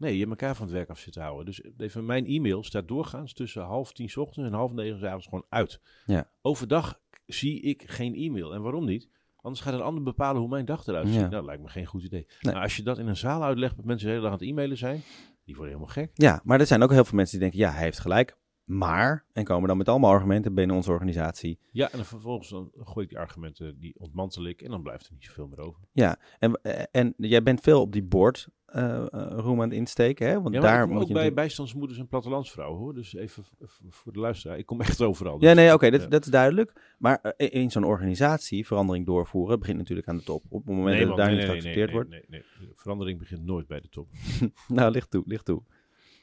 Nee, 0.00 0.12
je 0.12 0.18
hebt 0.18 0.30
elkaar 0.30 0.56
van 0.56 0.66
het 0.66 0.74
werk 0.74 0.88
af 0.88 0.98
zitten 0.98 1.22
houden. 1.22 1.44
Dus 1.44 1.62
even 1.78 2.06
mijn 2.06 2.26
e-mail 2.26 2.64
staat 2.64 2.88
doorgaans 2.88 3.32
tussen 3.32 3.62
half 3.62 3.92
tien 3.92 4.08
's 4.08 4.16
ochtends 4.16 4.50
en 4.50 4.56
half 4.56 4.72
negen 4.72 4.98
's 4.98 5.02
avonds 5.02 5.26
gewoon 5.26 5.46
uit. 5.48 5.80
Ja. 6.06 6.30
Overdag 6.42 7.00
zie 7.26 7.60
ik 7.60 7.82
geen 7.86 8.14
e-mail. 8.14 8.54
En 8.54 8.62
waarom 8.62 8.84
niet? 8.84 9.08
Anders 9.36 9.60
gaat 9.62 9.74
een 9.74 9.80
ander 9.80 10.02
bepalen 10.02 10.40
hoe 10.40 10.50
mijn 10.50 10.64
dag 10.64 10.86
eruit 10.86 11.06
ziet. 11.06 11.14
Ja. 11.14 11.20
Nou, 11.20 11.32
dat 11.32 11.44
lijkt 11.44 11.62
me 11.62 11.68
geen 11.68 11.86
goed 11.86 12.02
idee. 12.02 12.26
Nee. 12.40 12.54
Maar 12.54 12.62
als 12.62 12.76
je 12.76 12.82
dat 12.82 12.98
in 12.98 13.06
een 13.06 13.16
zaal 13.16 13.42
uitlegt 13.42 13.76
met 13.76 13.84
mensen 13.84 14.06
die 14.06 14.16
de 14.16 14.20
hele 14.20 14.30
dag 14.30 14.40
aan 14.40 14.46
het 14.46 14.56
e-mailen 14.56 14.76
zijn, 14.76 15.02
die 15.44 15.54
worden 15.54 15.74
helemaal 15.74 15.94
gek. 15.94 16.10
Ja, 16.14 16.40
maar 16.44 16.60
er 16.60 16.66
zijn 16.66 16.82
ook 16.82 16.90
heel 16.90 17.04
veel 17.04 17.16
mensen 17.16 17.38
die 17.38 17.50
denken, 17.50 17.66
ja, 17.66 17.74
hij 17.74 17.84
heeft 17.84 17.98
gelijk. 17.98 18.38
Maar, 18.70 19.24
en 19.32 19.44
komen 19.44 19.68
dan 19.68 19.76
met 19.76 19.88
allemaal 19.88 20.10
argumenten 20.10 20.54
binnen 20.54 20.76
onze 20.76 20.90
organisatie. 20.90 21.58
Ja, 21.70 21.90
en 21.90 21.96
dan 21.96 22.06
vervolgens 22.06 22.48
dan 22.48 22.70
gooi 22.74 23.04
ik 23.04 23.08
die 23.10 23.18
argumenten, 23.18 23.78
die 23.78 23.94
ontmantel 23.98 24.44
ik 24.46 24.62
en 24.62 24.70
dan 24.70 24.82
blijft 24.82 25.06
er 25.06 25.12
niet 25.12 25.24
zoveel 25.24 25.46
meer 25.46 25.60
over. 25.60 25.80
Ja, 25.92 26.16
en, 26.38 26.60
en 26.90 27.14
jij 27.16 27.42
bent 27.42 27.60
veel 27.60 27.80
op 27.80 27.92
die 27.92 28.02
board 28.02 28.48
eh, 28.66 29.04
room 29.30 29.62
aan 29.62 29.68
het 29.68 29.78
insteken, 29.78 30.28
hè? 30.28 30.42
Want 30.42 30.54
Ja, 30.54 30.60
daar 30.60 30.74
ik 30.74 30.80
kom 30.80 30.90
moet 30.92 31.02
ook 31.02 31.08
je 31.08 31.12
bij 31.14 31.22
natuurlijk- 31.22 31.34
bijstandsmoeders 31.34 31.98
en 31.98 32.08
plattelandsvrouwen 32.08 32.78
hoor. 32.80 32.94
Dus 32.94 33.14
even 33.14 33.44
voor 33.88 34.12
de 34.12 34.18
luisteraar, 34.18 34.58
ik 34.58 34.66
kom 34.66 34.80
echt 34.80 35.00
overal. 35.02 35.32
Ja, 35.32 35.38
Dus- 35.54 35.54
nee, 35.54 35.72
oké, 35.74 35.90
dat, 35.90 36.00
Ja. 36.02 36.06
dat 36.08 36.24
is 36.24 36.30
duidelijk. 36.30 36.94
Maar 36.98 37.20
eh, 37.20 37.62
in 37.62 37.70
zo'n 37.70 37.84
organisatie 37.84 38.66
verandering 38.66 39.06
doorvoeren 39.06 39.58
begint 39.58 39.78
natuurlijk 39.78 40.08
aan 40.08 40.16
de 40.16 40.22
top. 40.24 40.42
Op 40.48 40.66
het 40.66 40.76
moment 40.76 40.98
dat 40.98 41.08
het 41.08 41.16
daar 41.16 41.26
nee, 41.26 41.36
niet 41.36 41.44
geaccepteerd 41.44 41.86
nee, 41.86 41.94
wordt. 41.94 42.10
Nee, 42.10 42.24
nee, 42.28 42.42
nee. 42.60 42.70
Verandering 42.74 43.18
begint 43.18 43.44
nooit 43.44 43.66
bij 43.66 43.80
de 43.80 43.88
top. 43.88 44.08
Nou, 44.68 44.90
licht 44.90 45.10
toe, 45.10 45.22
licht 45.26 45.44
toe. 45.44 45.62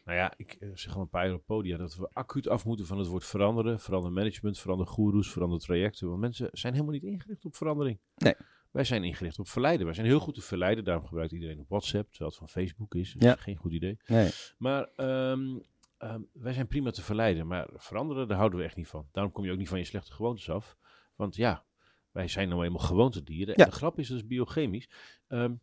Nou 0.07 0.19
ja, 0.19 0.33
ik 0.37 0.53
eh, 0.53 0.69
zeg 0.73 0.95
al 0.95 1.01
een 1.01 1.09
paar 1.09 1.25
jaar 1.25 1.35
op 1.35 1.45
podia 1.45 1.77
dat 1.77 1.95
we 1.95 2.09
acuut 2.13 2.47
af 2.47 2.65
moeten 2.65 2.85
van 2.85 2.97
het 2.97 3.07
woord 3.07 3.25
veranderen. 3.25 3.79
Verander 3.79 4.11
management, 4.11 4.59
verander 4.59 4.87
goeroes, 4.87 5.31
verander 5.31 5.59
trajecten. 5.59 6.07
Want 6.07 6.19
mensen 6.19 6.49
zijn 6.51 6.73
helemaal 6.73 6.93
niet 6.93 7.03
ingericht 7.03 7.45
op 7.45 7.55
verandering. 7.55 7.99
Nee. 8.15 8.35
Wij 8.71 8.83
zijn 8.83 9.03
ingericht 9.03 9.39
op 9.39 9.47
verleiden. 9.47 9.85
Wij 9.85 9.95
zijn 9.95 10.07
heel 10.07 10.19
goed 10.19 10.35
te 10.35 10.41
verleiden. 10.41 10.83
Daarom 10.83 11.05
gebruikt 11.05 11.31
iedereen 11.31 11.59
op 11.59 11.69
WhatsApp, 11.69 12.09
terwijl 12.09 12.29
het 12.29 12.39
van 12.39 12.47
Facebook 12.49 12.95
is. 12.95 13.13
Dat 13.13 13.21
Ja. 13.23 13.35
is 13.35 13.41
geen 13.41 13.55
goed 13.55 13.71
idee. 13.71 13.97
Nee. 14.05 14.29
Maar 14.57 14.83
ehm, 14.95 15.57
ehm, 15.97 16.21
wij 16.33 16.53
zijn 16.53 16.67
prima 16.67 16.91
te 16.91 17.01
verleiden. 17.01 17.47
Maar 17.47 17.69
veranderen, 17.73 18.27
daar 18.27 18.37
houden 18.37 18.59
we 18.59 18.65
echt 18.65 18.75
niet 18.75 18.87
van. 18.87 19.07
Daarom 19.11 19.31
kom 19.31 19.45
je 19.45 19.51
ook 19.51 19.57
niet 19.57 19.69
van 19.69 19.77
je 19.79 19.85
slechte 19.85 20.13
gewoontes 20.13 20.49
af. 20.49 20.77
Want 21.15 21.35
ja, 21.35 21.65
wij 22.11 22.27
zijn 22.27 22.49
nou 22.49 22.65
eenmaal 22.65 22.79
gewoontedieren. 22.85 23.53
Ja. 23.57 23.63
En 23.63 23.69
de 23.69 23.75
grap 23.75 23.99
is, 23.99 24.07
dat 24.07 24.17
is 24.17 24.27
biochemisch. 24.27 24.89
Ehm, 25.27 25.53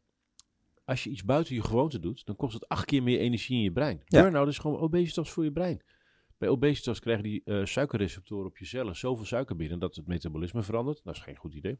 als 0.85 1.05
je 1.05 1.11
iets 1.11 1.25
buiten 1.25 1.55
je 1.55 1.63
gewoonte 1.63 2.01
doet, 2.01 2.27
dan 2.27 2.37
kost 2.37 2.55
het 2.55 2.69
acht 2.69 2.85
keer 2.85 3.03
meer 3.03 3.19
energie 3.19 3.57
in 3.57 3.63
je 3.63 3.73
brein. 3.73 4.03
Ja. 4.05 4.23
Burn-out 4.23 4.49
is 4.49 4.59
gewoon 4.59 4.79
obesitas 4.81 5.31
voor 5.31 5.45
je 5.45 5.53
brein. 5.53 5.83
Bij 6.39 6.49
obesitas 6.49 7.01
krijgen 7.01 7.23
die 7.25 7.43
eh, 7.45 7.65
suikerreceptoren 7.65 8.47
op 8.47 8.59
je 8.59 8.65
cellen 8.65 8.97
zoveel 8.97 9.25
suiker 9.25 9.57
binnen 9.57 9.79
dat 9.79 9.95
het 9.97 10.07
metabolisme 10.07 10.63
verandert. 10.63 11.01
Dat 11.05 11.15
is 11.15 11.21
geen 11.21 11.37
goed 11.37 11.55
idee. 11.55 11.79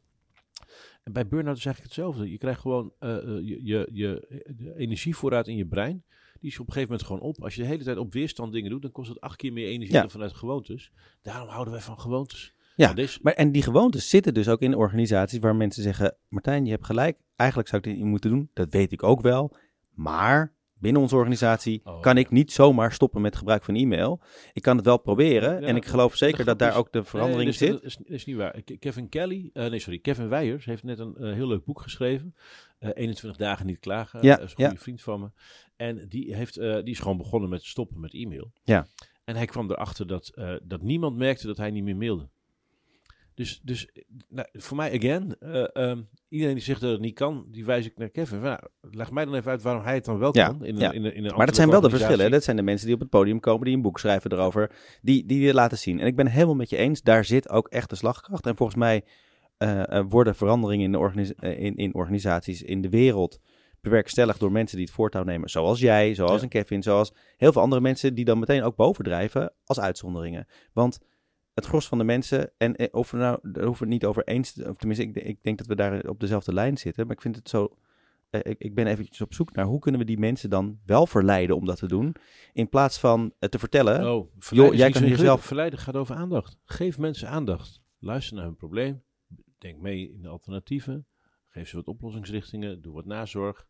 En 1.03 1.13
bij 1.13 1.27
burn-out 1.27 1.57
is 1.57 1.65
eigenlijk 1.65 1.95
hetzelfde. 1.95 2.31
Je 2.31 2.37
krijgt 2.37 2.61
gewoon 2.61 2.93
eh, 2.99 3.17
eh, 3.17 3.23
je, 3.23 3.59
je, 3.63 3.89
je 3.91 4.43
de 4.57 4.73
energievoorraad 4.77 5.47
in 5.47 5.55
je 5.55 5.65
brein. 5.65 6.03
Die 6.39 6.49
is 6.51 6.59
op 6.59 6.67
een 6.67 6.73
gegeven 6.73 6.89
moment 6.91 7.07
gewoon 7.07 7.21
op. 7.29 7.43
Als 7.43 7.55
je 7.55 7.61
de 7.61 7.67
hele 7.67 7.83
tijd 7.83 7.97
op 7.97 8.13
weerstand 8.13 8.53
dingen 8.53 8.69
doet, 8.69 8.81
dan 8.81 8.91
kost 8.91 9.09
het 9.09 9.19
acht 9.21 9.35
keer 9.35 9.53
meer 9.53 9.67
energie 9.67 9.93
Ja. 9.93 10.01
dan 10.01 10.09
vanuit 10.09 10.33
gewoontes. 10.33 10.91
Daarom 11.21 11.49
houden 11.49 11.73
wij 11.73 11.81
van 11.81 11.99
gewoontes. 11.99 12.54
Ja, 12.75 12.83
Nou, 12.83 12.95
deze, 12.95 13.19
Maar, 13.21 13.33
en 13.33 13.51
die 13.51 13.61
gewoontes 13.61 14.09
zitten 14.09 14.33
dus 14.33 14.49
ook 14.49 14.61
in 14.61 14.75
organisaties 14.75 15.39
waar 15.39 15.55
mensen 15.55 15.83
zeggen: 15.83 16.17
Martijn, 16.27 16.65
je 16.65 16.71
hebt 16.71 16.85
gelijk. 16.85 17.17
Eigenlijk 17.35 17.69
zou 17.69 17.81
ik 17.81 17.87
dit 17.87 17.97
niet 17.97 18.09
moeten 18.09 18.29
doen. 18.29 18.49
Dat 18.53 18.71
weet 18.71 18.91
ik 18.91 19.03
ook 19.03 19.21
wel. 19.21 19.55
Maar 19.93 20.53
binnen 20.73 21.01
onze 21.01 21.15
organisatie 21.15 21.81
Oh, 21.83 22.01
kan 22.01 22.17
ik 22.17 22.29
niet 22.29 22.51
zomaar 22.51 22.91
stoppen 22.91 23.21
met 23.21 23.35
gebruik 23.35 23.63
van 23.63 23.75
e-mail. 23.75 24.21
Ik 24.53 24.61
kan 24.61 24.75
het 24.77 24.85
wel 24.85 24.97
proberen. 24.97 25.61
Ja, 25.61 25.67
en 25.67 25.75
ik 25.75 25.85
geloof 25.85 26.15
zeker 26.15 26.45
dat 26.45 26.59
daar 26.59 26.69
is- 26.71 26.75
ook 26.75 26.91
de 26.91 27.03
verandering 27.03 27.43
nee, 27.43 27.53
is, 27.53 27.57
zit. 27.57 27.71
Dat 27.71 27.83
is, 27.83 27.97
is 28.03 28.25
niet 28.25 28.35
waar. 28.35 28.61
Ke- 28.61 28.77
Kevin 28.77 29.09
Kelly, 29.09 29.49
eh, 29.53 29.69
nee 29.69 29.79
sorry, 29.79 29.99
Kevin 29.99 30.27
Weijers 30.29 30.65
heeft 30.65 30.83
net 30.83 30.99
een 30.99 31.15
eh, 31.15 31.33
heel 31.33 31.47
leuk 31.47 31.65
boek 31.65 31.81
geschreven. 31.81 32.35
Eh 32.79 32.89
21 32.93 33.39
dagen 33.39 33.65
niet 33.65 33.79
klagen. 33.79 34.19
Ja, 34.21 34.35
Dat 34.35 34.43
is 34.45 34.49
een 34.49 34.55
goede 34.55 34.71
ja. 34.71 34.77
vriend 34.79 35.01
van 35.01 35.19
me. 35.19 35.29
En 35.75 36.05
die, 36.09 36.35
heeft, 36.35 36.57
eh, 36.57 36.73
die 36.73 36.93
is 36.93 36.99
gewoon 36.99 37.17
begonnen 37.17 37.49
met 37.49 37.63
stoppen 37.63 37.99
met 37.99 38.13
e-mail. 38.13 38.51
Ja. 38.63 38.87
En 39.23 39.35
hij 39.35 39.45
kwam 39.45 39.71
erachter 39.71 40.07
dat, 40.07 40.27
eh, 40.35 40.55
dat 40.63 40.81
niemand 40.81 41.17
merkte 41.17 41.47
dat 41.47 41.57
hij 41.57 41.71
niet 41.71 41.83
meer 41.83 41.95
mailde. 41.97 42.29
Dus, 43.35 43.59
dus 43.63 43.89
nou, 44.29 44.47
voor 44.53 44.77
mij, 44.77 44.93
again, 44.97 45.35
eh, 45.39 45.63
ehm, 45.89 46.01
iedereen 46.29 46.55
die 46.55 46.63
zegt 46.63 46.81
dat 46.81 46.91
het 46.91 46.99
niet 47.01 47.13
kan, 47.13 47.45
die 47.51 47.65
wijs 47.65 47.85
ik 47.85 47.97
naar 47.97 48.09
Kevin. 48.09 48.39
Van, 48.39 48.47
nou, 48.47 48.59
leg 48.81 49.11
mij 49.11 49.25
dan 49.25 49.33
even 49.35 49.51
uit 49.51 49.61
waarom 49.61 49.83
hij 49.83 49.93
het 49.93 50.05
dan 50.05 50.17
wel 50.19 50.29
Ja, 50.37 50.47
kan. 50.47 50.65
In, 50.65 50.73
een- 50.75 50.81
ja. 50.81 50.91
in, 50.91 51.05
een- 51.05 51.15
in 51.15 51.25
een 51.25 51.35
Maar 51.35 51.45
dat 51.45 51.55
zijn 51.55 51.69
wel 51.69 51.81
de 51.81 51.89
verschillen. 51.89 52.31
Dat 52.31 52.43
zijn 52.43 52.55
de 52.55 52.61
mensen 52.61 52.85
die 52.85 52.95
op 52.95 53.01
het 53.01 53.09
podium 53.09 53.39
komen, 53.39 53.65
die 53.65 53.75
een 53.75 53.81
boek 53.81 53.99
schrijven 53.99 54.31
erover, 54.31 54.71
die, 55.01 55.25
die 55.25 55.41
dit 55.41 55.53
laten 55.53 55.77
zien. 55.77 55.99
En 55.99 56.07
ik 56.07 56.15
ben 56.15 56.27
helemaal 56.27 56.55
met 56.55 56.69
je 56.69 56.77
eens, 56.77 57.01
daar 57.01 57.25
zit 57.25 57.49
ook 57.49 57.67
echt 57.67 57.89
de 57.89 57.95
slagkracht. 57.95 58.45
En 58.45 58.55
volgens 58.55 58.77
mij 58.77 59.03
eh, 59.57 59.97
eh, 59.97 60.05
worden 60.09 60.35
veranderingen 60.35 60.85
in, 60.85 60.91
de 60.91 60.97
organis- 60.97 61.33
in, 61.39 61.75
in 61.75 61.93
organisaties 61.95 62.61
in 62.61 62.81
de 62.81 62.89
wereld 62.89 63.39
bewerkstelligd 63.81 64.39
door 64.39 64.51
mensen 64.51 64.77
die 64.77 64.85
het 64.85 64.95
voortouw 64.95 65.23
nemen. 65.23 65.49
Zoals 65.49 65.79
jij, 65.79 66.13
zoals 66.13 66.35
Ja. 66.37 66.41
een 66.43 66.49
Kevin, 66.49 66.83
zoals 66.83 67.13
heel 67.37 67.51
veel 67.51 67.61
andere 67.61 67.81
mensen 67.81 68.13
die 68.15 68.25
dan 68.25 68.39
meteen 68.39 68.63
ook 68.63 68.75
bovendrijven 68.75 69.53
als 69.65 69.79
uitzonderingen. 69.79 70.47
Want 70.73 70.99
het 71.55 71.65
gros 71.65 71.87
van 71.87 71.97
de 71.97 72.03
mensen, 72.03 72.51
en 72.57 72.75
eh, 72.75 72.87
of 72.91 73.11
we 73.11 73.17
nou, 73.17 73.39
daar 73.41 73.63
hoeven 73.65 73.87
we 73.87 73.93
het 73.93 74.01
niet 74.01 74.05
over 74.09 74.23
eens, 74.23 74.63
of 74.63 74.77
tenminste, 74.77 75.05
ik, 75.05 75.15
ik 75.15 75.43
denk 75.43 75.57
dat 75.57 75.67
we 75.67 75.75
daar 75.75 76.07
op 76.09 76.19
dezelfde 76.19 76.53
lijn 76.53 76.77
zitten, 76.77 77.05
maar 77.07 77.15
ik 77.15 77.21
vind 77.21 77.35
het 77.35 77.49
zo 77.49 77.77
eh, 78.29 78.39
ik, 78.43 78.59
ik 78.59 78.75
ben 78.75 78.87
eventjes 78.87 79.21
op 79.21 79.33
zoek 79.33 79.51
naar 79.55 79.65
hoe 79.65 79.79
kunnen 79.79 80.01
we 80.01 80.07
die 80.07 80.17
mensen 80.17 80.49
dan 80.49 80.79
wel 80.85 81.07
verleiden 81.07 81.55
om 81.55 81.65
dat 81.65 81.77
te 81.77 81.87
doen. 81.87 82.15
In 82.53 82.69
plaats 82.69 82.99
van 82.99 83.33
het 83.39 83.51
te 83.51 83.59
vertellen. 83.59 84.13
Oh, 84.13 84.31
verleiden 84.39 84.77
jij 84.77 84.89
kan 84.91 85.01
niet 85.01 85.09
hier 85.09 85.19
zo 85.19 85.23
zelf- 85.25 85.37
ingewikkeld. 85.39 85.41
Verleiden 85.47 85.79
gaat 85.79 85.95
over 85.95 86.15
aandacht. 86.15 86.57
Geef 86.65 86.97
mensen 86.97 87.29
aandacht. 87.29 87.81
Luister 87.99 88.35
naar 88.35 88.45
hun 88.45 88.55
probleem. 88.55 89.03
Denk 89.57 89.79
mee 89.79 90.11
in 90.13 90.21
de 90.21 90.27
alternatieven. 90.27 91.05
Geef 91.47 91.69
ze 91.69 91.75
wat 91.75 91.87
oplossingsrichtingen. 91.87 92.81
Doe 92.81 92.93
wat 92.93 93.05
nazorg. 93.05 93.67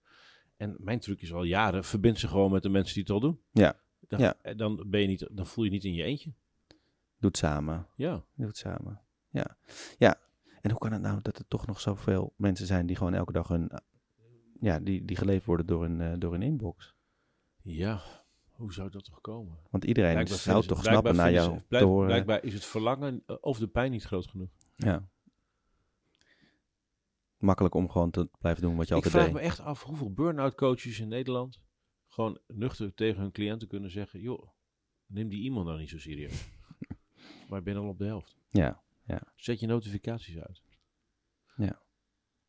En 0.58 0.76
mijn 0.80 1.00
truc 1.00 1.22
is 1.22 1.34
al 1.34 1.44
jaren, 1.44 1.84
verbind 1.84 2.20
ze 2.20 2.28
gewoon 2.28 2.52
met 2.52 2.64
de 2.64 2.70
mensen 2.70 2.94
die 2.94 3.04
het 3.04 3.12
al 3.12 3.20
doen. 3.20 3.40
Ja. 3.52 3.80
Dan, 4.08 4.20
Ja. 4.20 4.36
en 4.42 4.58
Dan, 4.58 4.84
ben 4.88 5.02
je 5.02 5.08
niet, 5.08 5.28
dan 5.32 5.46
voel 5.48 5.64
je 5.64 5.72
niet 5.72 5.84
in 5.84 5.94
je 5.94 6.04
eentje. 6.04 6.34
Doe 7.26 7.34
het 7.34 7.44
samen. 7.44 7.88
Ja. 7.96 8.24
Doe 8.36 8.48
het 8.48 8.58
samen. 8.58 9.02
Ja. 9.30 9.58
Ja. 9.98 10.22
En 10.62 10.70
hoe 10.70 10.80
kan 10.80 10.92
het 10.92 11.02
nou 11.02 11.22
dat 11.22 11.38
er 11.40 11.48
toch 11.48 11.66
nog 11.68 11.80
zoveel 11.80 12.34
mensen 12.38 12.66
zijn 12.68 12.86
die 12.86 12.96
gewoon 12.96 13.14
elke 13.14 13.32
dag 13.32 13.48
hun. 13.48 13.72
Ja, 14.60 14.80
die, 14.80 15.06
die 15.06 15.18
geleefd 15.18 15.46
worden 15.46 15.66
door 15.66 15.86
een, 15.86 16.02
eh, 16.02 16.14
door 16.18 16.34
een 16.34 16.42
inbox? 16.42 16.96
Ja. 17.62 18.02
Hoe 18.52 18.74
zou 18.74 18.90
dat 18.90 19.04
toch 19.06 19.22
komen? 19.22 19.58
Want 19.70 19.84
iedereen 19.86 20.12
Blijkbaar 20.14 20.38
zou 20.38 20.66
toch 20.66 20.84
snappen 20.84 21.16
naar 21.16 21.32
jou 21.32 21.62
blijk- 21.68 21.84
te 21.84 21.90
horen. 21.90 22.06
Blijkbaar 22.08 22.44
is 22.44 22.54
het 22.54 22.66
verlangen 22.66 23.24
eh, 23.26 23.36
of 23.42 23.58
de 23.60 23.68
pijn 23.68 23.92
niet 23.92 24.04
groot 24.04 24.28
genoeg. 24.28 24.50
Ja. 24.76 25.10
Makkelijk 27.38 27.76
om 27.76 27.90
gewoon 27.90 28.12
te 28.12 28.30
blijven 28.40 28.62
doen 28.62 28.76
wat 28.76 28.88
je 28.88 28.96
Ik 28.96 29.04
altijd 29.04 29.14
vraag 29.14 29.26
deed. 29.26 29.42
me 29.42 29.48
echt 29.48 29.60
af 29.60 29.84
hoeveel 29.84 30.14
burn-out 30.14 30.56
coaches 30.56 31.00
in 31.00 31.08
Nederland 31.08 31.62
gewoon 32.08 32.40
nuchter 32.48 32.94
tegen 32.94 33.22
hun 33.22 33.32
cliënten 33.32 33.68
kunnen 33.68 33.92
zeggen: 33.92 34.20
joh, 34.20 34.48
neem 35.06 35.30
die 35.30 35.42
iemand 35.42 35.66
nou 35.66 35.80
niet 35.80 35.90
zo 35.90 36.00
serieus. 36.00 36.54
Maar 37.48 37.60
ik 37.60 37.66
ben 37.66 37.76
al 37.76 37.88
op 37.88 37.98
de 37.98 38.06
helft. 38.06 38.36
Ja. 38.50 38.82
Zet 39.36 39.60
je 39.60 39.68
notificaties 39.68 40.40
uit. 40.40 40.62
Ja. 41.56 41.82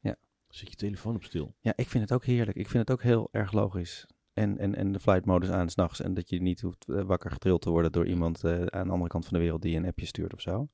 Ja. 0.00 0.16
Zet 0.48 0.68
je 0.70 0.76
telefoon 0.76 1.14
op 1.14 1.24
stil. 1.24 1.54
ja, 1.60 1.72
ik 1.76 1.88
vind 1.88 2.02
het 2.02 2.12
ook 2.12 2.24
heerlijk. 2.24 2.56
Ik 2.56 2.68
vind 2.68 2.88
het 2.88 2.98
ook 2.98 3.02
heel 3.02 3.28
erg 3.32 3.52
logisch. 3.52 4.06
En, 4.32 4.58
en, 4.58 4.74
en 4.74 4.92
de 4.92 5.00
flight 5.00 5.24
modus 5.24 5.50
aan 5.50 5.68
s'nachts. 5.68 6.00
En 6.00 6.14
dat 6.14 6.28
je 6.30 6.40
niet 6.40 6.60
hoeft 6.60 6.88
eh, 6.88 7.02
wakker 7.02 7.30
getrild 7.30 7.62
te 7.62 7.70
worden 7.70 7.92
door 7.92 8.06
iemand 8.06 8.44
eh, 8.44 8.52
aan 8.66 8.86
de 8.86 8.92
andere 8.92 9.08
kant 9.10 9.24
van 9.24 9.32
de 9.32 9.38
wereld 9.42 9.62
die 9.62 9.76
een 9.76 9.86
appje 9.86 10.06
stuurt 10.06 10.34
of 10.34 10.40
zo. 10.40 10.68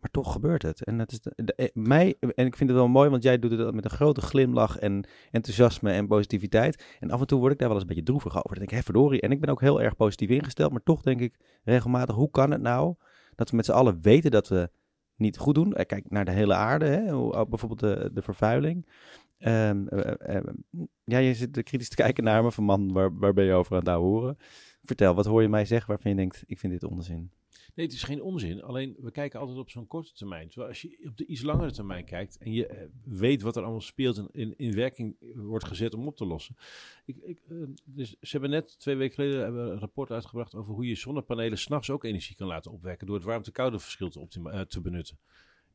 Maar 0.00 0.10
toch 0.10 0.32
gebeurt 0.32 0.62
het. 0.62 0.84
En, 0.84 0.98
dat 0.98 1.12
is 1.12 1.20
de, 1.20 1.32
de- 1.36 1.54
eh, 1.54 1.68
mij, 1.72 2.16
en 2.20 2.46
ik 2.46 2.56
vind 2.56 2.70
het 2.70 2.78
wel 2.78 2.88
mooi, 2.88 3.10
want 3.10 3.22
jij 3.22 3.38
doet 3.38 3.50
het 3.50 3.74
met 3.74 3.84
een 3.84 3.90
grote 3.90 4.20
glimlach 4.20 4.78
en 4.78 5.06
enthousiasme 5.30 5.92
en 5.92 6.06
positiviteit. 6.06 6.96
En 7.00 7.10
af 7.10 7.20
en 7.20 7.26
toe 7.26 7.38
word 7.40 7.52
ik 7.52 7.58
daar 7.58 7.68
wel 7.68 7.76
eens 7.76 7.86
een 7.88 7.94
beetje 7.94 8.10
droevig 8.12 8.36
over. 8.36 8.48
Dan 8.48 8.58
denk 8.58 8.70
ik, 8.70 8.76
hé 8.76 8.82
verdorie. 8.82 9.20
En 9.20 9.30
ik 9.30 9.40
ben 9.40 9.50
ook 9.50 9.60
heel 9.60 9.82
erg 9.82 9.96
positief 9.96 10.28
ingesteld. 10.28 10.70
Maar 10.72 10.82
toch 10.82 11.02
denk 11.02 11.20
ik 11.20 11.60
regelmatig, 11.64 12.14
hoe 12.14 12.30
kan 12.30 12.50
het 12.50 12.60
nou 12.60 12.94
dat 13.38 13.50
we 13.50 13.56
met 13.56 13.64
z'n 13.64 13.72
allen 13.72 14.00
weten 14.00 14.30
dat 14.30 14.48
we 14.48 14.70
niet 15.16 15.38
goed 15.38 15.54
doen? 15.54 15.74
Eh, 15.74 15.86
Kijk 15.86 16.10
naar 16.10 16.24
de 16.24 16.30
hele 16.30 16.54
aarde, 16.54 16.84
hè? 16.86 17.14
Ook 17.14 17.48
bijvoorbeeld 17.48 17.80
de, 17.80 18.10
de 18.12 18.22
vervuiling. 18.22 18.86
Ehm, 19.38 19.86
eh, 19.86 20.36
eh, 20.36 20.44
ja, 21.04 21.18
je 21.18 21.34
zit 21.34 21.62
kritisch 21.62 21.88
te 21.88 21.96
kijken 21.96 22.24
naar 22.24 22.42
me 22.42 22.52
van 22.52 22.64
man, 22.64 22.92
waar, 22.92 23.18
waar 23.18 23.32
ben 23.32 23.44
je 23.44 23.52
over 23.52 23.72
aan 23.72 23.78
het 23.78 23.88
horen? 23.88 24.36
Vertel, 24.82 25.14
wat 25.14 25.26
hoor 25.26 25.42
je 25.42 25.48
mij 25.48 25.64
zeggen 25.64 25.88
waarvan 25.88 26.10
je 26.10 26.16
denkt, 26.16 26.42
ik 26.46 26.58
vind 26.58 26.72
dit 26.72 26.84
onzin? 26.84 27.30
Nee, 27.78 27.86
het 27.86 27.96
is 27.96 28.02
geen 28.02 28.22
onzin. 28.22 28.62
Alleen 28.62 28.96
we 28.98 29.10
kijken 29.10 29.40
altijd 29.40 29.58
op 29.58 29.70
zo'n 29.70 29.86
korte 29.86 30.12
termijn. 30.12 30.48
Terwijl 30.48 30.68
als 30.68 30.82
je 30.82 31.06
op 31.08 31.16
de 31.16 31.26
iets 31.26 31.42
langere 31.42 31.72
termijn 31.72 32.04
kijkt 32.04 32.38
en 32.38 32.52
je 32.52 32.66
eh, 32.66 32.88
weet 33.04 33.42
wat 33.42 33.56
er 33.56 33.62
allemaal 33.62 33.80
speelt 33.80 34.16
en 34.16 34.28
in, 34.32 34.54
in 34.56 34.74
werking 34.74 35.16
wordt 35.34 35.64
gezet 35.64 35.94
om 35.94 36.06
op 36.06 36.16
te 36.16 36.26
lossen. 36.26 36.56
Ik, 37.04 37.16
ik, 37.16 37.40
eh, 37.48 37.56
dus 37.84 38.08
ze 38.08 38.30
hebben 38.30 38.50
net 38.50 38.78
twee 38.78 38.96
weken 38.96 39.14
geleden 39.14 39.42
hebben 39.42 39.70
een 39.70 39.78
rapport 39.78 40.10
uitgebracht 40.10 40.54
over 40.54 40.74
hoe 40.74 40.86
je 40.86 40.94
zonnepanelen 40.94 41.58
s'nachts 41.58 41.90
ook 41.90 42.04
energie 42.04 42.36
kan 42.36 42.46
laten 42.46 42.72
opwekken 42.72 43.06
door 43.06 43.16
het 43.16 43.24
warmte-koude 43.24 43.78
verschil 43.78 44.08
te, 44.08 44.50
eh, 44.50 44.60
te 44.60 44.80
benutten. 44.80 45.18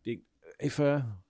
Ik 0.01 0.03
denk, 0.03 0.21
even, 0.57 1.22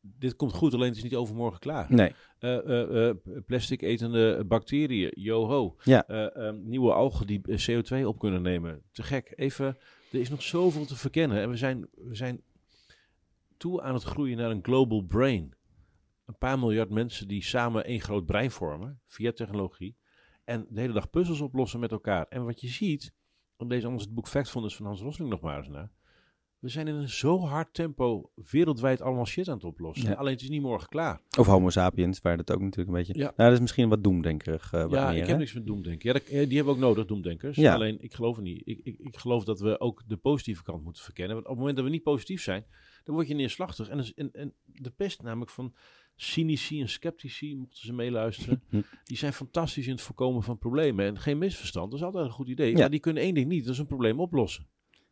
dit 0.00 0.36
komt 0.36 0.52
goed, 0.52 0.74
alleen 0.74 0.88
het 0.88 0.96
is 0.96 1.02
niet 1.02 1.14
overmorgen 1.14 1.60
klaar. 1.60 1.86
Nee, 1.88 2.12
Eh, 2.38 2.56
eh, 2.58 3.08
eh, 3.08 3.16
plastic 3.46 3.82
etende 3.82 4.44
bacteriën, 4.44 5.10
yoho. 5.14 5.76
Ja. 5.84 6.06
Eh, 6.06 6.36
ehm, 6.46 6.68
nieuwe 6.68 6.92
algen 6.92 7.26
die 7.26 7.40
eh, 7.42 7.58
CO2 7.58 8.06
op 8.06 8.18
kunnen 8.18 8.42
nemen. 8.42 8.82
Te 8.92 9.02
gek. 9.02 9.32
Even, 9.36 9.66
er 10.12 10.20
is 10.20 10.30
nog 10.30 10.42
zoveel 10.42 10.86
te 10.86 10.96
verkennen. 10.96 11.40
En 11.40 11.50
we 11.50 11.56
zijn, 11.56 11.88
we 11.92 12.14
zijn 12.14 12.42
toe 13.56 13.82
aan 13.82 13.94
het 13.94 14.02
groeien 14.02 14.36
naar 14.36 14.50
een 14.50 14.64
global 14.64 15.02
brain. 15.02 15.54
Een 16.26 16.38
paar 16.38 16.58
miljard 16.58 16.90
mensen 16.90 17.28
die 17.28 17.42
samen 17.44 17.84
één 17.84 18.00
groot 18.00 18.26
brein 18.26 18.50
vormen, 18.50 19.00
via 19.06 19.32
technologie. 19.32 19.96
En 20.44 20.66
de 20.68 20.80
hele 20.80 20.92
dag 20.92 21.10
puzzels 21.10 21.40
oplossen 21.40 21.80
met 21.80 21.90
elkaar. 21.92 22.26
En 22.28 22.44
wat 22.44 22.60
je 22.60 22.68
ziet, 22.68 23.12
om 23.56 23.68
deze 23.68 23.86
anders 23.86 24.04
het 24.04 24.14
boek 24.14 24.28
Factfulness 24.28 24.76
van 24.76 24.86
Hans 24.86 25.00
Rosling 25.00 25.30
nog 25.30 25.40
maar 25.40 25.58
eens 25.58 25.68
na. 25.68 25.90
We 26.60 26.68
zijn 26.68 26.88
in 26.88 26.94
een 26.94 27.08
zo 27.08 27.38
hard 27.40 27.74
tempo 27.74 28.30
wereldwijd 28.50 29.00
allemaal 29.00 29.26
shit 29.26 29.48
aan 29.48 29.54
het 29.54 29.64
oplossen. 29.64 30.08
Ja. 30.08 30.14
Alleen 30.14 30.32
het 30.32 30.42
is 30.42 30.48
niet 30.48 30.62
morgen 30.62 30.88
klaar. 30.88 31.20
of 31.38 31.46
homo 31.46 31.70
sapiens, 31.70 32.20
waar 32.20 32.36
dat 32.36 32.50
ook 32.52 32.60
natuurlijk 32.60 32.88
een 32.88 32.94
beetje... 32.94 33.14
Ja. 33.18 33.24
Nou, 33.24 33.34
dat 33.36 33.52
is 33.52 33.60
misschien 33.60 33.88
wat 33.88 34.04
doemdenkerig. 34.04 34.72
eh, 34.72 34.82
wat 34.82 34.90
Ja, 34.90 35.08
meer, 35.08 35.16
ik 35.16 35.22
hè? 35.22 35.28
heb 35.28 35.38
niks 35.38 35.52
met 35.52 35.66
doemdenken. 35.66 36.08
Ja, 36.08 36.12
dat- 36.12 36.22
eh, 36.22 36.30
die 36.30 36.38
hebben 36.56 36.64
we 36.64 36.70
ook 36.70 36.78
nodig, 36.86 37.06
doemdenkers. 37.06 37.56
Ja. 37.56 37.74
Alleen, 37.74 38.00
ik 38.02 38.14
geloof 38.14 38.36
er 38.36 38.42
niet. 38.42 38.62
Ik, 38.64 38.80
ik, 38.82 38.98
ik 38.98 39.16
geloof 39.16 39.44
dat 39.44 39.60
we 39.60 39.80
ook 39.80 40.02
de 40.06 40.16
positieve 40.16 40.62
kant 40.62 40.82
moeten 40.84 41.02
verkennen. 41.04 41.34
Want 41.34 41.44
op 41.46 41.50
het 41.50 41.58
moment 41.60 41.76
dat 41.76 41.86
we 41.86 41.90
niet 41.92 42.02
positief 42.02 42.42
zijn, 42.42 42.64
dan 43.04 43.14
word 43.14 43.28
je 43.28 43.34
neerslachtig. 43.34 43.88
En, 43.88 43.98
is- 43.98 44.14
en, 44.14 44.32
en 44.32 44.54
de 44.64 44.90
pest 44.90 45.22
namelijk 45.22 45.50
van 45.50 45.74
cynici 46.16 46.80
en 46.80 46.88
sceptici, 46.88 47.56
mochten 47.56 47.86
ze 47.86 47.92
meeluisteren, 47.92 48.62
Hm. 48.70 48.80
die 49.04 49.16
zijn 49.16 49.32
fantastisch 49.32 49.86
in 49.86 49.92
het 49.92 50.00
voorkomen 50.02 50.42
van 50.42 50.58
problemen. 50.58 51.06
En 51.06 51.18
geen 51.18 51.38
misverstand, 51.38 51.90
dat 51.90 52.00
is 52.00 52.06
altijd 52.06 52.24
een 52.24 52.30
goed 52.32 52.48
idee. 52.48 52.70
Ja. 52.72 52.78
Maar 52.78 52.90
die 52.90 53.00
kunnen 53.00 53.22
één 53.22 53.34
ding 53.34 53.48
niet, 53.48 53.64
dat 53.64 53.72
is 53.72 53.78
een 53.78 53.86
probleem 53.86 54.20
oplossen. 54.20 54.66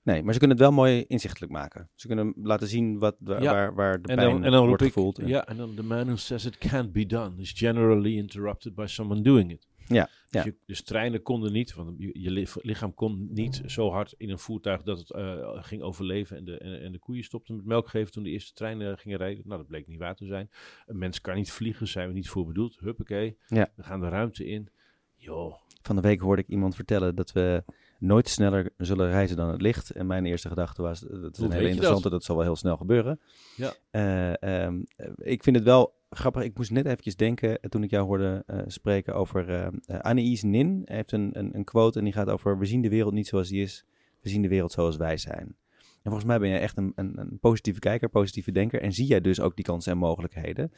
Nee, 0.08 0.22
maar 0.22 0.32
ze 0.32 0.38
kunnen 0.38 0.56
het 0.56 0.66
wel 0.66 0.74
mooi 0.76 1.04
inzichtelijk 1.06 1.52
maken. 1.52 1.88
Ze 1.94 2.06
kunnen 2.06 2.34
laten 2.42 2.68
zien 2.68 2.98
wat, 2.98 3.16
waar, 3.20 3.42
Ja. 3.42 3.52
waar, 3.52 3.74
waar 3.74 4.02
de 4.02 4.08
En 4.08 4.16
pijn 4.16 4.30
dan, 4.30 4.44
en 4.44 4.50
dan 4.50 4.58
roep 4.60 4.68
wordt 4.68 4.82
ik, 4.82 4.92
gevoeld. 4.92 5.20
ja, 5.26 5.46
en 5.46 5.56
dan 5.56 5.74
the 5.74 5.82
man 5.82 6.04
who 6.04 6.16
says 6.16 6.44
it 6.44 6.58
can't 6.58 6.92
be 6.92 7.06
done 7.06 7.40
is 7.40 7.52
generally 7.52 8.16
interrupted 8.16 8.74
by 8.74 8.84
someone 8.86 9.20
doing 9.20 9.50
it. 9.50 9.66
Ja, 9.86 10.04
Dus, 10.04 10.12
ja. 10.30 10.44
je- 10.44 10.56
dus 10.66 10.82
treinen 10.82 11.22
konden 11.22 11.52
niet, 11.52 11.74
want 11.74 11.94
je, 11.98 12.10
je 12.20 12.30
li- 12.30 12.46
lichaam 12.54 12.94
kon 12.94 13.28
niet 13.32 13.62
zo 13.66 13.90
hard 13.90 14.14
in 14.16 14.30
een 14.30 14.38
voertuig 14.38 14.82
dat 14.82 14.98
het 14.98 15.10
eh, 15.12 15.62
ging 15.64 15.82
overleven 15.82 16.36
en 16.36 16.44
de, 16.44 16.58
en, 16.58 16.80
en 16.82 16.92
de 16.92 16.98
koeien 16.98 17.24
stopten 17.24 17.56
met 17.56 17.64
melk 17.64 17.88
geven 17.88 18.12
toen 18.12 18.22
de 18.22 18.30
eerste 18.30 18.52
treinen 18.52 18.98
gingen 18.98 19.18
rijden. 19.18 19.42
Nou, 19.46 19.58
dat 19.58 19.68
bleek 19.68 19.86
niet 19.86 19.98
waar 19.98 20.14
te 20.16 20.26
zijn. 20.26 20.50
Een 20.86 20.98
mens 20.98 21.20
kan 21.20 21.34
niet 21.36 21.52
vliegen, 21.52 21.88
zijn 21.88 22.08
we 22.08 22.14
niet 22.14 22.28
voor 22.28 22.46
bedoeld. 22.46 22.78
Huppakee, 22.80 23.36
Ja. 23.46 23.68
we 23.76 23.82
gaan 23.82 24.00
de 24.00 24.08
ruimte 24.08 24.46
in. 24.46 24.68
Joh, 25.16 25.54
Van 25.82 25.96
de 25.96 26.02
week 26.02 26.20
hoorde 26.20 26.42
ik 26.42 26.48
iemand 26.48 26.74
vertellen 26.74 27.14
dat 27.14 27.32
we 27.32 27.64
nooit 27.98 28.28
sneller 28.28 28.70
zullen 28.76 29.10
reizen 29.10 29.36
dan 29.36 29.48
het 29.48 29.62
licht. 29.62 29.90
En 29.90 30.06
mijn 30.06 30.26
eerste 30.26 30.48
gedachte 30.48 30.82
was, 30.82 31.00
dat 31.00 31.10
is 31.10 31.38
een 31.38 31.50
hele 31.50 31.54
je 31.54 31.60
dat? 31.60 31.70
interessante, 31.70 32.10
dat? 32.10 32.24
zal 32.24 32.36
wel 32.36 32.44
heel 32.44 32.56
snel 32.56 32.76
gebeuren. 32.76 33.20
Ja. 33.56 33.72
Eh, 33.90 34.42
ehm, 34.42 34.82
eh, 34.96 35.06
ik 35.16 35.42
vind 35.42 35.56
het 35.56 35.64
wel 35.64 35.94
grappig. 36.10 36.42
Ik 36.42 36.56
moest 36.56 36.70
net 36.70 36.86
eventjes 36.86 37.16
denken, 37.16 37.60
eh, 37.60 37.70
toen 37.70 37.82
ik 37.82 37.90
jou 37.90 38.06
hoorde 38.06 38.44
spreken 38.66 39.14
over 39.14 39.48
eh, 39.50 39.98
Anaïs 39.98 40.42
Nin. 40.42 40.82
Hij 40.84 40.96
heeft 40.96 41.12
een, 41.12 41.30
een, 41.32 41.54
een 41.54 41.64
quote 41.64 41.98
en 41.98 42.04
die 42.04 42.14
gaat 42.14 42.28
over, 42.28 42.58
we 42.58 42.66
zien 42.66 42.82
de 42.82 42.88
wereld 42.88 43.12
niet 43.12 43.26
zoals 43.26 43.48
die 43.48 43.62
is, 43.62 43.84
we 44.20 44.28
zien 44.28 44.42
de 44.42 44.48
wereld 44.48 44.72
zoals 44.72 44.96
wij 44.96 45.16
zijn. 45.16 45.56
En 45.78 46.14
volgens 46.14 46.24
mij 46.24 46.38
ben 46.38 46.48
jij 46.48 46.60
echt 46.60 46.76
een, 46.76 46.92
een, 46.94 47.18
een 47.18 47.38
positieve 47.40 47.80
kijker, 47.80 48.08
positieve 48.08 48.52
denker. 48.52 48.80
En 48.80 48.92
zie 48.92 49.06
jij 49.06 49.20
dus 49.20 49.40
ook 49.40 49.56
die 49.56 49.64
kansen 49.64 49.92
en 49.92 49.98
mogelijkheden. 49.98 50.72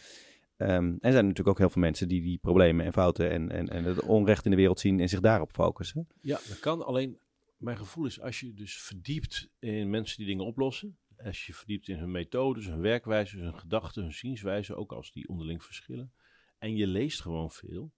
Ehm, 0.60 0.70
en 0.72 0.98
er 1.00 1.12
zijn 1.12 1.26
natuurlijk 1.26 1.48
ook 1.48 1.58
heel 1.58 1.70
veel 1.70 1.82
mensen 1.82 2.08
die 2.08 2.22
die 2.22 2.38
problemen 2.38 2.86
en 2.86 2.92
fouten 2.92 3.30
en, 3.30 3.50
en, 3.50 3.68
en 3.68 3.84
het 3.84 4.02
onrecht 4.02 4.44
in 4.44 4.50
de 4.50 4.56
wereld 4.56 4.80
zien 4.80 5.00
en 5.00 5.08
zich 5.08 5.20
daarop 5.20 5.52
focussen. 5.52 6.08
Ja, 6.20 6.40
dat 6.48 6.58
kan. 6.58 6.84
Alleen 6.84 7.18
mijn 7.56 7.76
gevoel 7.76 8.06
is 8.06 8.20
als 8.20 8.40
je 8.40 8.54
dus 8.54 8.80
verdiept 8.80 9.50
in 9.58 9.90
mensen 9.90 10.16
die 10.16 10.26
dingen 10.26 10.44
oplossen. 10.44 10.98
Als 11.24 11.46
je 11.46 11.54
verdiept 11.54 11.88
in 11.88 11.98
hun 11.98 12.10
methodes, 12.10 12.66
hun 12.66 12.80
werkwijze, 12.80 13.38
hun 13.38 13.54
gedachten, 13.54 14.02
hun 14.02 14.12
zienswijze, 14.12 14.74
ook 14.74 14.92
als 14.92 15.12
die 15.12 15.28
onderling 15.28 15.64
verschillen. 15.64 16.12
En 16.58 16.76
je 16.76 16.86
leest 16.86 17.20
gewoon 17.20 17.50
veel. 17.50 17.92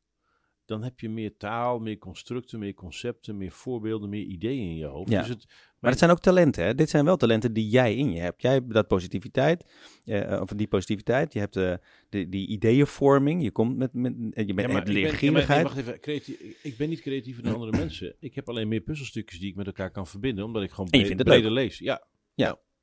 Dan 0.73 0.83
heb 0.83 1.01
je 1.01 1.09
meer 1.09 1.37
taal, 1.37 1.79
meer 1.79 1.99
constructen, 1.99 2.59
meer 2.59 2.75
concepten, 2.75 3.37
meer 3.37 3.51
voorbeelden, 3.53 4.09
meer 4.09 4.23
ideeën 4.25 4.69
in 4.69 4.77
je 4.77 4.85
hoofd. 4.87 5.11
Ja. 5.11 5.21
Dus 5.21 5.29
het, 5.29 5.47
Maar 5.81 5.91
het 5.91 5.99
zijn 5.99 6.11
ook 6.11 6.21
talenten, 6.21 6.65
hè? 6.65 6.75
Dit 6.75 6.91
zijn 6.91 7.05
wel 7.05 7.17
talenten 7.17 7.53
die 7.53 7.69
jij 7.69 7.95
in 7.97 8.13
je 8.13 8.21
hebt. 8.21 8.43
Jij 8.43 8.53
hebt 8.53 8.73
dat 8.73 8.87
positiviteit, 8.89 9.65
eh, 10.05 10.41
of 10.41 10.49
die 10.49 10.67
positiviteit. 10.67 11.33
Je 11.33 11.39
hebt 11.39 11.57
eh, 11.57 11.75
de, 12.09 12.29
die 12.29 12.47
ideeënvorming. 12.49 13.43
Je 13.43 13.51
komt 13.51 13.77
met, 13.77 13.93
met 13.93 14.13
eh, 14.13 14.19
je 14.21 14.31
bent, 14.33 14.47
Ja, 14.47 14.55
maar 14.55 14.75
hebt 14.75 14.89
ik 14.89 14.95
ben- 14.95 14.95
ja, 14.95 15.09
maar- 15.09 15.11
leergierigheid. 15.11 15.77
even. 15.77 16.59
Ik 16.63 16.77
ben 16.77 16.89
niet 16.89 17.01
creatiever 17.01 17.43
dan 17.43 17.55
andere 17.55 17.77
mensen. 17.77 18.15
Ik 18.21 18.35
heb 18.35 18.49
alleen 18.49 18.69
meer 18.69 18.81
puzzelstukjes 18.81 19.39
die 19.41 19.49
ik 19.51 19.57
met 19.57 19.67
elkaar 19.67 19.91
kan 19.91 20.07
verbinden, 20.07 20.45
omdat 20.45 20.63
ik 20.63 20.71
gewoon 20.71 20.91
En 20.91 20.99
je 20.99 21.05
bre- 21.05 21.15
vindt 21.15 21.23
het 21.29 21.33
breder 21.39 21.53
lees. 21.53 21.79
Ja, 21.79 22.07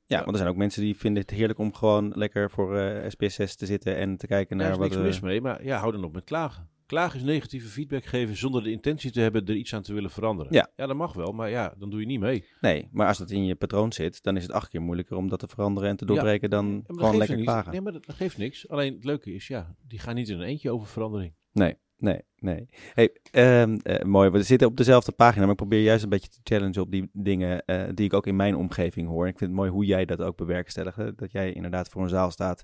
ja, 0.05 0.17
want 0.17 0.31
er 0.31 0.37
zijn 0.37 0.49
ook 0.49 0.55
mensen 0.55 0.81
die 0.81 0.95
vinden 0.97 1.21
het 1.21 1.31
heerlijk 1.31 1.59
om 1.59 1.73
gewoon 1.73 2.11
lekker 2.15 2.51
voor 2.51 2.77
eh 2.77 3.03
SBS6 3.09 3.55
te 3.55 3.65
zitten 3.65 3.95
en 3.95 4.17
te 4.17 4.27
kijken 4.27 4.57
Daar 4.57 4.65
naar 4.67 4.75
is 4.75 4.81
wat... 4.81 4.89
niks 4.89 5.01
eh, 5.01 5.07
mis 5.07 5.19
mee, 5.19 5.41
maar 5.41 5.63
ja, 5.65 5.79
hou 5.79 5.91
dan 5.91 6.03
op 6.03 6.13
met 6.13 6.23
klagen. 6.23 6.69
Klagen 6.89 7.19
is 7.19 7.25
negatieve 7.25 7.67
feedback 7.67 8.05
geven 8.05 8.35
zonder 8.35 8.63
de 8.63 8.71
intentie 8.71 9.11
te 9.11 9.19
hebben 9.21 9.45
er 9.45 9.55
iets 9.55 9.73
aan 9.73 9.81
te 9.81 9.93
willen 9.93 10.09
veranderen. 10.09 10.53
Ja. 10.53 10.69
ja, 10.75 10.85
dat 10.85 10.95
mag 10.95 11.13
wel, 11.13 11.31
maar 11.31 11.49
ja, 11.49 11.73
dan 11.77 11.89
doe 11.89 11.99
je 11.99 12.05
niet 12.05 12.19
mee. 12.19 12.45
Nee, 12.61 12.87
maar 12.91 13.07
als 13.07 13.17
dat 13.17 13.29
in 13.31 13.45
je 13.45 13.55
patroon 13.55 13.93
zit, 13.93 14.23
dan 14.23 14.35
is 14.37 14.43
het 14.43 14.51
acht 14.51 14.69
keer 14.69 14.81
moeilijker 14.81 15.17
om 15.17 15.29
dat 15.29 15.39
te 15.39 15.47
veranderen 15.47 15.89
en 15.89 15.95
te 15.95 16.05
Ja. 16.05 16.13
doorbreken 16.13 16.49
dan 16.49 16.83
Ja, 16.87 16.93
gewoon 16.95 17.17
lekker 17.17 17.37
er 17.37 17.43
klagen. 17.43 17.71
Nee, 17.71 17.81
maar 17.81 17.91
dat, 17.91 18.05
dat 18.05 18.15
geeft 18.15 18.37
niks. 18.37 18.69
Alleen 18.69 18.93
het 18.93 19.03
leuke 19.03 19.33
is, 19.33 19.47
ja, 19.47 19.75
die 19.87 19.99
gaan 19.99 20.15
niet 20.15 20.29
in 20.29 20.39
een 20.39 20.45
eentje 20.47 20.71
over 20.71 20.87
verandering. 20.87 21.33
Nee, 21.51 21.75
Nee, 21.97 22.21
nee. 22.35 22.69
Hey, 22.93 23.09
ehm, 23.31 23.77
eh, 23.83 24.05
mooi. 24.05 24.29
We 24.29 24.43
zitten 24.43 24.67
op 24.67 24.77
dezelfde 24.77 25.11
pagina, 25.11 25.41
maar 25.41 25.51
ik 25.51 25.55
probeer 25.57 25.81
juist 25.81 26.03
een 26.03 26.09
beetje 26.09 26.29
te 26.29 26.39
challengen 26.43 26.81
op 26.81 26.91
die 26.91 27.09
dingen 27.13 27.65
eh, 27.65 27.83
die 27.93 28.05
ik 28.05 28.13
ook 28.13 28.27
in 28.27 28.35
mijn 28.35 28.55
omgeving 28.55 29.07
hoor. 29.07 29.27
Ik 29.27 29.37
vind 29.37 29.49
het 29.49 29.59
mooi 29.59 29.71
hoe 29.71 29.85
jij 29.85 30.05
dat 30.05 30.21
ook 30.21 30.37
bewerkstelligt. 30.37 31.17
Dat 31.17 31.31
jij 31.31 31.53
inderdaad 31.53 31.89
voor 31.89 32.01
een 32.01 32.09
zaal 32.09 32.31
staat 32.31 32.63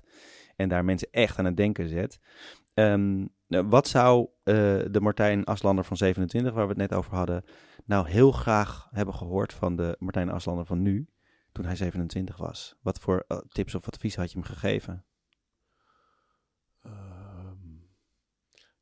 en 0.56 0.68
daar 0.68 0.84
mensen 0.84 1.08
echt 1.10 1.38
aan 1.38 1.44
het 1.44 1.56
denken 1.56 1.88
zet. 1.88 2.18
Ehm, 2.74 3.14
nou, 3.18 3.28
wat 3.46 3.88
zou 3.88 4.28
eh, 4.42 4.54
de 4.90 5.00
Martijn 5.00 5.44
Aslander 5.44 5.84
van 5.84 5.96
27, 5.96 6.52
waar 6.52 6.62
we 6.62 6.68
het 6.68 6.90
net 6.90 6.94
over 6.94 7.14
hadden, 7.14 7.44
nou 7.84 8.08
heel 8.08 8.32
graag 8.32 8.88
hebben 8.90 9.14
gehoord 9.14 9.52
van 9.52 9.76
de 9.76 9.96
Martijn 9.98 10.30
Aslander 10.30 10.66
van 10.66 10.82
nu, 10.82 11.08
toen 11.52 11.64
hij 11.64 11.76
27 11.76 12.36
was? 12.36 12.76
Wat 12.80 12.98
voor 12.98 13.24
eh, 13.28 13.38
tips 13.48 13.74
of 13.74 13.86
advies 13.86 14.16
had 14.16 14.32
je 14.32 14.38
hem 14.38 14.46
gegeven? 14.46 15.04
Ehm, 16.82 17.56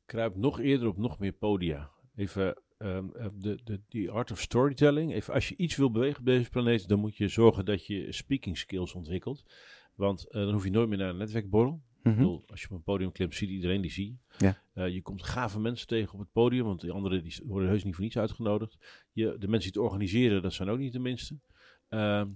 kruip 0.05 0.35
nog 0.35 0.59
eerder 0.59 0.87
op 0.87 0.97
nog 0.97 1.19
meer 1.19 1.33
podia. 1.33 1.91
Even 2.15 2.61
ehm, 2.77 3.09
eh, 3.09 3.27
de, 3.33 3.59
de, 3.63 3.81
die 3.87 4.11
art 4.11 4.31
of 4.31 4.41
storytelling. 4.41 5.13
Even, 5.13 5.33
als 5.33 5.49
je 5.49 5.55
iets 5.55 5.75
wil 5.75 5.91
bewegen 5.91 6.19
op 6.19 6.25
deze 6.25 6.49
planeet, 6.49 6.87
dan 6.87 6.99
moet 6.99 7.17
je 7.17 7.27
zorgen 7.27 7.65
dat 7.65 7.85
je 7.85 8.11
speaking 8.11 8.57
skills 8.57 8.93
ontwikkelt. 8.93 9.43
Want 9.95 10.25
dan 10.29 10.51
hoef 10.51 10.63
je 10.63 10.69
nooit 10.69 10.89
meer 10.89 10.97
naar 10.97 11.09
een 11.09 11.17
netwerkborrel. 11.17 11.83
Ik 12.11 12.15
bedoel, 12.17 12.43
als 12.47 12.61
je 12.61 12.67
op 12.69 12.75
een 12.75 12.83
podium 12.83 13.11
klimt, 13.11 13.35
ziet 13.35 13.49
iedereen 13.49 13.81
die 13.81 13.91
zie. 13.91 14.19
Ja. 14.37 14.61
Eh, 14.73 14.87
je 14.93 15.01
komt 15.01 15.23
gave 15.23 15.59
mensen 15.59 15.87
tegen 15.87 16.13
op 16.13 16.19
het 16.19 16.31
podium, 16.31 16.65
want 16.65 16.81
die 16.81 16.91
anderen 16.91 17.23
die 17.23 17.39
worden 17.45 17.69
heus 17.69 17.83
niet 17.83 17.93
voor 17.93 18.03
niets 18.03 18.17
uitgenodigd. 18.17 18.77
Je, 19.11 19.23
de 19.39 19.47
mensen 19.47 19.71
die 19.71 19.81
het 19.81 19.91
organiseren, 19.91 20.41
dat 20.41 20.53
zijn 20.53 20.69
ook 20.69 20.77
niet 20.77 20.93
de 20.93 20.99
minste. 20.99 21.39
Ehm, 21.89 22.29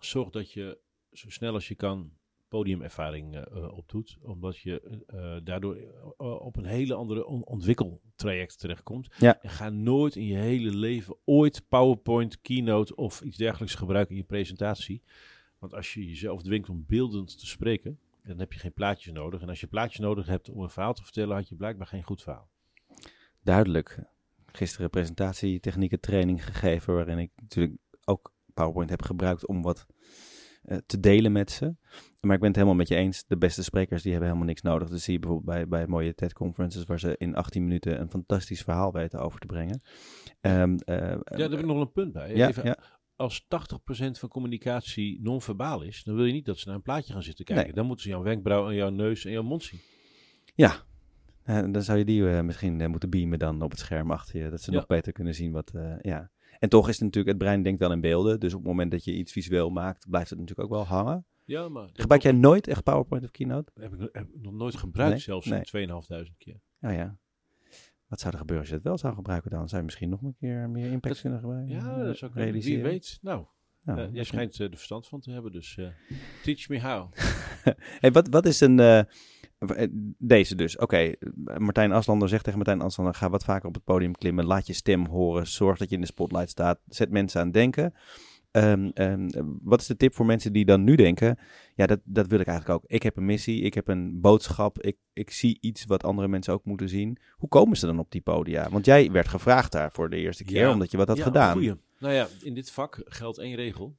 zorg 0.00 0.30
dat 0.30 0.52
je 0.52 0.78
zo 1.12 1.30
snel 1.30 1.52
als 1.54 1.68
je 1.68 1.74
kan 1.74 2.10
podiumervaring 2.48 3.36
eh, 3.36 3.76
opdoet, 3.76 4.18
omdat 4.22 4.58
je 4.58 5.02
eh, 5.06 5.36
daardoor 5.44 5.76
op 6.16 6.56
een 6.56 6.64
hele 6.64 6.94
andere 6.94 7.26
on- 7.26 7.44
ontwikkeltraject 7.44 8.58
terechtkomt. 8.58 9.08
Ja. 9.18 9.40
En 9.42 9.50
ga 9.50 9.70
nooit 9.70 10.16
in 10.16 10.26
je 10.26 10.36
hele 10.36 10.74
leven 10.74 11.16
ooit 11.24 11.62
PowerPoint, 11.68 12.40
Keynote 12.40 12.94
of 12.94 13.20
iets 13.20 13.36
dergelijks 13.36 13.74
gebruiken 13.74 14.14
in 14.14 14.20
je 14.20 14.26
presentatie. 14.26 15.02
Want 15.58 15.74
als 15.74 15.94
je 15.94 16.06
jezelf 16.06 16.42
dwingt 16.42 16.68
om 16.68 16.84
beeldend 16.86 17.38
te 17.38 17.46
spreken, 17.46 17.98
dan 18.26 18.38
heb 18.38 18.52
je 18.52 18.58
geen 18.58 18.72
plaatjes 18.72 19.12
nodig. 19.12 19.40
En 19.40 19.48
als 19.48 19.60
je 19.60 19.66
plaatjes 19.66 19.98
nodig 19.98 20.26
hebt 20.26 20.50
om 20.50 20.62
een 20.62 20.70
verhaal 20.70 20.94
te 20.94 21.02
vertellen, 21.02 21.36
had 21.36 21.48
je 21.48 21.54
blijkbaar 21.56 21.86
geen 21.86 22.02
goed 22.02 22.22
verhaal. 22.22 22.48
Duidelijk. 23.42 23.98
Gisteren 24.52 24.90
presentatietechnieken 24.90 26.00
training 26.00 26.44
gegeven, 26.44 26.94
waarin 26.94 27.18
ik 27.18 27.30
natuurlijk 27.36 27.76
ook 28.04 28.32
PowerPoint 28.54 28.90
heb 28.90 29.02
gebruikt 29.02 29.46
om 29.46 29.62
wat 29.62 29.86
eh, 30.62 30.78
te 30.86 31.00
delen 31.00 31.32
met 31.32 31.50
ze. 31.50 31.74
Maar 32.20 32.34
ik 32.34 32.40
ben 32.40 32.48
het 32.48 32.56
helemaal 32.56 32.76
met 32.78 32.88
je 32.88 32.94
eens. 32.94 33.24
De 33.26 33.36
beste 33.36 33.62
sprekers 33.62 34.02
die 34.02 34.10
hebben 34.10 34.28
helemaal 34.28 34.48
niks 34.48 34.62
nodig. 34.62 34.88
Dat 34.88 35.00
zie 35.00 35.12
je 35.12 35.18
bijvoorbeeld 35.18 35.48
bij, 35.56 35.68
bij 35.68 35.86
mooie 35.86 36.14
TED-conferences 36.14 36.84
waar 36.84 37.00
ze 37.00 37.14
in 37.18 37.34
18 37.34 37.62
minuten 37.62 38.00
een 38.00 38.10
fantastisch 38.10 38.62
verhaal 38.62 38.92
weten 38.92 39.20
over 39.20 39.40
te 39.40 39.46
brengen. 39.46 39.82
Ehm, 40.40 40.76
eh, 40.76 40.96
Ja, 40.96 41.20
daar 41.24 41.50
heb 41.50 41.58
ik 41.58 41.66
nog 41.66 41.80
een 41.80 41.92
punt 41.92 42.12
bij. 42.12 42.34
ja, 42.34 42.48
Even, 42.48 42.64
ja, 42.64 42.78
Als 43.16 43.42
80% 43.44 43.46
van 44.18 44.28
communicatie 44.28 45.20
non-verbaal 45.22 45.82
is, 45.82 46.02
dan 46.04 46.14
wil 46.14 46.24
je 46.24 46.32
niet 46.32 46.44
dat 46.46 46.58
ze 46.58 46.66
naar 46.66 46.76
een 46.76 46.82
plaatje 46.82 47.12
gaan 47.12 47.22
zitten 47.22 47.44
kijken. 47.44 47.64
Nee. 47.64 47.74
Dan 47.74 47.86
moeten 47.86 48.04
ze 48.04 48.10
jouw 48.10 48.22
wenkbrauw 48.22 48.68
en 48.68 48.74
jouw 48.74 48.88
neus 48.90 49.24
en 49.24 49.32
jouw 49.32 49.42
mond 49.42 49.62
zien. 49.62 49.80
ja. 50.54 50.84
Eh, 51.42 51.62
dan 51.72 51.82
zou 51.82 51.98
je 51.98 52.04
die 52.04 52.28
eh, 52.30 52.40
misschien 52.40 52.80
eh, 52.80 52.88
moeten 52.88 53.10
beamen 53.10 53.38
dan 53.38 53.62
op 53.62 53.70
het 53.70 53.78
scherm 53.80 54.10
achter 54.10 54.42
je. 54.44 54.50
Dat 54.50 54.60
ze 54.60 54.70
Ja. 54.70 54.76
nog 54.76 54.86
beter 54.86 55.12
kunnen 55.12 55.34
zien 55.34 55.52
wat... 55.52 55.70
eh, 55.74 55.94
ja. 56.00 56.30
En 56.58 56.68
toch 56.68 56.88
is 56.88 56.94
het 56.94 57.04
natuurlijk, 57.04 57.28
het 57.34 57.38
brein 57.44 57.62
denkt 57.62 57.80
wel 57.80 57.92
in 57.92 58.00
beelden. 58.00 58.40
Dus 58.40 58.52
op 58.52 58.58
het 58.58 58.68
moment 58.68 58.90
dat 58.90 59.04
je 59.04 59.12
iets 59.14 59.32
visueel 59.32 59.70
maakt, 59.70 60.06
blijft 60.10 60.30
het 60.30 60.38
natuurlijk 60.38 60.68
ook 60.68 60.74
wel 60.74 60.86
hangen. 60.86 61.26
Ja, 61.44 61.68
maar 61.68 61.88
Gebruik 61.92 62.22
jij 62.22 62.32
nooit 62.32 62.66
echt 62.68 62.82
PowerPoint 62.82 63.24
of 63.24 63.30
Keynote? 63.30 63.72
heb 63.74 63.92
ik, 63.94 64.08
heb 64.12 64.28
ik 64.28 64.40
nog 64.42 64.52
nooit 64.52 64.76
gebruikt, 64.76 65.12
Nee, 65.12 65.20
zelfs 65.22 65.46
nee. 65.46 65.58
in 65.58 65.64
2500 65.64 66.38
keer. 66.38 66.60
Ja, 66.78 66.90
ja. 66.90 67.18
Wat 68.08 68.20
zou 68.20 68.32
er 68.32 68.38
gebeuren 68.38 68.64
als 68.64 68.68
je 68.68 68.74
het 68.74 68.84
wel 68.84 68.98
zou 68.98 69.14
gebruiken 69.14 69.50
dan? 69.50 69.66
Zou 69.68 69.76
je 69.80 69.84
misschien 69.84 70.08
nog 70.08 70.22
een 70.22 70.34
keer 70.38 70.70
meer 70.70 70.84
impact 70.90 71.14
Dat- 71.14 71.20
kunnen 71.20 71.40
gebruiken? 71.40 71.74
Ja, 71.74 71.96
eh, 71.98 72.04
dat 72.04 72.16
zou 72.16 72.32
kunnen. 72.32 72.60
Wie 72.60 72.82
weet. 72.82 73.18
Nou, 73.22 73.44
Nou, 73.82 74.00
eh, 74.00 74.06
jij 74.12 74.24
schijnt 74.24 74.60
eh, 74.60 74.66
er 74.66 74.76
verstand 74.76 75.06
van 75.08 75.20
te 75.20 75.30
hebben, 75.30 75.52
dus 75.52 75.78
teach 76.42 76.68
me 76.68 76.80
how. 76.80 77.12
Hey, 78.00 78.12
wat, 78.12 78.28
wat 78.28 78.46
is 78.46 78.60
een... 78.60 79.06
deze 80.18 80.54
dus. 80.54 80.76
Oké, 80.76 81.12
Martijn 81.58 81.92
Aslander 81.92 82.28
zegt 82.28 82.44
tegen 82.44 82.58
Martijn 82.58 82.80
Aslander... 82.80 83.14
ga 83.14 83.30
wat 83.30 83.44
vaker 83.44 83.68
op 83.68 83.74
het 83.74 83.84
podium 83.84 84.12
klimmen. 84.14 84.44
Laat 84.44 84.66
je 84.66 84.72
stem 84.72 85.06
horen. 85.06 85.46
Zorg 85.46 85.78
dat 85.78 85.88
je 85.88 85.94
in 85.94 86.00
de 86.00 86.06
spotlight 86.06 86.50
staat. 86.50 86.80
Zet 86.86 87.10
mensen 87.10 87.40
aan 87.40 87.50
denken. 87.50 87.94
Ehm, 88.56 88.90
ehm, 88.94 89.28
wat 89.62 89.80
is 89.80 89.86
de 89.86 89.96
tip 89.96 90.14
voor 90.14 90.26
mensen 90.26 90.52
die 90.52 90.64
dan 90.64 90.84
nu 90.84 90.96
denken... 90.96 91.38
ja, 91.74 91.86
dat, 91.86 92.00
dat 92.04 92.26
wil 92.26 92.40
ik 92.40 92.46
eigenlijk 92.46 92.78
ook. 92.78 92.90
Ik 92.90 93.02
heb 93.02 93.16
een 93.16 93.24
missie. 93.24 93.62
Ik 93.62 93.74
heb 93.74 93.88
een 93.88 94.20
boodschap. 94.20 94.82
Ik, 94.82 94.96
ik 95.12 95.30
zie 95.30 95.58
iets 95.60 95.84
wat 95.84 96.04
andere 96.04 96.28
mensen 96.28 96.52
ook 96.52 96.64
moeten 96.64 96.88
zien. 96.88 97.18
Hoe 97.32 97.48
komen 97.48 97.76
ze 97.76 97.86
dan 97.86 97.98
op 97.98 98.10
die 98.10 98.20
podia? 98.20 98.70
Want 98.70 98.84
jij 98.84 99.10
werd 99.10 99.28
gevraagd 99.28 99.72
daar 99.72 99.92
voor 99.92 100.10
de 100.10 100.16
eerste 100.16 100.44
keer... 100.44 100.60
Ja. 100.60 100.72
omdat 100.72 100.90
je 100.90 100.96
wat 100.96 101.08
had 101.08 101.16
Ja, 101.16 101.22
gedaan. 101.22 101.52
goeie. 101.52 101.74
Nou 101.98 102.14
ja, 102.14 102.28
in 102.42 102.54
dit 102.54 102.70
vak 102.70 103.00
geldt 103.04 103.38
één 103.38 103.54
regel. 103.54 103.96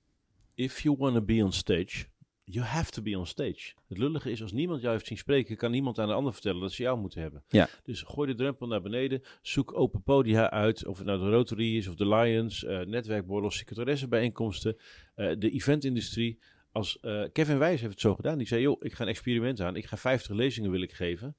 If 0.55 0.79
you 0.79 0.95
want 0.97 1.15
to 1.15 1.21
be 1.21 1.43
on 1.43 1.51
stage, 1.51 2.05
you 2.49 2.65
have 2.65 2.91
to 2.91 3.01
be 3.01 3.17
on 3.17 3.25
stage. 3.25 3.73
Het 3.87 3.97
lullige 3.97 4.31
is, 4.31 4.41
als 4.41 4.51
niemand 4.51 4.81
jou 4.81 4.93
heeft 4.93 5.07
zien 5.07 5.17
spreken, 5.17 5.57
kan 5.57 5.71
niemand 5.71 5.99
aan 5.99 6.07
de 6.07 6.13
ander 6.13 6.33
vertellen 6.33 6.61
dat 6.61 6.71
ze 6.71 6.83
jou 6.83 6.99
moeten 6.99 7.21
hebben. 7.21 7.43
Ja. 7.47 7.67
Dus 7.83 8.01
gooi 8.01 8.27
de 8.31 8.35
drempel 8.35 8.67
naar 8.67 8.81
beneden, 8.81 9.21
zoek 9.41 9.77
open 9.79 10.03
podia 10.03 10.49
uit, 10.49 10.85
of 10.85 10.97
het 10.97 11.07
nou 11.07 11.19
de 11.19 11.29
Rotary 11.29 11.77
is 11.77 11.87
of 11.87 11.95
de 11.95 12.07
Lions, 12.07 12.63
eh 12.65 12.79
netwerkborrels, 12.79 13.57
secretaressenbijeenkomsten, 13.57 14.77
eh 15.15 15.35
de 15.39 15.49
eventindustrie. 15.49 16.39
Als 16.71 16.99
eh, 16.99 17.23
Kevin 17.31 17.57
Wijs 17.57 17.79
heeft 17.79 17.91
het 17.93 18.01
zo 18.01 18.15
gedaan, 18.15 18.37
die 18.37 18.47
zei, 18.47 18.61
joh, 18.61 18.77
ik 18.83 18.93
ga 18.93 19.03
een 19.03 19.09
experiment 19.09 19.61
aan, 19.61 19.75
ik 19.75 19.85
ga 19.85 19.97
50 19.97 20.35
lezingen 20.35 20.71
wil 20.71 20.81
ik 20.81 20.93
geven. 20.93 21.35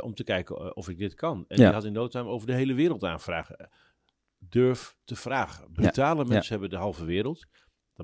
om 0.00 0.14
te 0.14 0.24
kijken 0.24 0.76
of 0.76 0.88
ik 0.88 0.98
dit 0.98 1.14
kan. 1.14 1.44
En 1.48 1.58
Ja. 1.58 1.64
die 1.64 1.72
had 1.74 1.84
in 1.84 1.92
no 1.92 2.08
time 2.08 2.28
over 2.28 2.46
de 2.46 2.54
hele 2.54 2.74
wereld 2.74 3.04
aanvragen 3.04 3.70
durf 4.38 4.96
te 5.04 5.16
vragen. 5.16 5.72
Brutale 5.72 6.24
mensen 6.24 6.52
hebben 6.52 6.70
de 6.70 6.76
halve 6.76 7.04
wereld. 7.04 7.46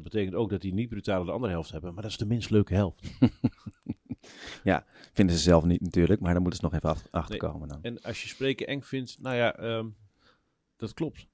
Dat 0.03 0.13
betekent 0.13 0.35
ook 0.35 0.51
dat 0.51 0.61
die 0.61 0.75
niet 0.75 0.89
brutale 0.89 1.25
de 1.25 1.31
andere 1.31 1.53
helft 1.53 1.71
hebben. 1.71 1.95
Maar 1.95 2.03
dat 2.03 2.11
is 2.11 2.19
de 2.19 2.27
minst 2.27 2.51
leuke 2.51 2.75
helft. 2.75 3.01
Vinden 5.13 5.37
ze 5.37 5.43
zelf 5.43 5.65
niet 5.65 5.81
natuurlijk, 5.81 6.21
maar 6.21 6.33
daar 6.33 6.43
moeten 6.43 6.61
ze 6.61 6.67
nog 6.67 6.75
even 6.75 7.11
achterkomen 7.11 7.69
dan. 7.69 7.83
En 7.83 8.03
als 8.03 8.23
je 8.23 8.29
spreken 8.29 8.67
eng 8.67 8.81
vindt, 8.81 9.17
nou 9.21 9.37
ja, 9.37 9.57
ehm, 9.57 9.89
dat 10.77 10.95
klopt. 10.95 11.27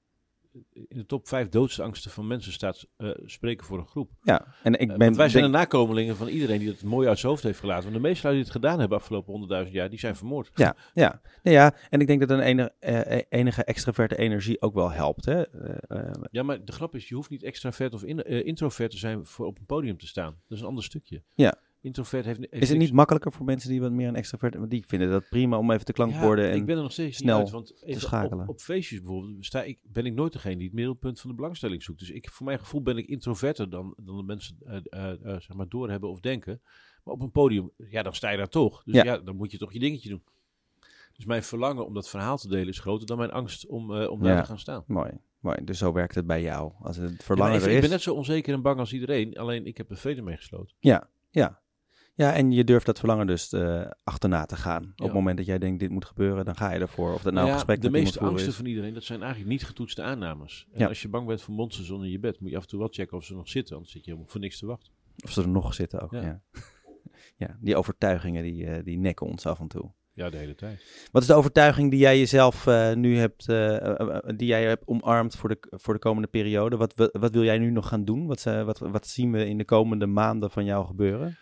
In 0.73 0.97
de 0.97 1.05
top 1.05 1.27
vijf 1.27 1.49
doodste 1.49 1.83
angsten 1.83 2.11
van 2.11 2.27
mensen 2.27 2.51
staat 2.51 2.85
eh, 2.97 3.09
spreken 3.25 3.65
voor 3.65 3.77
een 3.77 3.87
groep. 3.87 4.11
Ja, 4.21 4.45
en 4.63 4.73
ik 4.73 4.91
Eh, 4.91 4.97
ben... 4.97 5.15
wij 5.15 5.29
zijn 5.29 5.43
denk- 5.43 5.53
de 5.53 5.59
nakomelingen 5.59 6.15
van 6.15 6.27
iedereen 6.27 6.59
die 6.59 6.67
het 6.67 6.83
mooi 6.83 7.07
uit 7.07 7.19
zijn 7.19 7.31
hoofd 7.31 7.43
heeft 7.43 7.59
gelaten. 7.59 7.83
Want 7.83 7.95
de 7.95 8.01
meeste 8.01 8.29
die 8.29 8.39
het 8.39 8.49
gedaan 8.49 8.79
hebben 8.79 8.97
afgelopen 8.97 9.31
honderdduizend 9.31 9.75
jaar, 9.75 9.89
die 9.89 9.99
zijn 9.99 10.15
vermoord. 10.15 10.51
Ja, 10.53 10.75
ja. 10.93 11.21
Ja, 11.43 11.73
en 11.89 11.99
ik 11.99 12.07
denk 12.07 12.19
dat 12.19 12.29
een 12.29 12.39
enige, 12.39 12.73
eh, 12.79 13.21
enige 13.29 13.63
extraverte 13.63 14.17
energie 14.17 14.61
ook 14.61 14.73
wel 14.73 14.91
helpt. 14.91 15.25
Hè? 15.25 15.43
Ja, 16.31 16.43
maar 16.43 16.65
de 16.65 16.71
grap 16.71 16.95
is, 16.95 17.07
je 17.09 17.15
hoeft 17.15 17.29
niet 17.29 17.43
extravert 17.43 17.93
of 17.93 18.03
in, 18.03 18.23
introvert 18.45 18.91
te 18.91 18.97
zijn 18.97 19.25
voor 19.25 19.45
op 19.45 19.57
een 19.59 19.65
podium 19.65 19.97
te 19.97 20.07
staan. 20.07 20.35
Dat 20.47 20.57
is 20.57 20.59
een 20.63 20.67
ander 20.69 20.83
stukje. 20.83 21.23
Ja. 21.33 21.53
Introvert 21.85 22.25
heeft, 22.25 22.39
heeft 22.39 22.53
is 22.53 22.59
het 22.59 22.69
niks- 22.69 22.83
niet 22.83 22.93
makkelijker 22.93 23.31
voor 23.31 23.45
mensen 23.45 23.69
die 23.69 23.81
wat 23.81 23.91
meer 23.91 24.07
een 24.07 24.15
extravert... 24.15 24.55
Want 24.55 24.69
die 24.69 24.85
vinden 24.87 25.09
dat 25.09 25.29
prima 25.29 25.57
om 25.57 25.71
even 25.71 25.85
de 25.85 25.93
klankborden... 25.93 26.45
Ja, 26.45 26.51
en, 26.51 26.57
ik 26.57 26.65
ben 26.65 26.75
er 26.75 26.81
nog 26.81 26.91
steeds 26.91 27.17
snel 27.17 27.39
uit, 27.39 27.49
want 27.49 27.83
even 27.83 28.01
schakelen. 28.01 28.43
Op, 28.43 28.49
op 28.49 28.59
feestjes 28.59 29.01
bijvoorbeeld 29.01 29.45
sta 29.45 29.63
ik, 29.63 29.79
ben 29.83 30.05
ik 30.05 30.13
nooit 30.13 30.33
degene 30.33 30.55
die 30.55 30.65
het 30.65 30.73
middelpunt 30.73 31.19
van 31.19 31.29
de 31.29 31.35
belangstelling 31.35 31.83
zoekt. 31.83 31.99
Dus 31.99 32.09
ik, 32.09 32.29
voor 32.29 32.45
mijn 32.45 32.59
gevoel 32.59 32.81
ben 32.81 32.97
ik 32.97 33.07
introverter 33.07 33.69
dan, 33.69 33.93
dan 33.97 34.17
de 34.17 34.23
mensen 34.23 34.57
eh, 34.65 34.77
eh, 34.83 35.11
eh, 35.11 35.19
zeg 35.41 35.53
maar 35.53 35.69
doorhebben 35.69 36.09
of 36.09 36.19
denken. 36.19 36.61
Maar 37.03 37.13
op 37.13 37.21
een 37.21 37.31
podium, 37.31 37.71
ja, 37.77 38.03
dan 38.03 38.13
sta 38.13 38.29
je 38.29 38.37
daar 38.37 38.49
toch. 38.49 38.83
Dus 38.83 38.95
Ja. 38.95 39.03
ja, 39.03 39.17
dan 39.17 39.35
moet 39.35 39.51
je 39.51 39.57
toch 39.57 39.73
je 39.73 39.79
dingetje 39.79 40.09
doen. 40.09 40.23
Dus 41.15 41.25
mijn 41.25 41.43
verlangen 41.43 41.85
om 41.85 41.93
dat 41.93 42.09
verhaal 42.09 42.37
te 42.37 42.47
delen 42.47 42.67
is 42.67 42.79
groter 42.79 43.07
dan 43.07 43.17
mijn 43.17 43.31
angst 43.31 43.67
om, 43.67 43.91
om 43.91 44.23
daar 44.23 44.35
Ja. 44.35 44.41
te 44.41 44.47
gaan 44.47 44.59
staan. 44.59 44.83
Mooi, 44.87 45.11
mooi. 45.39 45.57
Dus 45.63 45.77
zo 45.77 45.91
werkt 45.91 46.15
het 46.15 46.27
bij 46.27 46.41
jou. 46.41 46.71
Als 46.81 46.97
het 46.97 47.11
Ja, 47.11 47.23
verlangen 47.23 47.55
ik, 47.55 47.61
er 47.61 47.67
ik 47.69 47.75
is... 47.75 47.81
ben 47.81 47.89
net 47.89 48.01
zo 48.01 48.13
onzeker 48.13 48.53
en 48.53 48.61
bang 48.61 48.79
als 48.79 48.93
iedereen, 48.93 49.37
alleen 49.37 49.65
ik 49.65 49.77
heb 49.77 49.89
er 49.89 49.97
vrede 49.97 50.21
mee 50.21 50.35
gesloten. 50.35 50.75
Ja, 50.79 51.09
ja. 51.29 51.63
Ja, 52.17 52.33
en 52.33 52.51
je 52.51 52.63
durft 52.63 52.85
dat 52.85 52.99
verlangen 52.99 53.27
dus 53.27 53.53
eh, 53.53 53.85
achterna 54.03 54.45
te 54.45 54.55
gaan. 54.55 54.83
Op 54.83 54.91
Ja. 54.95 55.03
het 55.05 55.13
moment 55.13 55.37
dat 55.37 55.45
jij 55.45 55.57
denkt 55.59 55.79
dit 55.79 55.89
moet 55.89 56.05
gebeuren, 56.05 56.45
dan 56.45 56.55
ga 56.55 56.71
je 56.73 56.79
ervoor. 56.79 57.13
Of 57.13 57.21
dat 57.21 57.23
nou 57.23 57.33
Nou 57.33 57.45
een 57.45 57.51
ja, 57.51 57.57
gesprek 57.57 57.81
de 57.81 57.89
met 57.89 58.01
meeste 58.01 58.19
angsten 58.19 58.49
is. 58.49 58.55
van 58.55 58.65
iedereen, 58.65 58.93
dat 58.93 59.03
zijn 59.03 59.19
eigenlijk 59.21 59.51
niet 59.51 59.63
getoetste 59.63 60.01
aannames. 60.01 60.67
En 60.71 60.79
Ja. 60.79 60.87
als 60.87 61.01
je 61.01 61.07
bang 61.09 61.27
bent 61.27 61.41
voor 61.41 61.53
monsters 61.53 61.89
onder 61.89 62.07
je 62.07 62.19
bed, 62.19 62.39
moet 62.39 62.49
je 62.49 62.55
af 62.55 62.61
en 62.63 62.69
toe 62.69 62.79
wel 62.79 62.87
checken 62.91 63.17
of 63.17 63.23
ze 63.23 63.35
nog 63.35 63.49
zitten. 63.49 63.75
Anders 63.75 63.93
zit 63.93 64.03
je 64.05 64.09
helemaal 64.11 64.31
voor 64.31 64.41
niks 64.41 64.59
te 64.59 64.65
wachten. 64.65 64.91
Of 65.23 65.31
ze 65.31 65.41
er 65.41 65.47
nog 65.49 65.73
zitten 65.73 66.01
ook, 66.01 66.11
ja. 66.11 66.21
Ja. 66.21 66.41
Ja, 67.37 67.57
die 67.61 67.75
overtuigingen 67.75 68.43
die, 68.43 68.65
eh, 68.65 68.83
die 68.83 68.97
nekken 68.97 69.27
ons 69.27 69.45
af 69.45 69.59
en 69.59 69.67
toe. 69.67 69.91
Ja, 70.13 70.29
de 70.29 70.37
hele 70.37 70.55
tijd. 70.55 71.07
Wat 71.11 71.21
is 71.21 71.27
de 71.27 71.33
overtuiging 71.33 71.91
die 71.91 71.99
jij 71.99 72.17
jezelf 72.19 72.67
eh, 72.67 72.93
nu 72.93 73.17
hebt, 73.17 73.45
die 74.37 74.47
jij 74.47 74.63
hebt 74.65 74.87
omarmd 74.87 75.35
voor 75.35 75.49
de, 75.49 75.57
voor 75.69 75.93
de 75.93 75.99
komende 75.99 76.27
periode? 76.27 76.77
Wat, 76.77 76.95
wat, 76.95 77.17
wat 77.19 77.33
wil 77.33 77.43
jij 77.43 77.57
nu 77.57 77.69
nog 77.71 77.87
gaan 77.87 78.05
doen? 78.05 78.27
Wat, 78.27 78.43
wat, 78.43 78.79
wat 78.79 79.07
zien 79.07 79.31
we 79.31 79.47
in 79.47 79.57
de 79.57 79.65
komende 79.65 80.05
maanden 80.05 80.51
van 80.51 80.65
jou 80.65 80.85
gebeuren? 80.85 81.37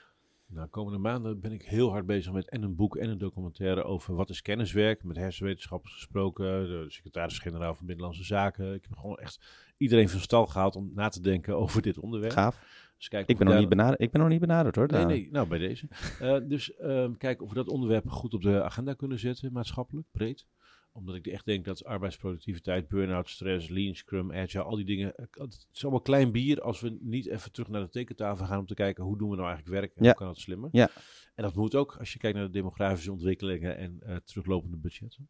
Nou, 0.53 0.67
komende 0.67 0.97
maanden 0.97 1.39
ben 1.39 1.51
ik 1.51 1.61
heel 1.61 1.89
hard 1.91 2.05
bezig 2.05 2.33
met 2.33 2.49
en 2.49 2.61
een 2.61 2.75
boek 2.75 2.95
en 2.95 3.09
een 3.09 3.17
documentaire 3.17 3.83
over 3.83 4.15
wat 4.15 4.29
is 4.29 4.41
kenniswerk. 4.41 5.03
Met 5.03 5.17
hersenwetenschappers 5.17 5.93
gesproken, 5.93 6.65
de 6.65 6.85
secretaris-generaal 6.87 7.75
van 7.75 7.85
Binnenlandse 7.85 8.23
Zaken. 8.23 8.73
Ik 8.73 8.83
heb 8.89 8.97
gewoon 8.97 9.17
echt 9.17 9.39
iedereen 9.77 10.09
van 10.09 10.19
stal 10.19 10.45
gehaald 10.45 10.75
om 10.75 10.91
na 10.93 11.09
te 11.09 11.21
denken 11.21 11.57
over 11.57 11.81
dit 11.81 11.99
onderwerp. 11.99 12.33
Gaaf. 12.33 12.61
Dus 12.97 13.07
kijk 13.07 13.27
Ik 13.27 13.37
ben, 13.37 13.47
nog 13.47 13.57
niet 13.59 13.69
benaderd, 13.69 14.01
ik 14.01 14.11
ben 14.11 14.21
nog 14.21 14.29
niet 14.29 14.39
benaderd 14.39 14.75
hoor. 14.75 14.87
Nee, 14.91 15.05
nee, 15.05 15.29
nou 15.31 15.47
bij 15.47 15.57
deze. 15.57 15.87
Eh, 16.19 16.37
dus 16.43 16.75
ehm 16.75 17.13
kijken 17.17 17.43
of 17.43 17.49
we 17.49 17.55
dat 17.55 17.67
onderwerp 17.67 18.09
goed 18.09 18.33
op 18.33 18.41
de 18.41 18.63
agenda 18.63 18.93
kunnen 18.93 19.19
zetten, 19.19 19.51
maatschappelijk, 19.51 20.07
breed. 20.11 20.45
Omdat 20.93 21.15
ik 21.15 21.27
echt 21.27 21.45
denk 21.45 21.65
dat 21.65 21.83
arbeidsproductiviteit, 21.85 22.87
burn-out, 22.87 23.29
stress, 23.29 23.69
lean, 23.69 23.95
scrum, 23.95 24.31
agile, 24.33 24.63
al 24.63 24.75
die 24.75 24.85
dingen. 24.85 25.15
eh, 25.15 25.25
Het 25.33 25.67
is 25.73 25.81
allemaal 25.83 26.01
klein 26.01 26.31
bier 26.31 26.61
als 26.61 26.79
we 26.81 26.97
niet 27.01 27.27
even 27.27 27.51
terug 27.51 27.69
naar 27.69 27.81
de 27.81 27.89
tekentafel 27.89 28.45
gaan 28.45 28.59
om 28.59 28.65
te 28.65 28.73
kijken 28.73 29.03
hoe 29.03 29.17
doen 29.17 29.29
we 29.29 29.35
nou 29.35 29.47
eigenlijk 29.47 29.79
werk 29.79 29.95
en 29.95 30.03
Ja. 30.03 30.09
hoe 30.09 30.17
kan 30.17 30.27
het 30.27 30.37
slimmer. 30.37 30.69
Ja. 30.71 30.89
En 31.35 31.43
dat 31.43 31.55
moet 31.55 31.75
ook 31.75 31.95
als 31.99 32.13
je 32.13 32.19
kijkt 32.19 32.37
naar 32.37 32.45
de 32.45 32.51
demografische 32.51 33.11
ontwikkelingen 33.11 33.77
en 33.77 33.97
eh, 34.01 34.15
teruglopende 34.15 34.77
budgetten. 34.77 35.29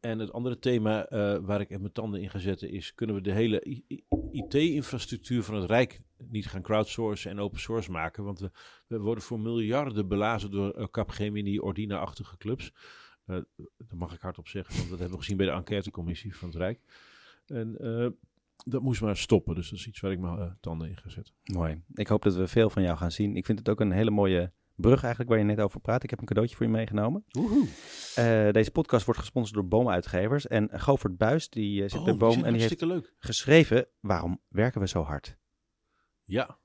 En 0.00 0.18
het 0.18 0.32
andere 0.32 0.58
thema 0.58 1.06
eh, 1.06 1.38
waar 1.42 1.60
ik 1.60 1.68
mijn 1.68 1.92
tanden 1.92 2.20
in 2.20 2.30
ga 2.30 2.38
zetten 2.38 2.70
is: 2.70 2.94
kunnen 2.94 3.16
we 3.16 3.22
de 3.22 3.32
hele 3.32 3.82
IT-infrastructuur 4.30 5.42
van 5.42 5.54
het 5.54 5.70
Rijk 5.70 6.00
niet 6.28 6.46
gaan 6.46 6.62
crowdsourcen 6.62 7.30
en 7.30 7.38
open 7.40 7.60
source 7.60 7.90
maken? 7.90 8.24
Want 8.24 8.38
we, 8.40 8.50
we 8.86 8.98
worden 8.98 9.24
voor 9.24 9.40
miljarden 9.40 10.08
belazen 10.08 10.50
door 10.50 10.78
uh, 10.78 10.84
Capgemini, 10.90 11.58
Ordina-achtige 11.58 12.36
clubs. 12.36 12.72
Uh, 13.30 13.36
dat 13.56 13.98
mag 13.98 14.14
ik 14.14 14.20
hardop 14.20 14.48
zeggen, 14.48 14.76
want 14.76 14.88
dat 14.88 14.98
hebben 14.98 15.16
we 15.16 15.22
gezien 15.22 15.36
bij 15.36 15.46
de 15.46 15.52
enquêtecommissie 15.52 16.36
van 16.36 16.48
het 16.48 16.56
Rijk. 16.56 16.80
En 17.46 17.76
uh, 17.80 18.08
dat 18.64 18.82
moest 18.82 19.00
maar 19.00 19.16
stoppen. 19.16 19.54
Dus 19.54 19.70
dat 19.70 19.78
is 19.78 19.86
iets 19.86 20.00
waar 20.00 20.12
ik 20.12 20.18
mijn 20.18 20.38
uh, 20.38 20.50
tanden 20.60 20.88
in 20.88 20.96
ga 20.96 21.08
zetten. 21.08 21.34
Mooi. 21.44 21.82
Ik 21.94 22.06
hoop 22.06 22.22
dat 22.22 22.34
we 22.34 22.48
veel 22.48 22.70
van 22.70 22.82
jou 22.82 22.96
gaan 22.96 23.12
zien. 23.12 23.36
Ik 23.36 23.46
vind 23.46 23.58
het 23.58 23.68
ook 23.68 23.80
een 23.80 23.92
hele 23.92 24.10
mooie 24.10 24.52
brug 24.74 25.00
eigenlijk 25.00 25.30
waar 25.30 25.38
je 25.38 25.44
net 25.44 25.60
over 25.60 25.80
praat. 25.80 26.02
Ik 26.02 26.10
heb 26.10 26.18
een 26.18 26.26
cadeautje 26.26 26.56
voor 26.56 26.66
je 26.66 26.72
meegenomen. 26.72 27.24
Uh, 27.32 27.44
deze 28.50 28.70
podcast 28.70 29.04
wordt 29.04 29.20
gesponsord 29.20 29.54
door 29.54 29.68
Boomuitgevers. 29.68 30.46
En 30.46 30.80
Govert 30.80 31.16
Buis, 31.16 31.48
die 31.48 31.82
uh, 31.82 31.88
zit 31.88 31.98
oh, 31.98 32.04
bij 32.04 32.16
Boom 32.16 32.34
die 32.34 32.44
en 32.44 32.52
die 32.52 32.62
heeft 32.62 32.80
leuk. 32.80 33.14
geschreven 33.18 33.86
Waarom 34.00 34.40
werken 34.48 34.80
we 34.80 34.88
zo 34.88 35.02
hard? 35.02 35.36
Ja. 36.24 36.58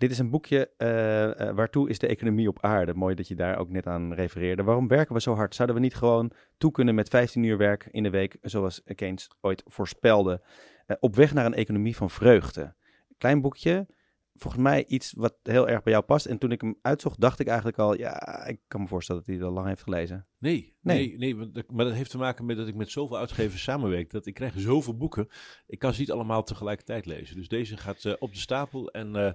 Dit 0.00 0.10
is 0.10 0.18
een 0.18 0.30
boekje 0.30 0.70
uh, 0.78 1.54
waartoe 1.54 1.88
is 1.88 1.98
de 1.98 2.06
economie 2.06 2.48
op 2.48 2.58
aarde. 2.60 2.94
Mooi 2.94 3.14
dat 3.14 3.28
je 3.28 3.34
daar 3.34 3.58
ook 3.58 3.68
net 3.68 3.86
aan 3.86 4.12
refereerde. 4.14 4.62
Waarom 4.62 4.88
werken 4.88 5.14
we 5.14 5.20
zo 5.20 5.34
hard? 5.34 5.54
Zouden 5.54 5.76
we 5.76 5.82
niet 5.82 5.94
gewoon 5.94 6.32
toe 6.58 6.70
kunnen 6.70 6.94
met 6.94 7.08
15 7.08 7.42
uur 7.42 7.56
werk 7.56 7.88
in 7.90 8.02
de 8.02 8.10
week, 8.10 8.36
zoals 8.42 8.82
Keynes 8.94 9.30
ooit 9.40 9.62
voorspelde, 9.66 10.42
uh, 10.86 10.96
op 11.00 11.16
weg 11.16 11.34
naar 11.34 11.46
een 11.46 11.54
economie 11.54 11.96
van 11.96 12.10
vreugde? 12.10 12.74
Klein 13.18 13.40
boekje, 13.40 13.86
volgens 14.34 14.62
mij 14.62 14.84
iets 14.86 15.12
wat 15.12 15.36
heel 15.42 15.68
erg 15.68 15.82
bij 15.82 15.92
jou 15.92 16.04
past. 16.04 16.26
En 16.26 16.38
toen 16.38 16.52
ik 16.52 16.60
hem 16.60 16.78
uitzocht, 16.82 17.20
dacht 17.20 17.40
ik 17.40 17.46
eigenlijk 17.46 17.78
al, 17.78 17.98
ja, 17.98 18.46
ik 18.46 18.60
kan 18.68 18.80
me 18.80 18.86
voorstellen 18.86 19.22
dat 19.26 19.36
hij 19.36 19.44
al 19.44 19.52
lang 19.52 19.66
heeft 19.66 19.82
gelezen. 19.82 20.26
Nee, 20.38 20.76
nee, 20.80 21.18
nee, 21.18 21.34
nee 21.34 21.64
maar 21.72 21.84
dat 21.84 21.94
heeft 21.94 22.10
te 22.10 22.18
maken 22.18 22.44
met 22.44 22.56
dat 22.56 22.68
ik 22.68 22.74
met 22.74 22.90
zoveel 22.90 23.18
uitgevers 23.18 23.62
samenwerk. 23.62 24.10
Dat 24.10 24.26
ik 24.26 24.34
krijg 24.34 24.54
zoveel 24.56 24.96
boeken. 24.96 25.28
Ik 25.66 25.78
kan 25.78 25.92
ze 25.92 26.00
niet 26.00 26.10
allemaal 26.10 26.42
tegelijkertijd 26.42 27.06
lezen. 27.06 27.36
Dus 27.36 27.48
deze 27.48 27.76
gaat 27.76 28.04
uh, 28.04 28.12
op 28.18 28.32
de 28.32 28.38
stapel 28.38 28.90
en 28.90 29.16
uh, 29.16 29.32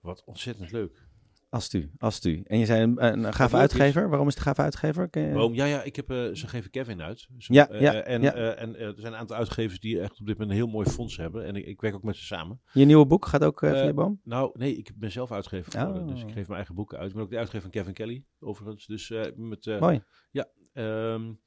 wat 0.00 0.24
ontzettend 0.24 0.72
leuk. 0.72 1.08
Als 1.48 1.74
u, 1.74 1.90
als 1.98 2.24
u. 2.24 2.42
En 2.46 2.58
je 2.58 2.66
zei 2.66 2.82
een, 2.82 3.04
een 3.04 3.32
gave 3.32 3.56
uitgever. 3.56 4.02
Is... 4.02 4.08
Waarom 4.08 4.28
is 4.28 4.34
het 4.34 4.42
gave 4.42 4.62
uitgever? 4.62 5.08
Je... 5.10 5.32
Waarom? 5.32 5.54
Ja, 5.54 5.64
ja, 5.64 5.82
ik 5.82 5.96
heb, 5.96 6.10
uh, 6.10 6.34
ze 6.34 6.48
geven 6.48 6.70
Kevin 6.70 7.02
uit. 7.02 7.28
Ze, 7.38 7.52
ja, 7.52 7.68
ja, 7.72 7.94
en, 7.94 8.22
ja. 8.22 8.32
en 8.34 8.78
er 8.78 8.94
zijn 8.96 9.12
een 9.12 9.18
aantal 9.18 9.36
uitgevers 9.36 9.80
die 9.80 10.00
echt 10.00 10.20
op 10.20 10.26
dit 10.26 10.38
moment 10.38 10.50
een 10.50 10.64
heel 10.64 10.72
mooi 10.72 10.90
fonds 10.90 11.16
hebben. 11.16 11.44
En 11.44 11.56
ik, 11.56 11.66
ik 11.66 11.80
werk 11.80 11.94
ook 11.94 12.02
met 12.02 12.16
ze 12.16 12.24
samen. 12.24 12.60
Je 12.72 12.84
nieuwe 12.84 13.06
boek 13.06 13.26
gaat 13.26 13.44
ook 13.44 13.62
uh, 13.62 13.70
via 13.70 13.92
Boom? 13.92 14.20
Nou, 14.24 14.50
nee, 14.58 14.76
ik 14.76 14.92
ben 14.94 15.12
zelf 15.12 15.32
uitgever 15.32 15.72
geworden. 15.72 16.02
Oh. 16.02 16.08
Dus 16.08 16.20
ik 16.22 16.30
geef 16.30 16.46
mijn 16.46 16.56
eigen 16.56 16.74
boeken 16.74 16.98
uit. 16.98 17.08
Ik 17.08 17.14
ben 17.14 17.24
ook 17.24 17.30
de 17.30 17.38
uitgever 17.38 17.62
van 17.62 17.70
Kevin 17.70 17.92
Kelly, 17.94 18.24
overigens. 18.38 18.86
Dus 18.86 19.12
met... 19.36 19.76
mooi. 19.80 20.02
Ja, 20.30 20.48
um, 20.72 21.40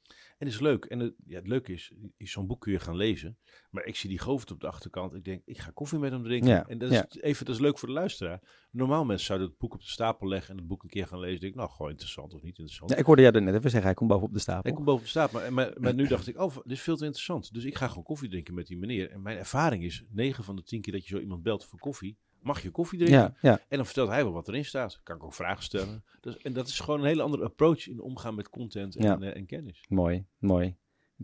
en 0.44 0.50
is 0.50 0.60
leuk. 0.60 0.84
En 0.84 0.98
het, 0.98 1.14
ja, 1.26 1.36
het 1.36 1.46
leuke 1.46 1.72
is, 1.72 1.92
is 2.16 2.30
zo'n 2.30 2.46
boek 2.46 2.60
kun 2.60 2.72
je 2.72 2.78
gaan 2.78 2.96
lezen. 2.96 3.38
Maar 3.70 3.84
ik 3.84 3.96
zie 3.96 4.08
die 4.08 4.18
Govert 4.18 4.50
op 4.50 4.60
de 4.60 4.66
achterkant. 4.66 5.14
Ik 5.14 5.24
denk, 5.24 5.42
ik 5.44 5.58
ga 5.58 5.70
koffie 5.70 5.98
met 5.98 6.12
hem 6.12 6.22
drinken. 6.22 6.48
Ja, 6.48 6.66
en 6.66 6.78
dat 6.78 6.90
is 6.90 6.96
ja. 6.96 7.06
even, 7.20 7.44
dat 7.46 7.54
is 7.54 7.60
leuk 7.60 7.78
voor 7.78 7.88
de 7.88 7.94
luisteraar. 7.94 8.66
Normaal 8.70 9.04
mensen 9.04 9.26
zouden 9.26 9.48
het 9.48 9.58
boek 9.58 9.74
op 9.74 9.80
de 9.80 9.88
stapel 9.88 10.28
leggen 10.28 10.50
en 10.50 10.56
het 10.56 10.66
boek 10.66 10.82
een 10.82 10.88
keer 10.88 11.06
gaan 11.06 11.18
lezen. 11.18 11.40
Denk 11.40 11.52
ik, 11.52 11.58
nou, 11.58 11.70
gewoon 11.70 11.90
interessant 11.90 12.34
of 12.34 12.42
niet 12.42 12.58
interessant. 12.58 12.90
Ja, 12.90 12.96
ik 12.96 13.04
hoorde 13.04 13.22
jou 13.22 13.40
net 13.40 13.54
even 13.54 13.70
zeggen, 13.70 13.82
hij 13.82 13.94
komt 13.94 14.10
boven 14.10 14.26
op 14.26 14.32
de 14.32 14.38
stapel. 14.38 14.70
Ik 14.70 14.76
kom 14.76 14.84
boven 14.84 15.00
op 15.00 15.04
de 15.04 15.10
stapel. 15.10 15.40
Maar, 15.40 15.52
maar, 15.52 15.72
maar 15.80 15.94
nu 15.94 16.06
dacht 16.06 16.26
ik, 16.26 16.40
oh, 16.40 16.56
dit 16.56 16.72
is 16.72 16.82
veel 16.82 16.96
te 16.96 17.04
interessant. 17.04 17.52
Dus 17.52 17.64
ik 17.64 17.76
ga 17.76 17.88
gewoon 17.88 18.04
koffie 18.04 18.28
drinken 18.28 18.54
met 18.54 18.66
die 18.66 18.78
meneer. 18.78 19.10
En 19.10 19.22
mijn 19.22 19.38
ervaring 19.38 19.84
is, 19.84 20.04
9 20.08 20.44
van 20.44 20.56
de 20.56 20.62
10 20.62 20.80
keer 20.80 20.92
dat 20.92 21.06
je 21.06 21.14
zo 21.14 21.20
iemand 21.20 21.42
belt 21.42 21.64
voor 21.64 21.78
koffie, 21.78 22.18
mag 22.44 22.62
je 22.62 22.70
koffie 22.70 22.98
drinken. 22.98 23.18
Ja, 23.20 23.34
ja. 23.40 23.60
En 23.68 23.76
dan 23.76 23.84
vertelt 23.86 24.08
hij 24.08 24.24
wel 24.24 24.32
wat 24.32 24.48
erin 24.48 24.64
staat. 24.64 25.00
Kan 25.02 25.16
ik 25.16 25.24
ook 25.24 25.34
vragen 25.34 25.62
stellen. 25.62 26.04
Dus, 26.20 26.36
en 26.36 26.52
dat 26.52 26.66
is 26.68 26.80
gewoon 26.80 27.00
een 27.00 27.06
hele 27.06 27.22
andere 27.22 27.44
approach 27.44 27.88
in 27.88 28.00
omgaan 28.00 28.34
met 28.34 28.48
content 28.48 28.96
en, 28.96 29.04
Ja. 29.04 29.18
uh, 29.20 29.36
en 29.36 29.46
kennis. 29.46 29.84
Mooi, 29.88 30.24
mooi. 30.38 30.76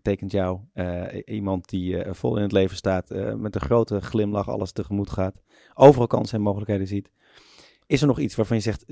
Tekent 0.02 0.32
jou. 0.32 0.60
Uh, 0.74 1.04
iemand 1.24 1.68
die 1.68 2.04
uh, 2.04 2.12
vol 2.12 2.36
in 2.36 2.42
het 2.42 2.52
leven 2.52 2.76
staat, 2.76 3.08
met 3.36 3.54
een 3.54 3.60
grote 3.60 4.00
glimlach 4.00 4.48
alles 4.48 4.72
tegemoet 4.72 5.10
gaat. 5.10 5.42
Overal 5.74 6.06
kansen 6.06 6.36
en 6.36 6.42
mogelijkheden 6.44 6.86
ziet. 6.86 7.10
Is 7.86 8.00
er 8.00 8.06
nog 8.06 8.18
iets 8.18 8.34
waarvan 8.34 8.56
je 8.56 8.62
zegt, 8.62 8.86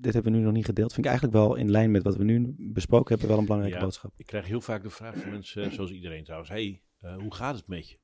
dit 0.00 0.14
hebben 0.14 0.32
we 0.32 0.38
nu 0.38 0.44
nog 0.44 0.52
niet 0.52 0.64
gedeeld? 0.64 0.92
Vind 0.92 1.06
ik 1.06 1.10
eigenlijk 1.12 1.38
wel 1.38 1.54
in 1.54 1.70
lijn 1.70 1.90
met 1.90 2.02
wat 2.02 2.16
we 2.16 2.24
nu 2.24 2.54
besproken 2.58 3.08
hebben, 3.10 3.28
wel 3.28 3.38
een 3.38 3.44
belangrijke 3.44 3.78
Ja, 3.78 3.84
boodschap. 3.84 4.12
Ik 4.16 4.26
krijg 4.26 4.46
heel 4.46 4.60
vaak 4.60 4.82
de 4.82 4.90
vraag 4.90 5.16
van 5.16 5.30
mensen, 5.30 5.72
zoals 5.72 5.90
iedereen 5.90 6.24
trouwens. 6.24 6.50
hey, 6.50 6.82
hoe 7.18 7.34
gaat 7.34 7.56
het 7.56 7.66
met 7.66 7.88
je? 7.88 7.98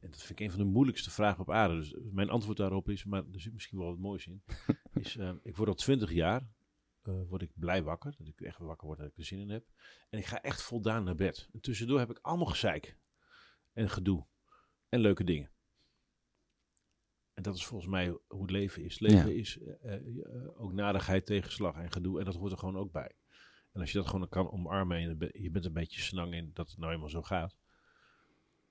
En 0.00 0.10
dat 0.10 0.22
vind 0.22 0.30
ik 0.30 0.40
een 0.40 0.50
van 0.50 0.60
de 0.60 0.70
moeilijkste 0.70 1.10
vragen 1.10 1.40
op 1.40 1.50
aarde. 1.50 1.74
Dus 1.74 1.94
mijn 2.12 2.30
antwoord 2.30 2.56
daarop 2.56 2.88
is, 2.88 3.04
maar 3.04 3.22
er 3.32 3.40
zit 3.40 3.52
misschien 3.52 3.78
wel 3.78 3.88
wat 3.88 3.98
moois 3.98 4.26
in. 4.26 4.42
is, 5.02 5.16
ik 5.42 5.56
word 5.56 5.68
al 5.68 5.74
twintig 5.74 6.12
jaar, 6.12 6.48
uh, 7.04 7.22
word 7.28 7.42
ik 7.42 7.50
blij 7.54 7.82
wakker. 7.82 8.14
Dat 8.18 8.28
ik 8.28 8.40
echt 8.40 8.58
wakker 8.58 8.86
word 8.86 8.98
dat 8.98 9.08
ik 9.08 9.16
er 9.16 9.24
zin 9.24 9.38
in 9.38 9.50
heb. 9.50 9.64
En 10.10 10.18
ik 10.18 10.26
ga 10.26 10.42
echt 10.42 10.62
voldaan 10.62 11.04
naar 11.04 11.14
bed. 11.14 11.48
En 11.52 11.60
tussendoor 11.60 11.98
heb 11.98 12.10
ik 12.10 12.18
allemaal 12.22 12.46
gezeik. 12.46 12.98
En 13.72 13.90
gedoe. 13.90 14.26
En 14.88 15.00
leuke 15.00 15.24
dingen. 15.24 15.50
En 17.34 17.42
dat 17.42 17.54
is 17.54 17.66
volgens 17.66 17.90
mij 17.90 18.08
hoe 18.26 18.42
het 18.42 18.50
leven 18.50 18.82
is. 18.82 18.98
Leven 18.98 19.28
ja. 19.28 19.40
is 19.40 19.58
uh, 19.58 19.72
uh, 19.84 20.60
ook 20.60 20.72
nadigheid, 20.72 21.26
tegenslag 21.26 21.76
en 21.76 21.92
gedoe. 21.92 22.18
En 22.18 22.24
dat 22.24 22.34
hoort 22.34 22.52
er 22.52 22.58
gewoon 22.58 22.76
ook 22.76 22.92
bij. 22.92 23.12
En 23.72 23.80
als 23.80 23.92
je 23.92 23.98
dat 23.98 24.06
gewoon 24.06 24.28
kan 24.28 24.50
omarmen 24.50 24.96
en 24.96 25.32
je 25.32 25.50
bent 25.50 25.64
een 25.64 25.72
beetje 25.72 26.00
snang 26.00 26.34
in 26.34 26.50
dat 26.52 26.68
het 26.68 26.78
nou 26.78 26.92
eenmaal 26.92 27.08
zo 27.08 27.22
gaat. 27.22 27.56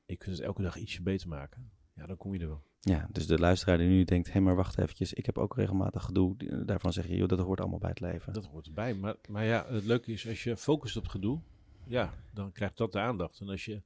Je 0.05 0.15
kunt 0.15 0.35
het 0.35 0.45
elke 0.45 0.61
dag 0.61 0.75
ietsje 0.75 1.01
beter 1.01 1.27
maken. 1.27 1.71
Ja, 1.95 2.05
dan 2.05 2.17
kom 2.17 2.33
je 2.33 2.39
er 2.39 2.47
wel. 2.47 2.63
Ja, 2.79 3.07
dus 3.11 3.27
de 3.27 3.39
luisteraar 3.39 3.77
die 3.77 3.87
nu 3.87 4.03
denkt, 4.03 4.27
hé, 4.27 4.33
hey, 4.33 4.41
maar 4.41 4.55
wacht 4.55 4.77
eventjes, 4.77 5.13
ik 5.13 5.25
heb 5.25 5.37
ook 5.37 5.55
regelmatig 5.55 6.03
gedoe. 6.03 6.63
Daarvan 6.65 6.93
zeg 6.93 7.07
je, 7.07 7.15
joh, 7.15 7.27
dat 7.27 7.39
hoort 7.39 7.59
allemaal 7.59 7.79
bij 7.79 7.89
het 7.89 7.99
leven. 7.99 8.33
Dat 8.33 8.45
hoort 8.45 8.67
erbij. 8.67 8.93
Maar, 8.93 9.15
maar 9.29 9.45
ja, 9.45 9.65
het 9.67 9.85
leuke 9.85 10.11
is, 10.11 10.27
als 10.27 10.43
je 10.43 10.57
focust 10.57 10.97
op 10.97 11.07
gedoe, 11.07 11.39
ja, 11.87 12.13
dan 12.33 12.51
krijgt 12.51 12.77
dat 12.77 12.91
de 12.91 12.99
aandacht. 12.99 13.39
En 13.39 13.49
als 13.49 13.65
je 13.65 13.81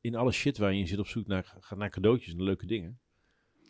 in 0.00 0.14
alle 0.14 0.32
shit 0.32 0.58
waar 0.58 0.72
je 0.72 0.80
in 0.80 0.86
zit 0.86 0.98
op 0.98 1.06
zoek 1.06 1.26
naar, 1.26 1.54
gaat 1.60 1.78
naar 1.78 1.90
cadeautjes 1.90 2.34
en 2.34 2.42
leuke 2.42 2.66
dingen, 2.66 2.98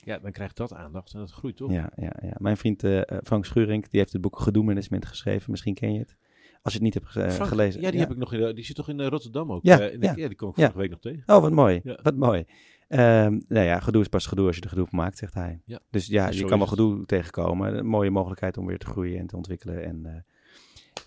ja, 0.04 0.18
dan 0.18 0.32
krijgt 0.32 0.56
dat 0.56 0.72
aandacht 0.72 1.12
en 1.12 1.18
dat 1.18 1.30
groeit 1.30 1.56
toch? 1.56 1.72
Ja, 1.72 1.92
ja, 1.96 2.16
ja. 2.22 2.34
Mijn 2.38 2.56
vriend 2.56 2.82
uh, 2.82 3.00
Frank 3.22 3.44
Schuring, 3.44 3.88
die 3.88 4.00
heeft 4.00 4.12
het 4.12 4.20
boek 4.20 4.38
Gedoe 4.38 4.64
Management 4.64 5.06
geschreven. 5.06 5.50
Misschien 5.50 5.74
ken 5.74 5.92
je 5.92 5.98
het. 5.98 6.16
Als 6.62 6.72
je 6.72 6.78
het 6.78 6.82
niet 6.82 6.94
hebt 6.94 7.06
ge 7.06 7.30
Frank, 7.30 7.50
gelezen. 7.50 7.80
Ja, 7.80 7.90
die, 7.90 8.00
ja. 8.00 8.06
Heb 8.06 8.12
ik 8.12 8.18
nog 8.18 8.32
in, 8.32 8.54
die 8.54 8.64
zit 8.64 8.76
toch 8.76 8.88
in 8.88 9.00
uh, 9.00 9.06
Rotterdam 9.06 9.52
ook? 9.52 9.60
Ja, 9.62 9.90
uh, 9.90 10.00
ja. 10.00 10.12
ja. 10.16 10.28
die 10.28 10.36
kom 10.36 10.48
ik 10.48 10.54
vorige 10.54 10.78
week 10.78 10.90
nog 10.90 11.00
tegen. 11.00 11.22
Oh, 11.26 11.40
wat 11.40 11.52
mooi. 11.52 11.80
Wat 12.02 12.16
mooi. 12.16 12.44
Um, 12.88 13.44
nou 13.48 13.66
ja, 13.66 13.80
gedoe 13.80 14.00
is 14.00 14.08
pas 14.08 14.26
gedoe 14.26 14.46
als 14.46 14.56
je 14.56 14.62
er 14.62 14.68
gedoe 14.68 14.86
van 14.86 14.98
maakt, 14.98 15.18
zegt 15.18 15.34
hij. 15.34 15.62
Dus 15.90 16.06
ja, 16.06 16.28
je 16.28 16.44
kan 16.44 16.58
wel 16.58 16.66
gedoe 16.66 17.06
tegenkomen. 17.06 17.76
Een 17.76 17.86
mooie 17.86 18.10
mogelijkheid 18.10 18.56
om 18.56 18.66
weer 18.66 18.78
te 18.78 18.86
groeien 18.86 19.18
en 19.18 19.26
te 19.26 19.36
ontwikkelen. 19.36 19.84
En 19.84 20.02
uh, 20.06 20.12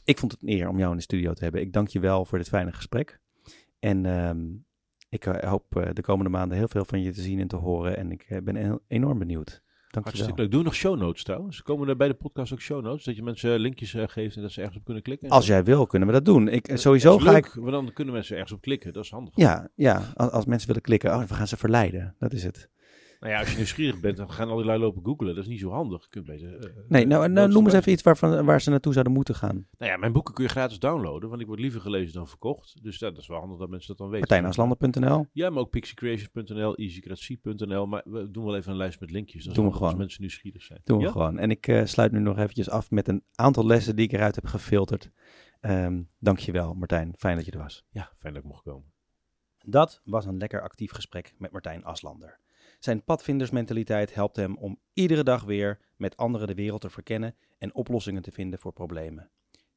ik 0.03 0.17
vond 0.17 0.31
het 0.31 0.41
een 0.41 0.49
eer 0.49 0.67
om 0.69 0.77
jou 0.77 0.91
in 0.91 0.97
de 0.97 1.03
studio 1.03 1.33
te 1.33 1.43
hebben. 1.43 1.61
Ik 1.61 1.73
dank 1.73 1.87
je 1.87 1.99
wel 1.99 2.25
voor 2.25 2.37
dit 2.37 2.47
fijne 2.47 2.71
gesprek. 2.71 3.19
En 3.79 4.05
um, 4.05 4.65
ik 5.09 5.23
hoop 5.23 5.89
de 5.93 6.01
komende 6.01 6.29
maanden 6.29 6.57
heel 6.57 6.67
veel 6.67 6.85
van 6.85 7.01
je 7.01 7.11
te 7.11 7.21
zien 7.21 7.39
en 7.39 7.47
te 7.47 7.55
horen. 7.55 7.97
En 7.97 8.11
ik 8.11 8.41
ben 8.43 8.81
enorm 8.87 9.19
benieuwd. 9.19 9.61
Dank 9.93 10.05
Hartstikke 10.05 10.41
leuk. 10.41 10.51
Doe 10.51 10.63
nog 10.63 10.75
show 10.75 10.97
notes 10.97 11.23
trouwens. 11.23 11.61
Komen 11.61 11.87
er 11.87 11.95
bij 11.95 12.07
de 12.07 12.13
podcast 12.13 12.53
ook 12.53 12.61
show 12.61 12.83
notes? 12.83 13.03
Dat 13.03 13.15
je 13.15 13.23
mensen 13.23 13.59
linkjes 13.59 13.93
uh, 13.93 14.03
geeft 14.07 14.35
en 14.35 14.41
dat 14.41 14.51
ze 14.51 14.59
ergens 14.59 14.77
op 14.77 14.85
kunnen 14.85 15.03
klikken? 15.03 15.29
Als 15.29 15.47
jij 15.47 15.63
wil, 15.63 15.85
kunnen 15.85 16.07
we 16.07 16.13
dat 16.13 16.25
doen. 16.25 16.47
Ik, 16.47 16.71
sowieso 16.73 17.17
ga 17.17 17.31
leuk, 17.31 17.45
ik... 17.45 17.53
Want 17.53 17.71
dan 17.71 17.93
kunnen 17.93 18.13
mensen 18.13 18.35
ergens 18.35 18.53
op 18.53 18.61
klikken. 18.61 18.93
Dat 18.93 19.03
is 19.03 19.09
handig. 19.09 19.33
Ja, 19.35 19.69
ja 19.75 20.11
als, 20.13 20.31
als 20.31 20.45
mensen 20.45 20.67
willen 20.67 20.81
klikken. 20.81 21.13
Oh, 21.13 21.23
we 21.23 21.33
gaan 21.33 21.47
ze 21.47 21.57
verleiden. 21.57 22.15
Dat 22.19 22.33
is 22.33 22.43
het. 22.43 22.69
Nou 23.23 23.35
ja, 23.35 23.41
als 23.41 23.49
je 23.49 23.55
nieuwsgierig 23.55 23.99
bent, 23.99 24.17
dan 24.17 24.31
gaan 24.31 24.49
al 24.49 24.55
die 24.55 24.65
lui 24.65 24.79
lopen 24.79 25.03
googlen. 25.05 25.35
Dat 25.35 25.43
is 25.43 25.49
niet 25.49 25.59
zo 25.59 25.69
handig. 25.69 26.03
Je 26.03 26.09
kunt 26.09 26.25
beter, 26.25 26.53
uh, 26.53 26.71
nee, 26.87 27.05
nou, 27.05 27.29
nou 27.29 27.51
noem 27.51 27.65
eens 27.65 27.73
even 27.73 27.91
iets 27.91 28.01
waarvan, 28.01 28.45
waar 28.45 28.61
ze 28.61 28.69
naartoe 28.69 28.91
zouden 28.93 29.13
moeten 29.13 29.35
gaan. 29.35 29.67
Nou 29.77 29.91
ja, 29.91 29.97
mijn 29.97 30.11
boeken 30.11 30.33
kun 30.33 30.43
je 30.43 30.49
gratis 30.49 30.79
downloaden, 30.79 31.29
want 31.29 31.41
ik 31.41 31.47
word 31.47 31.59
liever 31.59 31.81
gelezen 31.81 32.13
dan 32.13 32.27
verkocht. 32.27 32.83
Dus 32.83 32.99
dat 32.99 33.17
is 33.17 33.27
wel 33.27 33.39
handig 33.39 33.57
dat 33.57 33.69
mensen 33.69 33.87
dat 33.87 33.97
dan 33.97 34.09
weten. 34.09 34.27
Martijnaslanden.nl 34.29 35.25
Ja, 35.31 35.49
maar 35.49 35.59
ook 35.59 35.69
pixiecreations.nl, 35.69 36.75
easycratie.nl. 36.75 37.87
Maar 37.87 38.01
we 38.05 38.31
doen 38.31 38.45
wel 38.45 38.55
even 38.55 38.71
een 38.71 38.77
lijst 38.77 38.99
met 38.99 39.11
linkjes. 39.11 39.45
Dat 39.45 39.55
doen 39.55 39.65
we 39.65 39.73
gewoon. 39.73 39.89
Als 39.89 39.97
mensen 39.97 40.21
nieuwsgierig 40.21 40.63
zijn. 40.63 40.79
Doen 40.83 41.01
we 41.01 41.11
gewoon. 41.11 41.37
En 41.37 41.51
ik 41.51 41.67
uh, 41.67 41.85
sluit 41.85 42.11
nu 42.11 42.19
nog 42.19 42.37
eventjes 42.37 42.69
af 42.69 42.91
met 42.91 43.07
een 43.07 43.23
aantal 43.35 43.65
lessen 43.65 43.95
die 43.95 44.05
ik 44.05 44.11
eruit 44.11 44.35
heb 44.35 44.45
gefilterd. 44.45 45.11
Um, 45.61 46.07
Dankjewel 46.19 46.73
Martijn, 46.73 47.13
fijn 47.17 47.35
dat 47.35 47.45
je 47.45 47.51
er 47.51 47.57
was. 47.57 47.83
Ja, 47.89 48.11
fijn 48.15 48.33
dat 48.33 48.43
ik 48.43 48.49
mocht 48.49 48.63
komen. 48.63 48.91
Dat 49.65 50.01
was 50.03 50.25
een 50.25 50.37
lekker 50.37 50.61
actief 50.61 50.91
gesprek 50.91 51.33
met 51.37 51.51
Martijn 51.51 51.83
Aslander. 51.83 52.41
Zijn 52.83 53.03
padvindersmentaliteit 53.03 54.13
helpt 54.13 54.35
hem 54.35 54.57
om 54.57 54.79
iedere 54.93 55.23
dag 55.23 55.43
weer 55.43 55.79
met 55.95 56.17
anderen 56.17 56.47
de 56.47 56.53
wereld 56.53 56.81
te 56.81 56.89
verkennen 56.89 57.35
en 57.57 57.75
oplossingen 57.75 58.21
te 58.21 58.31
vinden 58.31 58.59
voor 58.59 58.73
problemen. 58.73 59.29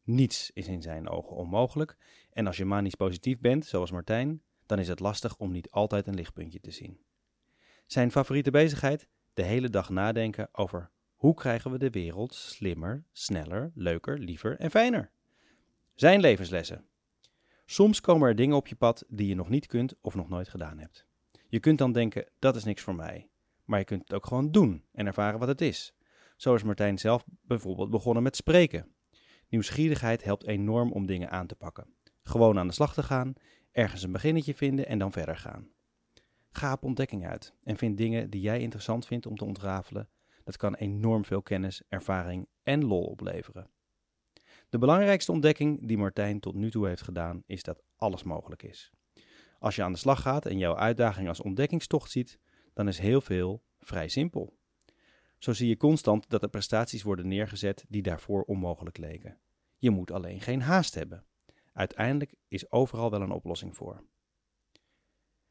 Niets 0.03 0.51
is 0.55 0.67
in 0.67 0.83
zijn 0.83 1.09
ogen 1.09 1.37
onmogelijk 1.37 1.97
en 2.33 2.47
als 2.47 2.57
je 2.57 2.65
manisch 2.65 2.95
positief 2.95 3.39
bent, 3.39 3.67
zoals 3.67 3.91
Martijn, 3.91 4.43
dan 4.67 4.79
is 4.79 4.89
het 4.89 5.01
lastig 5.01 5.37
om 5.37 5.53
niet 5.53 5.71
altijd 5.71 6.07
een 6.07 6.15
lichtpuntje 6.15 6.61
te 6.61 6.71
zien. 6.71 7.01
Zijn 7.87 8.11
favoriete 8.11 8.51
bezigheid? 8.51 9.09
de 9.35 9.43
hele 9.43 9.71
dag 9.71 9.89
nadenken 9.89 10.49
over 10.53 10.91
hoe 11.15 11.35
krijgen 11.35 11.71
we 11.71 11.79
de 11.79 11.91
wereld 11.91 12.35
slimmer, 12.35 13.05
sneller, 13.13 13.71
leuker, 13.75 14.19
liever 14.19 14.59
en 14.59 14.71
fijner. 14.71 15.11
Zijn 15.95 16.21
levenslessen. 16.21 16.85
Soms 17.67 18.01
komen 18.01 18.29
er 18.29 18.37
dingen 18.37 18.57
op 18.57 18.67
je 18.67 18.77
pad 18.77 19.05
die 19.09 19.29
je 19.29 19.35
nog 19.35 19.49
niet 19.49 19.67
kunt 19.67 19.95
of 20.01 20.15
nog 20.15 20.29
nooit 20.29 20.49
gedaan 20.49 20.79
hebt. 20.79 21.06
Je 21.57 21.63
kunt 21.63 21.79
dan 21.79 21.93
denken, 21.93 22.29
dat 22.39 22.57
is 22.57 22.65
niks 22.65 22.83
voor 22.83 22.95
mij. 22.95 23.29
Maar 23.65 23.79
je 23.79 23.85
kunt 23.85 24.03
het 24.03 24.13
ook 24.13 24.27
gewoon 24.27 24.51
doen 24.51 24.85
en 24.93 25.07
ervaren 25.07 25.39
wat 25.39 25.49
het 25.49 25.61
is. 25.61 25.95
Zo 26.37 26.55
is 26.55 26.63
Martijn 26.63 26.99
zelf 26.99 27.25
bijvoorbeeld 27.43 27.91
begonnen 27.91 28.23
met 28.23 28.37
spreken. 28.37 28.95
Nieuwsgierigheid 29.49 30.25
helpt 30.25 30.47
enorm 30.47 30.93
om 30.93 31.07
dingen 31.07 31.31
aan 31.31 31.47
te 31.47 31.55
pakken. 31.55 31.95
Gewoon 32.23 32.59
aan 32.59 32.67
de 32.67 32.73
slag 32.73 32.95
te 32.95 33.03
gaan, 33.03 33.33
ergens 33.73 34.03
een 34.03 34.13
beginnetje 34.13 34.55
vinden 34.55 34.87
en 34.87 34.99
dan 34.99 35.13
verder 35.13 35.37
gaan. 35.37 35.69
Ga 36.51 36.73
op 36.73 36.85
ontdekking 36.85 37.27
uit 37.27 37.55
en 37.63 37.77
vind 37.77 37.97
dingen 37.97 38.31
die 38.31 38.41
jij 38.41 38.61
interessant 38.61 39.07
vindt 39.07 39.27
om 39.27 39.37
te 39.37 39.45
ontrafelen. 39.45 40.09
Dat 40.45 40.57
kan 40.57 40.75
enorm 40.75 41.25
veel 41.25 41.43
kennis, 41.43 41.83
ervaring 41.89 42.49
en 42.63 42.85
lol 42.85 43.05
opleveren. 43.05 43.71
De 44.69 44.79
belangrijkste 44.79 45.33
ontdekking 45.33 45.87
die 45.87 45.99
Martijn 45.99 46.41
tot 46.41 46.55
nu 46.55 46.71
toe 46.71 46.87
heeft 46.87 47.03
gedaan 47.03 47.43
is 47.47 47.63
dat 47.63 47.83
alles 47.97 48.23
mogelijk 48.23 48.63
is. 48.63 48.96
Als 49.67 49.77
je 49.77 49.83
aan 49.83 49.93
de 49.93 49.99
slag 49.99 50.23
gaat 50.23 50.47
en 50.47 50.59
jouw 50.59 50.77
uitdaging 50.77 51.29
als 51.29 51.41
ontdekkingstocht 51.41 52.11
ziet, 52.11 52.39
dan 52.75 52.89
is 52.89 52.99
heel 52.99 53.21
veel 53.21 53.63
vrij 53.81 54.09
simpel. 54.09 54.59
Zo 55.39 55.53
zie 55.53 55.69
je 55.69 55.77
constant 55.77 56.29
dat 56.29 56.43
er 56.43 56.49
prestaties 56.49 57.03
worden 57.03 57.29
neergezet 57.29 57.85
die 57.89 58.03
daarvoor 58.03 58.43
onmogelijk 58.43 58.99
leken. 58.99 59.39
Je 59.77 59.91
moet 59.91 60.11
alleen 60.11 60.41
geen 60.41 60.61
haast 60.61 60.95
hebben. 60.95 61.25
Uiteindelijk 61.73 62.35
is 62.49 62.71
overal 62.71 63.11
wel 63.11 63.21
een 63.21 63.31
oplossing 63.31 63.77
voor. 63.77 64.05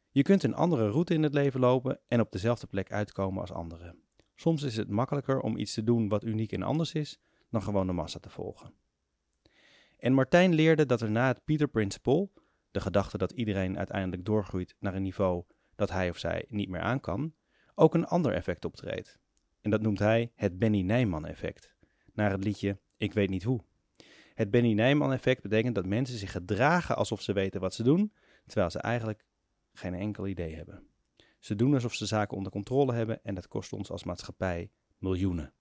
Je 0.10 0.22
kunt 0.22 0.44
een 0.44 0.56
andere 0.56 0.90
route 0.90 1.14
in 1.14 1.24
het 1.24 1.34
leven 1.34 1.60
lopen 1.60 2.00
en 2.08 2.20
op 2.20 2.32
dezelfde 2.32 2.68
plek 2.68 2.92
uitkomen 2.92 3.42
als 3.42 3.52
anderen. 3.52 4.00
Soms 4.36 4.64
is 4.64 4.78
het 4.78 4.90
makkelijker 4.90 5.40
om 5.40 5.58
iets 5.58 5.74
te 5.74 5.84
doen 5.84 6.08
wat 6.08 6.24
uniek 6.24 6.52
en 6.52 6.64
anders 6.64 6.94
is, 6.94 7.20
dan 7.50 7.62
gewoon 7.62 7.88
de 7.88 7.94
massa 7.94 8.20
te 8.20 8.30
volgen. 8.30 8.74
En 9.98 10.14
Martijn 10.14 10.54
leerde 10.54 10.86
dat 10.86 11.02
er 11.02 11.12
na 11.12 11.28
het 11.28 11.44
Peter 11.46 11.68
Principle, 11.68 12.30
de 12.76 12.82
gedachte 12.82 13.18
dat 13.18 13.32
iedereen 13.32 13.78
uiteindelijk 13.78 14.26
doorgroeit 14.26 14.76
naar 14.80 14.96
een 14.96 15.02
niveau 15.02 15.44
dat 15.76 15.90
hij 15.90 16.10
of 16.10 16.18
zij 16.18 16.46
niet 16.50 16.70
meer 16.70 16.82
aan 16.82 17.00
kan, 17.00 17.34
ook 17.76 17.94
een 17.94 18.06
ander 18.06 18.34
effect 18.34 18.66
optreedt. 18.66 19.20
En 19.62 19.70
dat 19.70 19.82
noemt 19.82 20.00
hij 20.00 20.32
het 20.36 20.60
Benny 20.60 20.82
Nijman 20.82 21.26
effect, 21.26 21.76
naar 22.14 22.32
het 22.32 22.44
liedje 22.44 22.80
Ik 22.98 23.14
weet 23.14 23.30
niet 23.30 23.44
hoe. 23.44 23.64
Het 24.34 24.52
Benny 24.52 24.74
Nijman 24.74 25.14
effect 25.14 25.42
betekent 25.42 25.76
dat 25.76 25.86
mensen 25.86 26.18
zich 26.18 26.32
gedragen 26.32 26.96
alsof 26.96 27.22
ze 27.22 27.34
weten 27.34 27.62
wat 27.62 27.74
ze 27.74 27.84
doen, 27.84 28.14
terwijl 28.46 28.70
ze 28.70 28.80
eigenlijk 28.80 29.26
geen 29.74 29.94
enkel 29.94 30.28
idee 30.28 30.56
hebben. 30.56 30.88
Ze 31.40 31.56
doen 31.56 31.74
alsof 31.74 31.94
ze 31.94 32.06
zaken 32.06 32.38
onder 32.38 32.52
controle 32.52 32.94
hebben 32.94 33.24
en 33.24 33.36
dat 33.36 33.48
kost 33.48 33.74
ons 33.74 33.92
als 33.92 34.04
maatschappij 34.04 34.72
miljoenen. 34.98 35.54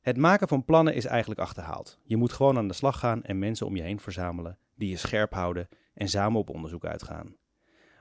Het 0.00 0.16
maken 0.16 0.48
van 0.48 0.64
plannen 0.64 0.94
is 0.94 1.04
eigenlijk 1.04 1.40
achterhaald. 1.40 1.98
Je 2.02 2.16
moet 2.16 2.32
gewoon 2.32 2.56
aan 2.56 2.68
de 2.68 2.74
slag 2.74 2.98
gaan 2.98 3.22
en 3.22 3.38
mensen 3.38 3.66
om 3.66 3.76
je 3.76 3.82
heen 3.82 4.00
verzamelen 4.00 4.58
die 4.74 4.88
je 4.88 4.96
scherp 4.96 5.32
houden 5.32 5.68
en 5.94 6.08
samen 6.08 6.40
op 6.40 6.50
onderzoek 6.50 6.84
uitgaan. 6.84 7.36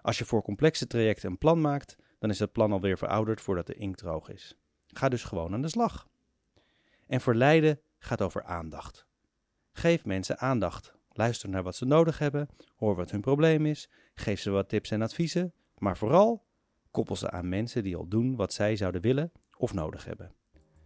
Als 0.01 0.17
je 0.17 0.25
voor 0.25 0.41
complexe 0.41 0.87
trajecten 0.87 1.29
een 1.29 1.37
plan 1.37 1.61
maakt, 1.61 1.95
dan 2.19 2.29
is 2.29 2.39
het 2.39 2.51
plan 2.51 2.71
alweer 2.71 2.97
verouderd 2.97 3.41
voordat 3.41 3.67
de 3.67 3.73
inkt 3.73 3.97
droog 3.97 4.29
is. 4.29 4.57
Ga 4.87 5.09
dus 5.09 5.23
gewoon 5.23 5.53
aan 5.53 5.61
de 5.61 5.69
slag. 5.69 6.07
En 7.07 7.21
verleiden 7.21 7.81
gaat 7.97 8.21
over 8.21 8.43
aandacht. 8.43 9.07
Geef 9.71 10.05
mensen 10.05 10.39
aandacht. 10.39 10.97
Luister 11.11 11.49
naar 11.49 11.63
wat 11.63 11.75
ze 11.75 11.85
nodig 11.85 12.19
hebben, 12.19 12.47
hoor 12.75 12.95
wat 12.95 13.11
hun 13.11 13.21
probleem 13.21 13.65
is, 13.65 13.89
geef 14.13 14.39
ze 14.39 14.49
wat 14.49 14.69
tips 14.69 14.91
en 14.91 15.01
adviezen, 15.01 15.53
maar 15.77 15.97
vooral 15.97 16.45
koppel 16.91 17.15
ze 17.15 17.29
aan 17.31 17.49
mensen 17.49 17.83
die 17.83 17.95
al 17.95 18.07
doen 18.07 18.35
wat 18.35 18.53
zij 18.53 18.75
zouden 18.75 19.01
willen 19.01 19.31
of 19.57 19.73
nodig 19.73 20.05
hebben. 20.05 20.33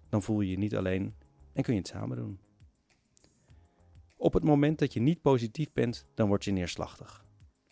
Dan 0.10 0.24
voel 0.24 0.42
je 0.42 0.50
je 0.50 0.58
niet 0.58 0.76
alleen 0.76 1.16
en 1.54 1.64
kun 1.64 1.74
je 1.74 1.80
het 1.80 1.88
samen 1.88 2.18
doen. 2.18 2.40
Op 4.24 4.34
het 4.34 4.44
moment 4.44 4.80
dat 4.80 4.94
je 4.94 5.00
niet 5.00 5.22
positief 5.22 5.72
bent, 5.74 6.06
dan 6.14 6.28
word 6.28 6.44
je 6.44 6.52
neerslachtig. 6.52 7.26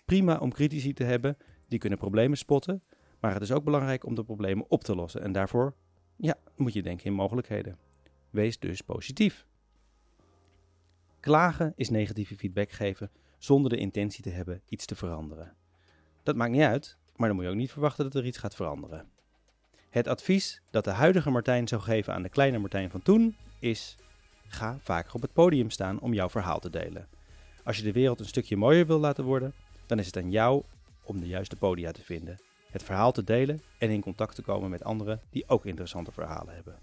Prima 0.06 0.38
om 0.38 0.52
critici 0.52 0.94
te 0.94 1.04
hebben, 1.04 1.38
die 1.68 1.80
kunnen 1.80 1.98
problemen 1.98 2.38
spotten, 2.38 2.84
maar 3.20 3.34
het 3.34 3.42
is 3.42 3.52
ook 3.52 3.64
belangrijk 3.64 4.06
om 4.06 4.16
de 4.16 4.24
problemen 4.24 4.66
op 4.70 4.84
te 4.84 4.96
lossen 4.96 5.22
en 5.22 5.32
daarvoor 5.32 5.76
ja, 6.16 6.36
moet 6.56 6.74
je 6.74 6.82
denken 6.82 7.06
in 7.06 7.14
mogelijkheden. 7.14 7.78
Wees 8.30 8.60
dus 8.60 8.82
positief. 8.82 9.46
Klagen 11.20 11.74
is 11.76 11.90
negatieve 11.90 12.36
feedback 12.36 12.72
geven 12.72 13.12
zonder 13.38 13.70
de 13.70 13.78
intentie 13.78 14.24
te 14.24 14.30
hebben 14.30 14.62
iets 14.66 14.86
te 14.86 14.96
veranderen. 14.96 15.56
Dat 16.24 16.36
maakt 16.36 16.52
niet 16.52 16.62
uit, 16.62 16.98
maar 17.16 17.28
dan 17.28 17.36
moet 17.36 17.46
je 17.46 17.52
ook 17.52 17.58
niet 17.58 17.72
verwachten 17.72 18.04
dat 18.04 18.16
er 18.16 18.26
iets 18.26 18.38
gaat 18.38 18.56
veranderen. 18.56 19.10
Het 19.90 20.08
advies 20.08 20.62
dat 20.70 20.84
de 20.84 20.92
huidige 20.92 21.30
Martijn 21.30 21.68
zou 21.68 21.82
geven 21.82 22.14
aan 22.14 22.24
de 22.24 22.30
kleine 22.30 22.58
Martijn 22.58 22.90
van 22.90 23.02
toen 23.02 23.36
is: 23.60 23.98
ga 24.52 24.78
vaker 24.82 25.14
op 25.14 25.22
het 25.22 25.34
podium 25.34 25.70
staan 25.70 26.00
om 26.00 26.14
jouw 26.14 26.30
verhaal 26.30 26.60
te 26.60 26.70
delen. 26.70 27.08
Als 27.64 27.78
je 27.78 27.84
de 27.84 27.92
wereld 27.92 28.20
een 28.20 28.26
stukje 28.26 28.58
mooier 28.58 28.86
wil 28.86 29.00
laten 29.00 29.24
worden, 29.24 29.54
dan 29.86 30.00
is 30.00 30.06
het 30.06 30.18
aan 30.18 30.32
jou 30.32 30.64
om 31.04 31.20
de 31.20 31.28
juiste 31.28 31.56
podia 31.56 31.92
te 31.92 32.02
vinden, 32.02 32.40
het 32.72 32.84
verhaal 32.84 33.12
te 33.12 33.24
delen 33.24 33.62
en 33.78 33.90
in 33.90 34.02
contact 34.02 34.36
te 34.36 34.42
komen 34.42 34.70
met 34.70 34.84
anderen 34.84 35.22
die 35.30 35.48
ook 35.48 35.66
interessante 35.66 36.12
verhalen 36.12 36.56
hebben. 36.56 36.80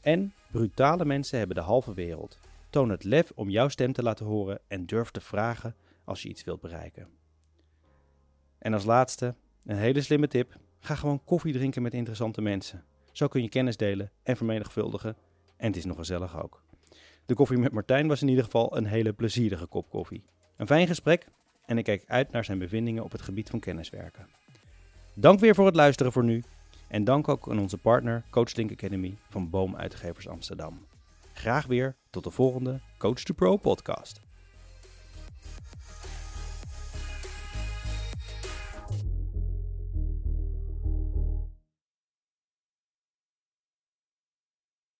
En 0.00 0.34
brutale 0.50 1.04
mensen 1.04 1.38
hebben 1.38 1.56
de 1.56 1.62
halve 1.62 1.94
wereld. 1.94 2.38
Toon 2.70 2.90
het 2.90 3.04
lef 3.04 3.32
om 3.34 3.50
jouw 3.50 3.68
stem 3.68 3.92
te 3.92 4.02
laten 4.02 4.26
horen 4.26 4.60
en 4.68 4.86
durf 4.86 5.10
te 5.10 5.20
vragen 5.20 5.74
als 6.04 6.22
je 6.22 6.28
iets 6.28 6.44
wilt 6.44 6.60
bereiken. 6.60 7.08
En 8.58 8.72
als 8.72 8.84
laatste, 8.84 9.34
een 9.64 9.76
hele 9.76 10.00
slimme 10.00 10.28
tip: 10.28 10.56
ga 10.80 10.94
gewoon 10.94 11.24
koffie 11.24 11.52
drinken 11.52 11.82
met 11.82 11.94
interessante 11.94 12.40
mensen. 12.40 12.84
Zo 13.12 13.28
kun 13.28 13.42
je 13.42 13.48
kennis 13.48 13.76
delen 13.76 14.10
en 14.22 14.36
vermenigvuldigen. 14.36 15.16
En 15.56 15.66
het 15.66 15.76
is 15.76 15.84
nog 15.84 15.96
gezellig 15.96 16.42
ook. 16.42 16.62
De 17.26 17.34
koffie 17.34 17.58
met 17.58 17.72
Martijn 17.72 18.08
was 18.08 18.22
in 18.22 18.28
ieder 18.28 18.44
geval 18.44 18.76
een 18.76 18.86
hele 18.86 19.12
plezierige 19.12 19.66
kop 19.66 19.90
koffie. 19.90 20.24
Een 20.56 20.66
fijn 20.66 20.86
gesprek 20.86 21.26
en 21.66 21.78
ik 21.78 21.84
kijk 21.84 22.04
uit 22.06 22.32
naar 22.32 22.44
zijn 22.44 22.58
bevindingen 22.58 23.04
op 23.04 23.12
het 23.12 23.22
gebied 23.22 23.50
van 23.50 23.60
kenniswerken. 23.60 24.28
Dank 25.14 25.40
weer 25.40 25.54
voor 25.54 25.66
het 25.66 25.76
luisteren 25.76 26.12
voor 26.12 26.24
nu. 26.24 26.42
En 26.88 27.04
dank 27.04 27.28
ook 27.28 27.50
aan 27.50 27.58
onze 27.58 27.78
partner 27.78 28.24
Coach 28.30 28.54
Link 28.54 28.70
Academy 28.70 29.16
van 29.28 29.50
Boom 29.50 29.76
Uitgevers 29.76 30.28
Amsterdam. 30.28 30.86
Graag 31.32 31.66
weer 31.66 31.96
tot 32.10 32.24
de 32.24 32.30
volgende 32.30 32.80
Coach 32.98 33.22
to 33.22 33.34
Pro 33.34 33.56
podcast. 33.56 34.25